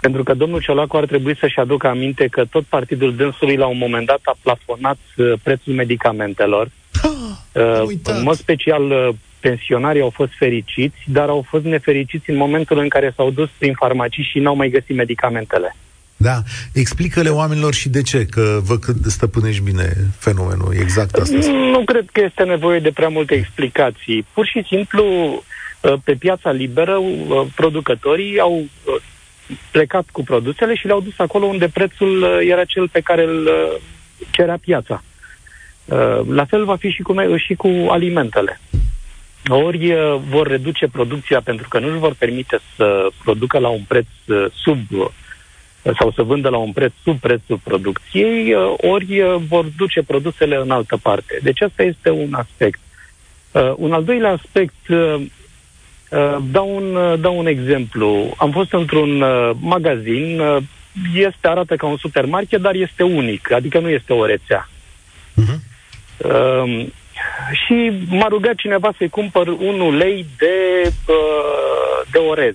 pentru 0.00 0.22
că 0.22 0.34
domnul 0.34 0.60
Ciolacu 0.60 0.96
ar 0.96 1.06
trebui 1.06 1.36
să-și 1.36 1.58
aducă 1.58 1.88
aminte 1.88 2.26
că 2.26 2.44
tot 2.44 2.64
partidul 2.64 3.16
dânsului 3.16 3.56
la 3.56 3.66
un 3.66 3.78
moment 3.78 4.06
dat 4.06 4.20
a 4.22 4.36
plafonat 4.42 4.98
uh, 5.16 5.32
prețul 5.42 5.74
medicamentelor. 5.74 6.70
Ah, 7.54 7.62
uh, 7.62 7.98
în 8.04 8.22
mod 8.22 8.36
special, 8.36 8.90
uh, 8.90 9.08
pensionarii 9.46 10.06
au 10.06 10.10
fost 10.10 10.32
fericiți, 10.38 10.98
dar 11.04 11.28
au 11.28 11.44
fost 11.48 11.64
nefericiți 11.64 12.30
în 12.30 12.36
momentul 12.36 12.78
în 12.78 12.88
care 12.88 13.12
s-au 13.16 13.30
dus 13.30 13.48
prin 13.58 13.74
farmacii 13.74 14.28
și 14.30 14.38
n-au 14.38 14.56
mai 14.56 14.68
găsit 14.68 14.96
medicamentele. 14.96 15.76
Da, 16.16 16.36
explică-le 16.72 17.28
oamenilor 17.28 17.74
și 17.74 17.88
de 17.88 18.02
ce, 18.02 18.26
că 18.26 18.60
vă 18.62 18.76
că 18.76 18.92
stăpânești 19.06 19.62
bine 19.62 19.92
fenomenul, 20.18 20.74
exact 20.80 21.14
asta. 21.14 21.36
Nu 21.50 21.82
cred 21.84 22.06
că 22.12 22.20
este 22.24 22.42
nevoie 22.42 22.78
de 22.78 22.90
prea 22.90 23.08
multe 23.08 23.34
explicații. 23.34 24.26
Pur 24.32 24.46
și 24.46 24.64
simplu, 24.66 25.04
uh, 25.04 25.94
pe 26.04 26.14
piața 26.14 26.50
liberă, 26.50 26.96
uh, 26.96 27.46
producătorii 27.54 28.38
au 28.38 28.64
plecat 29.70 30.04
cu 30.12 30.22
produsele 30.22 30.74
și 30.74 30.86
le-au 30.86 31.00
dus 31.00 31.18
acolo 31.18 31.46
unde 31.46 31.68
prețul 31.68 32.42
era 32.48 32.64
cel 32.64 32.88
pe 32.88 33.00
care 33.00 33.22
îl 33.22 33.48
cerea 34.30 34.58
piața. 34.60 35.02
La 36.28 36.44
fel 36.44 36.64
va 36.64 36.76
fi 36.76 36.88
și 36.88 37.02
cu, 37.02 37.14
și 37.36 37.54
cu 37.54 37.68
alimentele 37.88 38.60
ori 39.48 39.92
uh, 39.92 40.20
vor 40.28 40.46
reduce 40.46 40.88
producția 40.88 41.40
pentru 41.40 41.68
că 41.68 41.78
nu 41.78 41.88
își 41.88 41.98
vor 41.98 42.14
permite 42.18 42.58
să 42.76 43.08
producă 43.24 43.58
la 43.58 43.68
un 43.68 43.82
preț 43.88 44.06
uh, 44.26 44.46
sub 44.54 44.78
uh, 44.90 45.06
sau 45.98 46.12
să 46.12 46.22
vândă 46.22 46.48
la 46.48 46.56
un 46.56 46.72
preț 46.72 46.92
sub 47.02 47.18
prețul 47.20 47.60
producției, 47.62 48.54
ori 48.76 49.22
vor 49.48 49.64
duce 49.76 50.02
produsele 50.02 50.56
în 50.56 50.70
altă 50.70 50.96
parte. 50.96 51.38
Deci 51.42 51.60
asta 51.60 51.82
este 51.82 52.10
un 52.10 52.34
aspect. 52.34 52.80
Un 53.76 53.92
al 53.92 54.04
doilea 54.04 54.30
aspect, 54.30 54.86
dau 56.50 56.76
un, 56.76 57.20
dau 57.20 57.38
un 57.38 57.46
exemplu. 57.46 58.34
Am 58.36 58.50
fost 58.50 58.72
într-un 58.72 59.24
magazin, 59.60 60.40
este, 61.14 61.48
arată 61.48 61.76
ca 61.76 61.86
un 61.86 61.96
supermarket, 61.96 62.60
dar 62.60 62.74
este 62.74 63.02
unic, 63.02 63.52
adică 63.52 63.78
nu 63.78 63.88
este 63.88 64.12
o 64.12 64.26
rețea. 64.26 64.68
Uh-huh 65.42 65.58
și 67.64 67.92
m-a 68.08 68.28
rugat 68.28 68.54
cineva 68.54 68.92
să-i 68.96 69.08
cumpăr 69.08 69.46
un 69.46 69.80
ulei 69.80 70.26
de, 70.38 70.88
uh, 71.06 72.06
de 72.10 72.18
orez. 72.18 72.54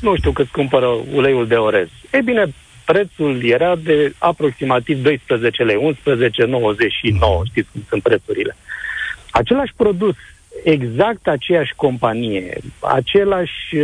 Nu 0.00 0.16
știu 0.16 0.32
cât 0.32 0.48
cumpără 0.48 0.86
uleiul 1.12 1.46
de 1.46 1.54
orez. 1.54 1.88
E 2.10 2.20
bine, 2.20 2.44
prețul 2.84 3.44
era 3.44 3.76
de 3.76 4.14
aproximativ 4.18 5.02
12 5.02 5.62
lei, 5.62 5.76
11,99, 5.76 7.44
știți 7.48 7.68
cum 7.72 7.82
sunt 7.88 8.02
prețurile. 8.02 8.56
Același 9.30 9.72
produs, 9.76 10.14
exact 10.64 11.28
aceeași 11.28 11.72
companie, 11.76 12.58
același, 12.80 13.76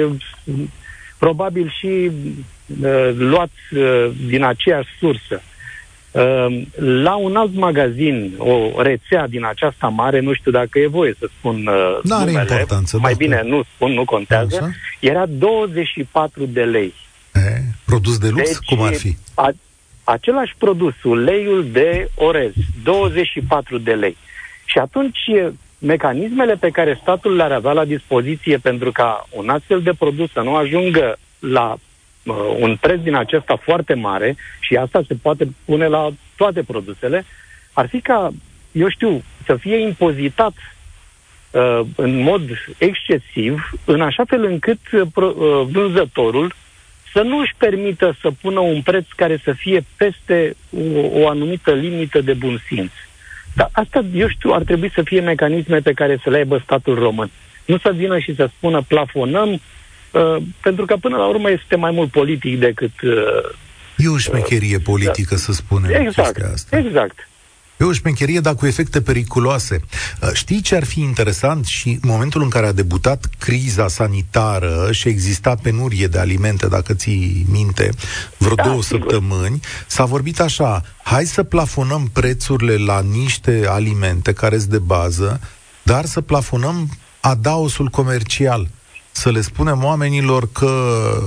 probabil 1.18 1.72
și 1.78 2.10
uh, 2.82 3.10
luat 3.16 3.50
uh, 3.70 4.10
din 4.26 4.42
aceeași 4.44 4.88
sursă, 4.98 5.42
Ehm, 5.42 5.57
la 6.76 7.16
un 7.16 7.36
alt 7.36 7.54
magazin, 7.54 8.34
o 8.38 8.82
rețea 8.82 9.26
din 9.26 9.44
aceasta 9.44 9.88
mare, 9.88 10.20
nu 10.20 10.32
știu 10.32 10.50
dacă 10.50 10.78
e 10.78 10.86
voie 10.86 11.14
să 11.18 11.28
spun 11.38 11.66
uh, 11.66 11.98
Nu 12.02 12.14
are 12.14 12.30
importanță. 12.30 12.98
Mai 13.00 13.14
bine 13.14 13.42
nu 13.44 13.62
spun, 13.74 13.92
nu 13.92 14.04
contează. 14.04 14.56
Așa? 14.56 14.70
Era 15.00 15.26
24 15.26 16.46
de 16.46 16.62
lei. 16.62 16.94
E, 17.34 17.40
produs 17.84 18.18
de 18.18 18.28
lux? 18.28 18.44
Deci, 18.44 18.76
Cum 18.76 18.82
ar 18.82 18.94
fi? 18.94 19.16
A, 19.34 19.50
același 20.04 20.54
produs, 20.58 20.94
uleiul 21.02 21.66
de 21.72 22.10
orez, 22.14 22.52
24 22.84 23.78
de 23.78 23.92
lei. 23.92 24.16
Și 24.64 24.78
atunci 24.78 25.18
mecanismele 25.78 26.54
pe 26.54 26.68
care 26.68 26.98
statul 27.02 27.36
le-ar 27.36 27.52
avea 27.52 27.72
la 27.72 27.84
dispoziție 27.84 28.56
pentru 28.56 28.92
ca 28.92 29.26
un 29.30 29.48
astfel 29.48 29.82
de 29.82 29.92
produs 29.98 30.32
să 30.32 30.40
nu 30.40 30.54
ajungă 30.54 31.18
la 31.38 31.72
uh, 31.72 31.87
un 32.58 32.76
preț 32.80 33.00
din 33.00 33.14
acesta 33.14 33.56
foarte 33.56 33.94
mare 33.94 34.36
și 34.60 34.76
asta 34.76 35.02
se 35.06 35.14
poate 35.22 35.48
pune 35.64 35.86
la 35.86 36.10
toate 36.36 36.62
produsele, 36.62 37.24
ar 37.72 37.88
fi 37.88 38.00
ca, 38.00 38.30
eu 38.72 38.88
știu, 38.88 39.22
să 39.46 39.56
fie 39.56 39.78
impozitat 39.78 40.52
uh, 41.50 41.80
în 41.96 42.22
mod 42.22 42.42
excesiv, 42.78 43.70
în 43.84 44.00
așa 44.00 44.24
fel 44.24 44.44
încât 44.44 44.78
uh, 44.92 45.00
uh, 45.14 45.32
vânzătorul 45.70 46.54
să 47.12 47.22
nu 47.22 47.38
își 47.38 47.54
permită 47.56 48.16
să 48.20 48.30
pună 48.40 48.60
un 48.60 48.82
preț 48.82 49.06
care 49.16 49.40
să 49.44 49.52
fie 49.52 49.84
peste 49.96 50.56
o, 50.76 51.20
o 51.20 51.28
anumită 51.28 51.72
limită 51.72 52.20
de 52.20 52.32
bun 52.32 52.62
simț. 52.66 52.92
Dar 53.54 53.68
asta, 53.72 54.04
eu 54.14 54.28
știu, 54.28 54.52
ar 54.52 54.62
trebui 54.62 54.90
să 54.94 55.02
fie 55.02 55.20
mecanisme 55.20 55.78
pe 55.78 55.92
care 55.92 56.18
să 56.22 56.30
le 56.30 56.36
aibă 56.36 56.60
statul 56.64 56.94
român. 56.94 57.30
Nu 57.64 57.78
să 57.78 57.92
vină 57.94 58.18
și 58.18 58.34
să 58.34 58.50
spună 58.56 58.82
plafonăm 58.88 59.60
Uh, 60.10 60.36
pentru 60.62 60.84
că 60.84 60.96
până 60.96 61.16
la 61.16 61.26
urmă 61.26 61.50
este 61.50 61.76
mai 61.76 61.90
mult 61.90 62.10
politic 62.10 62.58
decât... 62.58 63.00
Uh, 63.02 63.12
e 63.96 64.08
o 64.08 64.16
șmecherie 64.16 64.76
uh, 64.76 64.82
politică, 64.82 65.34
da. 65.34 65.40
să 65.40 65.52
spunem. 65.52 66.06
Exact, 66.06 66.42
asta. 66.52 66.76
exact. 66.76 67.28
E 67.78 67.84
o 67.84 67.92
șmecherie, 67.92 68.40
dar 68.40 68.54
cu 68.54 68.66
efecte 68.66 69.02
periculoase. 69.02 69.80
Uh, 70.22 70.28
știi 70.32 70.60
ce 70.60 70.76
ar 70.76 70.84
fi 70.84 71.00
interesant? 71.00 71.66
Și 71.66 71.88
în 71.88 72.08
momentul 72.10 72.42
în 72.42 72.48
care 72.48 72.66
a 72.66 72.72
debutat 72.72 73.24
criza 73.38 73.88
sanitară 73.88 74.88
și 74.92 75.08
exista 75.08 75.54
penurie 75.62 76.06
de 76.06 76.18
alimente, 76.18 76.66
dacă 76.66 76.94
ții 76.94 77.46
minte, 77.50 77.90
vreo 78.36 78.54
da, 78.54 78.62
două 78.62 78.82
sigur. 78.82 79.00
săptămâni, 79.00 79.60
s-a 79.86 80.04
vorbit 80.04 80.40
așa, 80.40 80.82
hai 81.02 81.24
să 81.24 81.42
plafonăm 81.42 82.10
prețurile 82.12 82.76
la 82.76 83.00
niște 83.00 83.66
alimente 83.68 84.32
care 84.32 84.58
sunt 84.58 84.70
de 84.70 84.78
bază, 84.78 85.40
dar 85.82 86.04
să 86.04 86.20
plafonăm 86.20 86.88
adaosul 87.20 87.88
comercial 87.88 88.68
să 89.18 89.30
le 89.30 89.40
spunem 89.40 89.84
oamenilor 89.84 90.48
că 90.52 90.72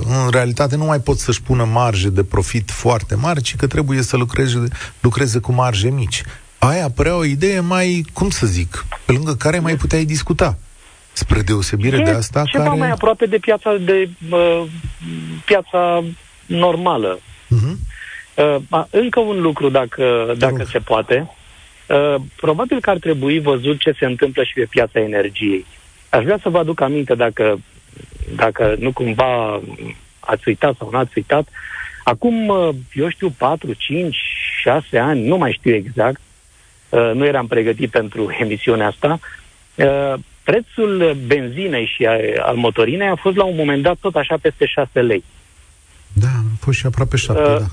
în 0.06 0.30
realitate 0.30 0.76
nu 0.76 0.84
mai 0.84 1.00
pot 1.00 1.18
să-și 1.18 1.42
pună 1.42 1.64
marje 1.64 2.08
de 2.08 2.24
profit 2.24 2.70
foarte 2.70 3.14
mari, 3.14 3.42
ci 3.42 3.56
că 3.56 3.66
trebuie 3.66 4.02
să 4.02 4.16
lucreze, 4.16 4.62
lucreze 5.00 5.38
cu 5.38 5.52
marje 5.52 5.90
mici. 5.90 6.22
Aia 6.58 6.90
părea 6.90 7.16
o 7.16 7.24
idee 7.24 7.60
mai, 7.60 8.04
cum 8.12 8.30
să 8.30 8.46
zic, 8.46 8.86
pe 9.04 9.12
lângă 9.12 9.34
care 9.34 9.58
mai 9.58 9.76
puteai 9.76 10.04
discuta. 10.04 10.58
Spre 11.12 11.40
deosebire 11.40 11.96
e 11.96 12.02
de 12.02 12.10
asta 12.10 12.42
ceva 12.44 12.64
care... 12.64 12.78
mai 12.78 12.90
aproape 12.90 13.26
de 13.26 13.38
piața 13.38 13.76
de 13.76 14.10
uh, 14.30 14.62
piața 15.44 16.04
normală. 16.46 17.18
Uh-huh. 17.18 17.74
Uh, 18.34 18.84
încă 18.90 19.20
un 19.20 19.40
lucru, 19.40 19.68
dacă, 19.68 20.34
dacă 20.38 20.64
se 20.72 20.78
poate. 20.78 21.30
Uh, 21.88 22.14
probabil 22.36 22.80
că 22.80 22.90
ar 22.90 22.98
trebui 22.98 23.40
văzut 23.40 23.78
ce 23.78 23.94
se 23.98 24.04
întâmplă 24.04 24.42
și 24.42 24.52
pe 24.54 24.66
piața 24.70 25.00
energiei. 25.00 25.66
Aș 26.08 26.22
vrea 26.22 26.38
să 26.42 26.48
vă 26.48 26.58
aduc 26.58 26.80
aminte, 26.80 27.14
dacă 27.14 27.58
dacă 28.34 28.74
nu 28.78 28.92
cumva 28.92 29.60
ați 30.20 30.42
uitat 30.48 30.76
sau 30.78 30.88
nu 30.90 30.98
ați 30.98 31.12
uitat, 31.14 31.48
acum, 32.04 32.48
uh, 32.48 32.68
eu 32.92 33.08
știu, 33.08 33.30
4, 33.30 33.72
5, 33.72 34.16
6 34.62 34.98
ani, 34.98 35.26
nu 35.26 35.36
mai 35.36 35.52
știu 35.52 35.74
exact, 35.74 36.20
uh, 36.88 37.10
nu 37.14 37.24
eram 37.24 37.46
pregătit 37.46 37.90
pentru 37.90 38.30
emisiunea 38.42 38.86
asta, 38.86 39.20
uh, 39.74 40.14
prețul 40.44 41.16
benzinei 41.26 41.92
și 41.96 42.06
al 42.38 42.56
motorinei 42.56 43.08
a 43.08 43.14
fost 43.14 43.36
la 43.36 43.44
un 43.44 43.56
moment 43.56 43.82
dat 43.82 43.96
tot 44.00 44.14
așa 44.14 44.36
peste 44.42 44.66
6 44.66 45.00
lei. 45.00 45.24
Da, 46.12 46.28
a 46.28 46.56
fost 46.60 46.78
și 46.78 46.86
aproape 46.86 47.16
7, 47.16 47.40
uh, 47.40 47.46
da. 47.46 47.66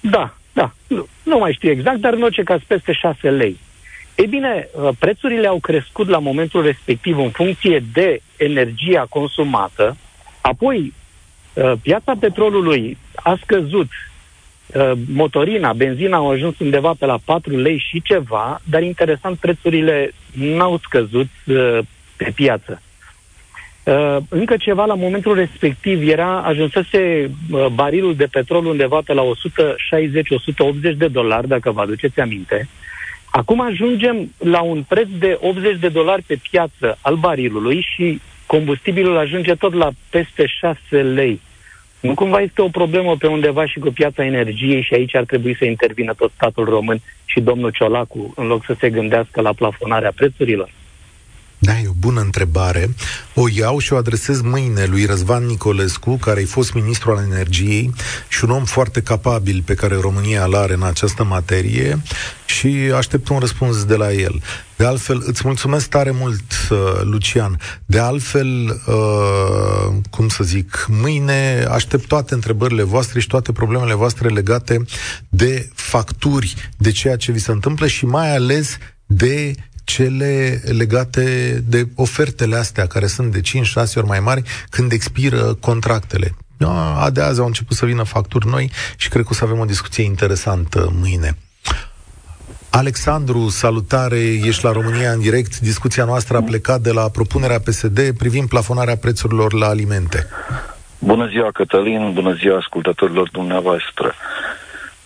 Da, 0.00 0.34
da. 0.52 0.74
Nu, 0.86 1.06
nu 1.22 1.38
mai 1.38 1.52
știu 1.52 1.70
exact, 1.70 1.98
dar 1.98 2.12
în 2.12 2.22
orice 2.22 2.42
caz 2.42 2.60
peste 2.66 2.92
6 2.92 3.30
lei. 3.30 3.58
Ei 4.14 4.26
bine, 4.26 4.68
uh, 4.72 4.88
prețurile 4.98 5.46
au 5.46 5.58
crescut 5.58 6.08
la 6.08 6.18
momentul 6.18 6.62
respectiv 6.62 7.18
în 7.18 7.30
funcție 7.30 7.82
de 7.92 8.20
energia 8.36 9.06
consumată, 9.08 9.96
apoi 10.40 10.92
uh, 11.54 11.72
piața 11.82 12.14
petrolului 12.20 12.98
a 13.14 13.38
scăzut, 13.42 13.88
uh, 14.66 14.92
motorina, 15.12 15.72
benzina 15.72 16.16
au 16.16 16.30
ajuns 16.30 16.58
undeva 16.58 16.94
pe 16.98 17.06
la 17.06 17.18
4 17.24 17.56
lei 17.56 17.84
și 17.90 18.02
ceva, 18.02 18.60
dar 18.64 18.82
interesant, 18.82 19.38
prețurile 19.38 20.12
n-au 20.32 20.78
scăzut 20.78 21.28
pe 22.16 22.32
piață. 22.34 22.82
Încă 24.28 24.56
ceva, 24.56 24.84
la 24.84 24.94
momentul 24.94 25.34
respectiv, 25.34 26.08
era, 26.08 26.42
ajunsese 26.42 27.30
barilul 27.74 28.14
de 28.14 28.26
petrol 28.30 28.66
undeva 28.66 29.00
pe 29.04 29.12
la 29.12 29.22
160-180 29.22 29.30
de 30.96 31.08
dolari, 31.08 31.48
dacă 31.48 31.70
vă 31.70 31.80
aduceți 31.80 32.20
aminte. 32.20 32.68
Acum 33.36 33.60
ajungem 33.60 34.32
la 34.38 34.60
un 34.60 34.82
preț 34.88 35.08
de 35.18 35.38
80 35.40 35.78
de 35.78 35.88
dolari 35.88 36.22
pe 36.22 36.38
piață 36.50 36.98
al 37.00 37.16
barilului 37.16 37.86
și 37.94 38.20
combustibilul 38.46 39.16
ajunge 39.16 39.54
tot 39.54 39.72
la 39.72 39.90
peste 40.10 40.46
6 40.46 41.02
lei. 41.02 41.40
Nu 42.00 42.14
cumva 42.14 42.40
este 42.40 42.62
o 42.62 42.68
problemă 42.68 43.16
pe 43.16 43.26
undeva 43.26 43.66
și 43.66 43.78
cu 43.78 43.90
piața 43.90 44.24
energiei 44.24 44.82
și 44.82 44.94
aici 44.94 45.14
ar 45.14 45.24
trebui 45.24 45.56
să 45.56 45.64
intervină 45.64 46.14
tot 46.14 46.30
statul 46.34 46.64
român 46.64 47.00
și 47.24 47.40
domnul 47.40 47.70
Ciolacu, 47.70 48.32
în 48.36 48.46
loc 48.46 48.64
să 48.64 48.76
se 48.78 48.90
gândească 48.90 49.40
la 49.40 49.52
plafonarea 49.52 50.12
prețurilor? 50.14 50.70
Da, 51.64 51.78
e 51.78 51.88
o 51.88 51.92
bună 51.98 52.20
întrebare. 52.20 52.94
O 53.34 53.48
iau 53.48 53.78
și 53.78 53.92
o 53.92 53.96
adresez 53.96 54.40
mâine 54.40 54.84
lui 54.84 55.04
Răzvan 55.04 55.46
Nicolescu, 55.46 56.16
care 56.16 56.42
a 56.42 56.46
fost 56.46 56.72
ministru 56.72 57.10
al 57.10 57.24
energiei 57.24 57.92
și 58.28 58.44
un 58.44 58.50
om 58.50 58.64
foarte 58.64 59.00
capabil 59.00 59.62
pe 59.64 59.74
care 59.74 59.96
România 60.00 60.44
îl 60.44 60.54
are 60.54 60.74
în 60.74 60.82
această 60.82 61.24
materie 61.24 62.02
și 62.46 62.66
aștept 62.96 63.28
un 63.28 63.38
răspuns 63.38 63.84
de 63.84 63.94
la 63.94 64.12
el. 64.12 64.42
De 64.76 64.84
altfel, 64.84 65.22
îți 65.26 65.42
mulțumesc 65.44 65.88
tare 65.88 66.10
mult, 66.10 66.68
uh, 66.70 66.78
Lucian. 67.02 67.60
De 67.86 67.98
altfel, 67.98 68.82
uh, 68.86 69.94
cum 70.10 70.28
să 70.28 70.44
zic, 70.44 70.86
mâine 70.88 71.66
aștept 71.70 72.06
toate 72.06 72.34
întrebările 72.34 72.82
voastre 72.82 73.20
și 73.20 73.26
toate 73.26 73.52
problemele 73.52 73.94
voastre 73.94 74.28
legate 74.28 74.84
de 75.28 75.68
facturi, 75.74 76.70
de 76.76 76.90
ceea 76.90 77.16
ce 77.16 77.32
vi 77.32 77.38
se 77.38 77.50
întâmplă 77.50 77.86
și 77.86 78.06
mai 78.06 78.34
ales 78.34 78.78
de 79.06 79.54
cele 79.84 80.60
legate 80.64 81.58
de 81.66 81.88
ofertele 81.94 82.56
astea, 82.56 82.86
care 82.86 83.06
sunt 83.06 83.32
de 83.32 83.40
5-6 83.40 83.94
ori 83.94 84.06
mai 84.06 84.20
mari, 84.20 84.42
când 84.70 84.92
expiră 84.92 85.54
contractele. 85.60 86.34
A, 86.98 87.10
de 87.12 87.20
azi 87.20 87.40
au 87.40 87.46
început 87.46 87.76
să 87.76 87.86
vină 87.86 88.02
facturi 88.02 88.46
noi 88.46 88.70
și 88.96 89.08
cred 89.08 89.22
că 89.22 89.28
o 89.30 89.34
să 89.34 89.44
avem 89.44 89.58
o 89.58 89.64
discuție 89.64 90.04
interesantă 90.04 90.92
mâine. 91.00 91.36
Alexandru, 92.70 93.48
salutare, 93.48 94.18
ești 94.18 94.64
la 94.64 94.72
România 94.72 95.10
în 95.10 95.20
direct. 95.20 95.58
Discuția 95.58 96.04
noastră 96.04 96.36
a 96.36 96.42
plecat 96.42 96.80
de 96.80 96.92
la 96.92 97.08
propunerea 97.08 97.58
PSD 97.58 98.10
privind 98.18 98.48
plafonarea 98.48 98.96
prețurilor 98.96 99.52
la 99.52 99.66
alimente. 99.66 100.26
Bună 100.98 101.26
ziua, 101.26 101.50
Cătălin, 101.50 102.12
bună 102.12 102.32
ziua 102.32 102.56
ascultătorilor 102.58 103.28
dumneavoastră. 103.32 104.14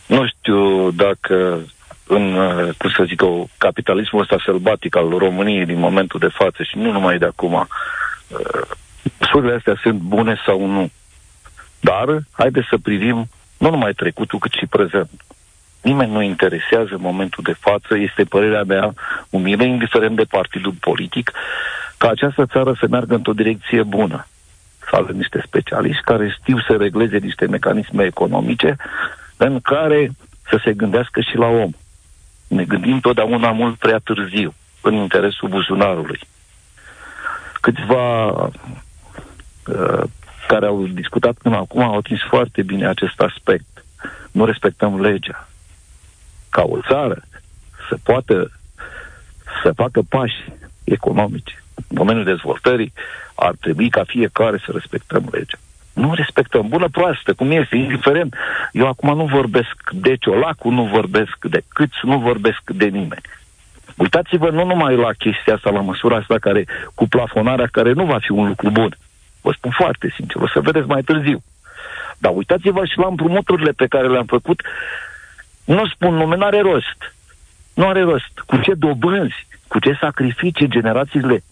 Nu 0.07 0.27
știu 0.27 0.91
dacă 0.91 1.61
în, 2.09 2.35
uh, 2.35 2.75
cum 2.79 2.91
să 2.91 3.05
zic, 3.07 3.23
o, 3.23 3.45
capitalismul 3.59 4.23
ăsta 4.23 4.37
sălbatic 4.45 4.97
al 4.97 5.09
României 5.09 5.65
din 5.67 5.79
momentul 5.79 6.21
de 6.21 6.29
față 6.29 6.63
și 6.63 6.77
nu 6.79 6.91
numai 6.91 7.19
de 7.19 7.25
acum, 7.25 7.53
uh, 7.53 7.69
măsurile 9.19 9.55
astea 9.55 9.79
sunt 9.83 9.99
bune 9.99 10.41
sau 10.47 10.67
nu. 10.67 10.91
Dar, 11.81 12.19
haideți 12.33 12.67
să 12.71 12.77
privim 12.83 13.29
nu 13.59 13.71
numai 13.71 13.93
trecutul, 13.93 14.39
cât 14.39 14.53
și 14.53 14.67
prezent. 14.67 15.11
Nimeni 15.83 16.13
nu 16.13 16.23
interesează 16.23 16.89
în 16.95 17.01
momentul 17.01 17.43
de 17.47 17.57
față, 17.61 17.97
este 17.97 18.25
părerea 18.25 18.63
mea 18.63 18.95
umilă, 19.31 19.65
indiferent 19.65 20.17
de 20.17 20.25
partidul 20.25 20.75
politic, 20.81 21.33
ca 21.97 22.09
această 22.09 22.47
țară 22.47 22.77
să 22.81 22.87
meargă 22.91 23.15
într-o 23.15 23.33
direcție 23.33 23.83
bună. 23.83 24.27
Să 24.91 24.97
avem 24.97 25.17
niște 25.17 25.43
specialiști 25.47 26.03
care 26.03 26.37
știu 26.41 26.59
să 26.61 26.77
regleze 26.77 27.19
niște 27.19 27.47
mecanisme 27.47 28.05
economice 28.05 28.77
în 29.37 29.61
care 29.61 30.11
să 30.51 30.61
se 30.65 30.73
gândească 30.73 31.21
și 31.21 31.37
la 31.37 31.47
om 31.47 31.71
ne 32.49 32.65
gândim 32.65 33.01
totdeauna 33.01 33.51
mult 33.51 33.79
prea 33.79 33.99
târziu, 33.99 34.55
în 34.81 34.95
interesul 34.95 35.49
buzunarului. 35.49 36.21
Câțiva 37.61 38.27
uh, 38.33 40.03
care 40.47 40.67
au 40.67 40.87
discutat 40.87 41.35
până 41.43 41.57
acum 41.57 41.83
au 41.83 41.97
atins 41.97 42.21
foarte 42.29 42.63
bine 42.63 42.87
acest 42.87 43.21
aspect. 43.21 43.85
Nu 44.33 44.45
respectăm 44.45 45.01
legea. 45.01 45.49
Ca 46.51 46.63
o 46.63 46.81
țară 46.89 47.23
să 47.89 47.97
poată 48.03 48.51
să 49.63 49.73
facă 49.73 50.03
pași 50.09 50.53
economici 50.85 51.63
în 51.75 51.97
domeniul 51.97 52.25
dezvoltării, 52.25 52.93
ar 53.35 53.55
trebui 53.61 53.91
ca 53.91 54.05
fiecare 54.05 54.63
să 54.65 54.71
respectăm 54.73 55.29
legea 55.31 55.59
nu 55.99 56.15
respectăm. 56.15 56.69
Bună 56.69 56.89
proastă, 56.89 57.33
cum 57.33 57.51
este, 57.51 57.77
indiferent. 57.77 58.35
Eu 58.73 58.87
acum 58.87 59.17
nu 59.17 59.25
vorbesc 59.25 59.91
de 59.93 60.17
Ciolacu, 60.17 60.71
nu 60.71 60.85
vorbesc 60.85 61.37
de 61.43 61.61
câți, 61.69 61.99
nu 62.03 62.19
vorbesc 62.19 62.63
de 62.65 62.85
nimeni. 62.85 63.23
Uitați-vă 63.97 64.51
nu 64.51 64.65
numai 64.65 64.97
la 64.97 65.13
chestia 65.13 65.55
asta, 65.55 65.71
la 65.71 65.81
măsura 65.81 66.17
asta 66.17 66.39
care, 66.41 66.65
cu 66.95 67.09
plafonarea, 67.09 67.69
care 67.73 67.93
nu 67.93 68.05
va 68.05 68.19
fi 68.19 68.31
un 68.31 68.47
lucru 68.47 68.71
bun. 68.71 68.97
Vă 69.41 69.53
spun 69.53 69.71
foarte 69.77 70.13
sincer, 70.15 70.43
o 70.43 70.49
să 70.49 70.61
vedeți 70.61 70.87
mai 70.87 71.03
târziu. 71.03 71.43
Dar 72.19 72.33
uitați-vă 72.35 72.85
și 72.85 72.99
la 72.99 73.07
împrumuturile 73.07 73.71
pe 73.71 73.87
care 73.87 74.09
le-am 74.09 74.27
făcut. 74.27 74.63
Nu 75.65 75.89
spun 75.89 76.15
nume, 76.15 76.37
nu 76.37 76.45
are 76.45 76.61
rost. 76.61 77.15
Nu 77.75 77.89
are 77.89 78.03
rost. 78.03 78.39
Cu 78.47 78.57
ce 78.57 78.75
dobânzi, 78.75 79.47
cu 79.69 79.79
ce 79.79 79.99
sacrificii 80.01 80.69
generațiile 80.69 81.43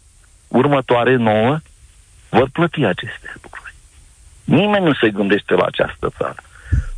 următoare 0.48 1.16
nouă 1.16 1.58
vor 2.28 2.48
plăti 2.52 2.84
aceste 2.84 3.34
lucruri. 3.42 3.65
Nimeni 4.46 4.84
nu 4.84 4.94
se 4.94 5.10
gândește 5.10 5.54
la 5.54 5.64
această 5.64 6.12
țară. 6.18 6.42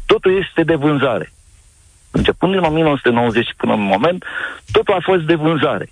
Totul 0.07 0.45
este 0.45 0.63
de 0.63 0.75
vânzare. 0.75 1.33
Începând 2.11 2.53
din 2.53 2.63
1990 2.63 3.55
până 3.57 3.73
în 3.73 3.81
moment, 3.81 4.25
totul 4.73 4.95
a 4.95 5.01
fost 5.03 5.23
de 5.23 5.35
vânzare. 5.35 5.91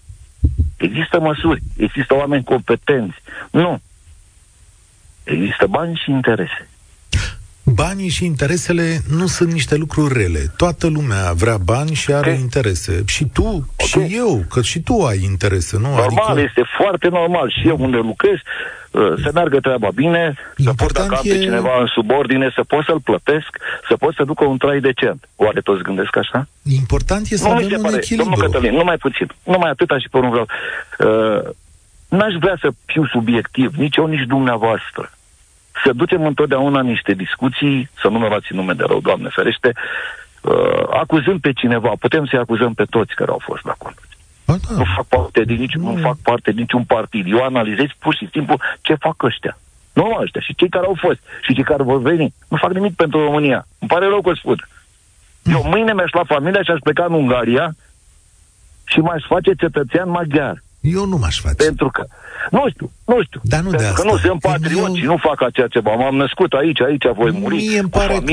Există 0.76 1.20
măsuri, 1.20 1.62
există 1.76 2.14
oameni 2.14 2.44
competenți. 2.44 3.16
Nu. 3.50 3.80
Există 5.24 5.66
bani 5.66 6.00
și 6.04 6.10
interese 6.10 6.68
banii 7.74 8.08
și 8.08 8.24
interesele 8.24 8.98
nu 9.08 9.26
sunt 9.26 9.52
niște 9.52 9.76
lucruri 9.76 10.14
rele. 10.14 10.52
Toată 10.56 10.86
lumea 10.86 11.32
vrea 11.32 11.56
bani 11.56 11.94
și 11.94 12.12
are 12.12 12.30
okay. 12.30 12.40
interese. 12.40 13.02
Și 13.06 13.24
tu, 13.24 13.46
okay. 13.46 14.08
și 14.08 14.16
eu, 14.16 14.44
că 14.50 14.62
și 14.62 14.80
tu 14.80 15.04
ai 15.04 15.20
interese, 15.22 15.76
nu? 15.76 15.88
Normal, 15.88 16.30
adică... 16.30 16.46
este 16.48 16.62
foarte 16.78 17.08
normal. 17.08 17.50
Și 17.60 17.68
eu 17.68 17.76
unde 17.80 17.96
lucrez, 17.96 18.34
uh, 18.34 18.40
să 19.22 19.30
meargă 19.34 19.60
treaba 19.60 19.88
bine, 19.94 20.34
Important 20.56 20.78
să 20.78 20.84
pot, 20.84 21.08
dacă 21.08 21.28
e... 21.28 21.32
pe 21.32 21.38
cineva 21.38 21.80
în 21.80 21.86
subordine, 21.86 22.50
să 22.54 22.62
pot 22.62 22.84
să-l 22.84 23.00
plătesc, 23.00 23.50
să 23.88 23.96
pot 23.96 24.14
să 24.14 24.24
ducă 24.24 24.44
un 24.44 24.58
trai 24.58 24.80
decent. 24.80 25.28
Oare 25.36 25.60
toți 25.60 25.82
gândesc 25.82 26.16
așa? 26.16 26.48
Important 26.62 27.26
e 27.30 27.36
să 27.36 27.48
nu 27.48 27.54
avem 27.54 27.70
un 27.76 27.82
pare. 27.82 27.96
echilibru. 27.96 28.28
Domnul 28.28 28.46
Cătălin, 28.46 28.74
numai 28.74 28.96
puțin. 28.96 29.26
Numai 29.42 29.70
atâta 29.70 29.98
și 29.98 30.08
pe 30.08 30.16
un 30.16 30.30
vreau. 30.30 30.46
Uh, 30.98 31.50
n-aș 32.08 32.34
vrea 32.40 32.56
să 32.60 32.68
fiu 32.84 33.06
subiectiv, 33.06 33.74
nici 33.74 33.96
eu, 33.96 34.06
nici 34.06 34.26
dumneavoastră 34.26 35.10
să 35.84 35.92
ducem 35.92 36.26
întotdeauna 36.26 36.80
niște 36.82 37.12
discuții, 37.12 37.90
să 38.00 38.08
nu 38.08 38.18
mă 38.18 38.26
luați 38.28 38.54
nume 38.54 38.72
de 38.72 38.84
rău, 38.86 39.00
Doamne 39.00 39.28
ferește, 39.32 39.72
uh, 40.40 40.82
acuzând 40.90 41.40
pe 41.40 41.52
cineva, 41.52 41.92
putem 42.00 42.26
să-i 42.26 42.38
acuzăm 42.38 42.74
pe 42.74 42.84
toți 42.84 43.14
care 43.14 43.30
au 43.30 43.40
fost 43.44 43.64
la 43.64 43.74
conducere. 44.46 44.74
Da. 44.74 44.78
Nu 44.78 44.86
fac 44.96 45.06
parte 45.06 45.44
din 45.44 45.56
nici, 45.56 45.74
nu. 45.74 45.92
nu 45.92 46.00
fac 46.08 46.16
parte 46.16 46.50
din 46.50 46.60
niciun 46.60 46.84
partid. 46.84 47.24
Eu 47.32 47.44
analizez 47.44 47.86
pur 47.98 48.14
și 48.14 48.28
simplu 48.32 48.56
ce 48.80 48.94
fac 48.94 49.22
ăștia. 49.22 49.58
Nu 49.92 50.18
ăștia, 50.22 50.40
și 50.40 50.54
cei 50.54 50.68
care 50.68 50.86
au 50.86 50.96
fost, 51.00 51.18
și 51.42 51.54
cei 51.54 51.64
care 51.64 51.82
vor 51.82 52.00
veni. 52.00 52.34
Nu 52.48 52.56
fac 52.56 52.72
nimic 52.72 52.94
pentru 52.94 53.18
România. 53.24 53.66
Îmi 53.78 53.90
pare 53.90 54.06
rău 54.06 54.20
că 54.20 54.32
spun. 54.34 54.68
Eu 55.42 55.62
mâine 55.64 55.92
mi-aș 55.92 56.12
lua 56.12 56.24
familia 56.24 56.62
și 56.62 56.70
aș 56.70 56.78
pleca 56.82 57.04
în 57.04 57.12
Ungaria 57.12 57.76
și 58.84 58.98
m-aș 58.98 59.22
face 59.28 59.52
cetățean 59.54 60.10
maghiar. 60.10 60.62
Eu 60.80 61.06
nu 61.06 61.16
m-aș 61.16 61.40
face. 61.40 61.64
Pentru 61.64 61.88
că, 61.88 62.06
nu 62.50 62.64
știu, 62.70 62.90
nu 63.06 63.22
știu. 63.22 63.40
Dar 63.42 63.60
nu 63.60 63.70
de 63.70 63.76
asta. 63.76 64.02
Că 64.02 64.08
nu 64.08 64.16
sunt 64.16 64.40
patrioți 64.40 64.88
eu... 64.88 64.94
și 64.94 65.04
nu 65.04 65.16
fac 65.16 65.42
aceea 65.42 65.66
ceva. 65.66 65.94
M-am 65.94 66.16
născut 66.16 66.52
aici, 66.52 66.80
aici 66.80 67.04
voi 67.14 67.30
muri. 67.30 67.56
Mie 67.56 67.78
îmi 67.78 67.88
pare 67.88 68.18
că 68.24 68.32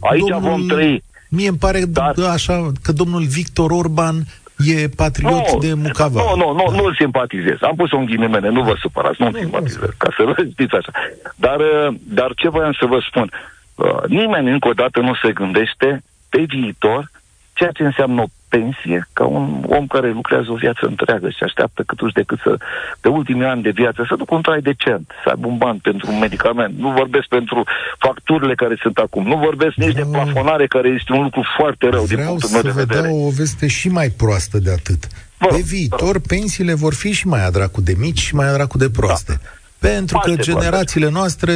Aici 0.00 0.28
domnul... 0.28 0.50
vom 0.50 0.66
trăi. 0.66 1.04
Mie 1.28 1.48
îmi 1.48 1.58
pare 1.58 1.84
Dar... 1.84 2.14
așa 2.30 2.72
că 2.82 2.92
domnul 2.92 3.22
Victor 3.22 3.70
Orban 3.70 4.24
e 4.56 4.88
patriot 4.88 5.52
nu, 5.52 5.58
de 5.58 5.74
Mucava. 5.74 6.22
Nu, 6.22 6.36
nu, 6.36 6.52
nu, 6.52 6.76
nu-l 6.76 6.94
simpatizez. 6.94 7.56
Am 7.60 7.76
pus-o 7.76 7.96
în 7.96 8.04
ghilimele, 8.04 8.48
nu 8.48 8.62
vă 8.62 8.74
supărați, 8.78 9.22
nu-l 9.22 9.36
simpatizez, 9.38 9.80
ca 9.96 10.08
să 10.16 10.22
vă 10.22 10.34
știți 10.50 10.74
așa. 10.74 10.92
Dar, 11.36 11.58
uh, 11.60 11.94
dar 12.02 12.32
ce 12.36 12.48
voiam 12.48 12.72
să 12.72 12.86
vă 12.86 12.98
spun? 13.08 13.30
Uh, 13.74 14.02
nimeni 14.06 14.50
încă 14.50 14.68
o 14.68 14.72
dată 14.72 15.00
nu 15.00 15.14
se 15.14 15.32
gândește 15.32 16.02
pe 16.28 16.44
viitor 16.48 17.10
ceea 17.52 17.70
ce 17.70 17.82
înseamnă 17.82 18.22
o 18.22 18.26
pensie 18.54 19.08
ca 19.12 19.24
un 19.24 19.64
om 19.78 19.86
care 19.86 20.10
lucrează 20.10 20.48
o 20.50 20.62
viață 20.64 20.82
întreagă 20.86 21.28
și 21.28 21.42
așteaptă 21.42 21.82
câtuși 21.86 22.12
de 22.18 22.22
cât 22.22 22.38
să, 22.46 22.52
pe 23.00 23.08
ultimii 23.08 23.50
ani 23.52 23.62
de 23.62 23.70
viață, 23.80 24.04
să 24.08 24.14
ducă 24.16 24.34
un 24.34 24.42
trai 24.42 24.60
decent, 24.60 25.06
să 25.22 25.28
aibă 25.28 25.46
un 25.46 25.56
ban 25.56 25.76
pentru 25.88 26.06
un 26.12 26.18
medicament. 26.18 26.72
Nu 26.78 26.90
vorbesc 26.90 27.26
pentru 27.38 27.58
facturile 27.98 28.54
care 28.54 28.76
sunt 28.82 28.96
acum. 28.96 29.24
Nu 29.26 29.36
vorbesc 29.36 29.74
nici 29.74 29.94
de 29.94 30.06
plafonare, 30.10 30.66
care 30.66 30.88
este 30.88 31.12
un 31.12 31.22
lucru 31.22 31.42
foarte 31.58 31.88
rău 31.88 32.04
Vreau 32.04 32.20
din 32.20 32.26
punctul 32.26 32.50
meu 32.50 32.62
de 32.62 32.68
să 32.68 32.74
vă 32.74 32.84
vedere. 32.84 33.06
dau 33.08 33.26
o 33.26 33.30
veste 33.30 33.66
și 33.66 33.88
mai 33.88 34.08
proastă 34.22 34.58
de 34.58 34.70
atât. 34.70 35.06
Vă 35.38 35.46
rog, 35.48 35.56
Pe 35.56 35.62
viitor, 35.62 36.20
pensiile 36.20 36.74
vor 36.74 36.94
fi 36.94 37.10
și 37.12 37.26
mai 37.26 37.46
adracu 37.46 37.80
de 37.80 37.94
mici 37.98 38.20
și 38.20 38.34
mai 38.34 38.48
adracu 38.48 38.78
de 38.78 38.90
proaste. 38.90 39.40
Pentru 39.78 40.18
că 40.18 40.26
Foarte 40.28 40.42
generațiile 40.42 41.10
noastre 41.10 41.54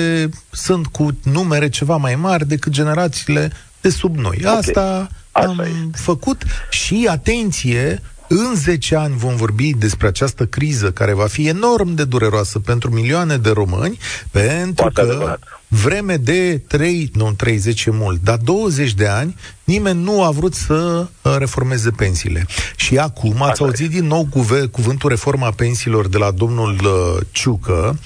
sunt 0.51 0.87
cu 0.87 1.09
numere 1.23 1.69
ceva 1.69 1.97
mai 1.97 2.15
mari 2.15 2.47
decât 2.47 2.73
generațiile 2.73 3.51
de 3.81 3.89
sub 3.89 4.17
noi. 4.17 4.39
Asta 4.59 5.09
Asta 5.37 5.49
am 5.49 5.61
este. 5.61 6.03
făcut 6.03 6.43
și, 6.71 7.07
atenție, 7.11 8.03
în 8.29 8.55
10 8.55 8.97
ani 8.97 9.15
vom 9.17 9.37
vorbi 9.37 9.75
despre 9.75 10.07
această 10.07 10.47
criză 10.47 10.91
care 10.91 11.13
va 11.13 11.27
fi 11.27 11.49
enorm 11.49 11.95
de 11.95 12.05
dureroasă 12.05 12.59
pentru 12.59 12.91
milioane 12.91 13.37
de 13.37 13.51
români, 13.51 13.99
pentru 14.31 14.75
Foarte 14.75 15.01
că 15.01 15.07
adevărat. 15.07 15.61
vreme 15.69 16.17
de 16.17 16.63
3, 16.67 17.11
nu 17.15 17.33
30 17.33 17.85
e 17.85 17.91
mult, 17.91 18.23
dar 18.23 18.37
20 18.37 18.95
de 18.95 19.07
ani, 19.07 19.37
nimeni 19.65 20.03
nu 20.03 20.23
a 20.23 20.31
vrut 20.31 20.55
să 20.55 21.07
uh, 21.23 21.37
reformeze 21.39 21.91
pensiile. 21.91 22.47
Și 22.77 22.99
acum 22.99 23.35
ați 23.43 23.51
Asta 23.51 23.65
auzit 23.65 23.91
din 23.91 24.07
nou 24.07 24.27
cuve, 24.31 24.67
cuvântul 24.67 25.09
reforma 25.09 25.51
pensiilor 25.51 26.09
de 26.09 26.19
la 26.19 26.31
domnul 26.31 26.75
uh, 26.83 27.23
Ciucă 27.31 27.99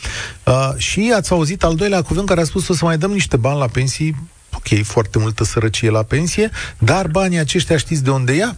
uh, 0.47 0.71
și 0.77 1.13
ați 1.17 1.33
auzit 1.33 1.63
al 1.65 1.75
doilea 1.75 2.03
cuvânt 2.03 2.27
care 2.29 2.41
a 2.41 2.45
spus 2.45 2.69
o 2.69 2.75
să 2.75 2.85
mai 2.85 2.99
dăm 2.99 3.11
niște 3.11 3.37
bani 3.37 3.59
la 3.59 3.67
pensii, 3.67 4.17
ok, 4.55 4.83
foarte 4.85 5.19
multă 5.19 5.45
sărăcie 5.45 5.91
la 5.91 6.03
pensie, 6.03 6.51
dar 6.79 7.07
banii 7.07 7.39
aceștia 7.39 7.77
știți 7.77 8.03
de 8.03 8.11
unde 8.11 8.33
ia? 8.33 8.57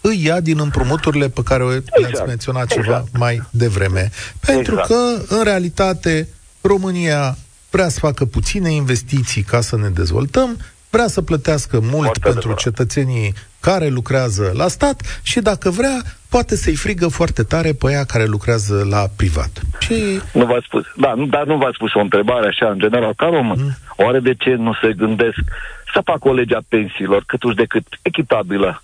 Îi 0.00 0.24
ia 0.24 0.40
din 0.40 0.58
împrumuturile 0.58 1.28
pe 1.28 1.42
care 1.42 1.64
le-ați 1.64 1.88
Exact. 2.08 2.26
menționat 2.26 2.66
ceva 2.66 2.82
Exact. 2.86 3.18
mai 3.18 3.42
devreme. 3.50 4.10
Pentru 4.40 4.72
Exact. 4.80 4.88
că, 4.88 5.34
în 5.34 5.42
realitate, 5.42 6.28
România 6.60 7.38
vrea 7.70 7.88
să 7.88 7.98
facă 7.98 8.24
puține 8.24 8.72
investiții 8.72 9.42
ca 9.42 9.60
să 9.60 9.76
ne 9.76 9.88
dezvoltăm, 9.88 10.58
vrea 10.90 11.08
să 11.08 11.22
plătească 11.22 11.80
mult 11.80 11.92
Foarte 12.04 12.18
pentru 12.20 12.38
adevărat. 12.38 12.58
cetățenii 12.58 13.34
care 13.60 13.88
lucrează 13.88 14.52
la 14.54 14.68
stat 14.68 15.20
și 15.22 15.40
dacă 15.40 15.70
vrea, 15.70 16.02
poate 16.28 16.56
să-i 16.56 16.74
frigă 16.74 17.08
foarte 17.08 17.42
tare 17.42 17.72
pe 17.72 17.90
ea 17.90 18.04
care 18.04 18.24
lucrează 18.24 18.86
la 18.88 19.10
privat. 19.16 19.62
Și 19.84 20.20
Nu 20.32 20.44
v-ați 20.44 20.64
spus. 20.66 20.84
Da, 20.96 21.14
nu, 21.14 21.26
dar 21.26 21.44
nu 21.44 21.56
v-ați 21.56 21.74
spus 21.74 21.94
o 21.94 22.00
întrebare 22.00 22.46
așa, 22.46 22.70
în 22.70 22.78
general, 22.78 23.14
ca 23.16 23.26
român. 23.26 23.58
Mm. 23.58 23.76
Oare 23.96 24.20
de 24.20 24.34
ce 24.34 24.54
nu 24.54 24.72
se 24.82 24.92
gândesc 24.92 25.38
să 25.92 26.00
facă 26.04 26.28
o 26.28 26.32
lege 26.32 26.54
a 26.54 26.60
pensiilor 26.68 27.22
câtuși 27.26 27.56
de 27.56 27.64
cât 27.64 27.86
echitabilă? 28.02 28.82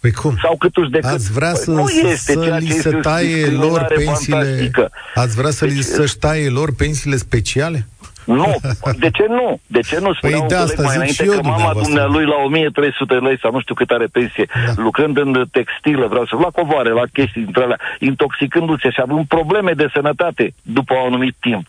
Păi 0.00 0.12
cum? 0.12 0.36
Sau 0.42 0.56
câtuși 0.56 0.90
de 0.90 0.98
cât... 0.98 1.10
Ați 1.10 1.32
vrea 1.32 1.50
Păi 1.50 1.60
să, 1.60 1.70
nu 1.70 1.88
este 1.88 2.32
să 2.32 2.44
ceea 2.44 2.58
li 2.58 2.66
ce 2.66 2.72
se 2.72 2.76
este 2.76 2.96
o 2.96 3.00
taie 3.00 3.46
lor 3.46 3.78
discriminare 3.78 3.94
pensiile... 3.94 4.38
fantastică. 4.38 4.90
Ați 5.14 5.36
vrea 5.36 5.50
să 5.50 5.64
li 5.64 5.74
Deci, 5.74 5.84
să-și 5.84 6.16
taie 6.18 6.48
lor 6.48 6.74
pensiile 6.74 7.16
speciale? 7.16 7.86
Nu, 8.24 8.50
de 8.98 9.10
ce 9.10 9.24
nu? 9.28 9.60
De 9.66 9.80
ce 9.80 9.98
nu? 10.04 10.14
Spunea 10.14 10.36
Păi 10.36 10.40
un 10.42 10.48
de 10.48 10.54
coleg 10.54 10.68
asta 10.70 10.82
mai 10.82 10.90
zic 10.90 10.96
înainte 11.00 11.22
și 11.22 11.28
eu, 11.28 11.34
că 11.34 11.40
mama 11.42 11.54
dumneavoastră. 11.56 11.82
dumnealui 11.84 12.24
la 12.32 12.38
1300 12.46 13.14
lei 13.14 13.38
sau 13.42 13.50
nu 13.52 13.60
știu 13.60 13.74
cât 13.74 13.90
are 13.90 14.06
pensie, 14.18 14.46
Da. 14.66 14.72
lucrând 14.86 15.16
în 15.24 15.30
textilă, 15.58 16.06
vreau 16.06 16.26
să 16.26 16.34
la 16.36 16.50
covoare, 16.58 16.90
la 16.90 17.06
chestii 17.12 17.42
dintre 17.46 17.62
alea, 17.62 17.80
intoxicându-se 17.98 18.88
și 18.90 19.00
având 19.06 19.26
probleme 19.36 19.72
de 19.72 19.86
sănătate 19.94 20.44
după 20.62 20.92
un 20.94 21.06
anumit 21.06 21.36
timp. 21.40 21.66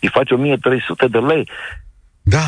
Îi 0.00 0.08
face 0.16 0.34
1300 0.34 1.06
de 1.06 1.18
lei. 1.18 1.48
Da, 2.22 2.46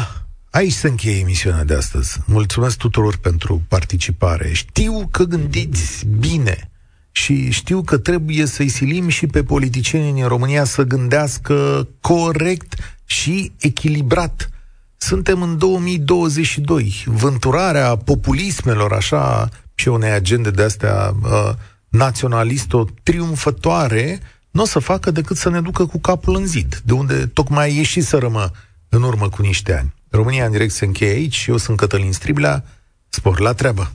aici 0.51 0.73
se 0.83 0.89
încheie 0.89 1.19
emisiunea 1.21 1.65
de 1.65 1.75
astăzi. 1.75 2.19
Mulțumesc 2.27 2.79
tuturor 2.79 3.15
pentru 3.29 3.63
participare. 3.69 4.49
Știu 4.53 5.09
că 5.11 5.23
gândiți 5.25 6.07
bine 6.21 6.57
și 7.13 7.51
știu 7.51 7.83
că 7.83 7.99
trebuie 7.99 8.47
să-i 8.47 8.69
silim 8.69 9.09
și 9.09 9.27
pe 9.27 9.43
politicienii 9.43 10.13
din 10.13 10.27
România 10.27 10.65
să 10.65 10.83
gândească 10.83 11.89
corect 12.01 12.75
și 13.13 13.53
echilibrat. 13.59 14.51
Suntem 14.97 15.43
în 15.43 15.59
2022. 15.59 17.05
Vânturarea 17.07 17.97
populismelor, 17.97 18.93
așa, 18.93 19.49
și 19.75 19.89
unei 19.89 20.11
agende 20.11 20.51
de 20.51 20.63
astea 20.63 21.15
uh, 21.23 21.51
naționalisto-triumfătoare, 21.89 24.21
nu 24.51 24.63
o 24.63 24.67
să 24.67 24.79
facă 24.79 25.11
decât 25.11 25.37
să 25.37 25.51
ne 25.51 25.61
ducă 25.61 25.87
cu 25.87 25.99
capul 25.99 26.37
în 26.37 26.47
zid, 26.47 26.81
de 26.85 26.93
unde 26.93 27.27
tocmai 27.27 27.77
ieși 27.77 28.01
să 28.01 28.19
rămă 28.19 28.51
în 28.89 29.03
urmă 29.03 29.29
cu 29.29 29.43
niște 29.43 29.79
ani. 29.79 29.95
România 30.11 30.45
în 30.45 30.51
direct 30.51 30.73
se 30.73 30.85
încheie 30.85 31.13
aici, 31.13 31.45
eu 31.49 31.57
sunt 31.57 31.77
Cătălin 31.77 32.13
Striblea, 32.13 32.65
spor 33.09 33.41
la 33.41 33.53
treabă! 33.53 33.93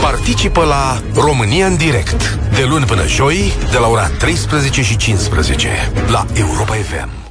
Participă 0.00 0.64
la 0.64 1.02
România 1.14 1.66
în 1.66 1.76
direct 1.76 2.38
de 2.54 2.64
luni 2.64 2.84
până 2.84 3.06
joi 3.06 3.52
de 3.70 3.78
la 3.78 3.86
ora 3.86 4.08
13 4.08 4.82
și 4.82 4.96
15 4.96 5.68
la 6.08 6.26
Europa 6.34 6.74
FM. 6.74 7.29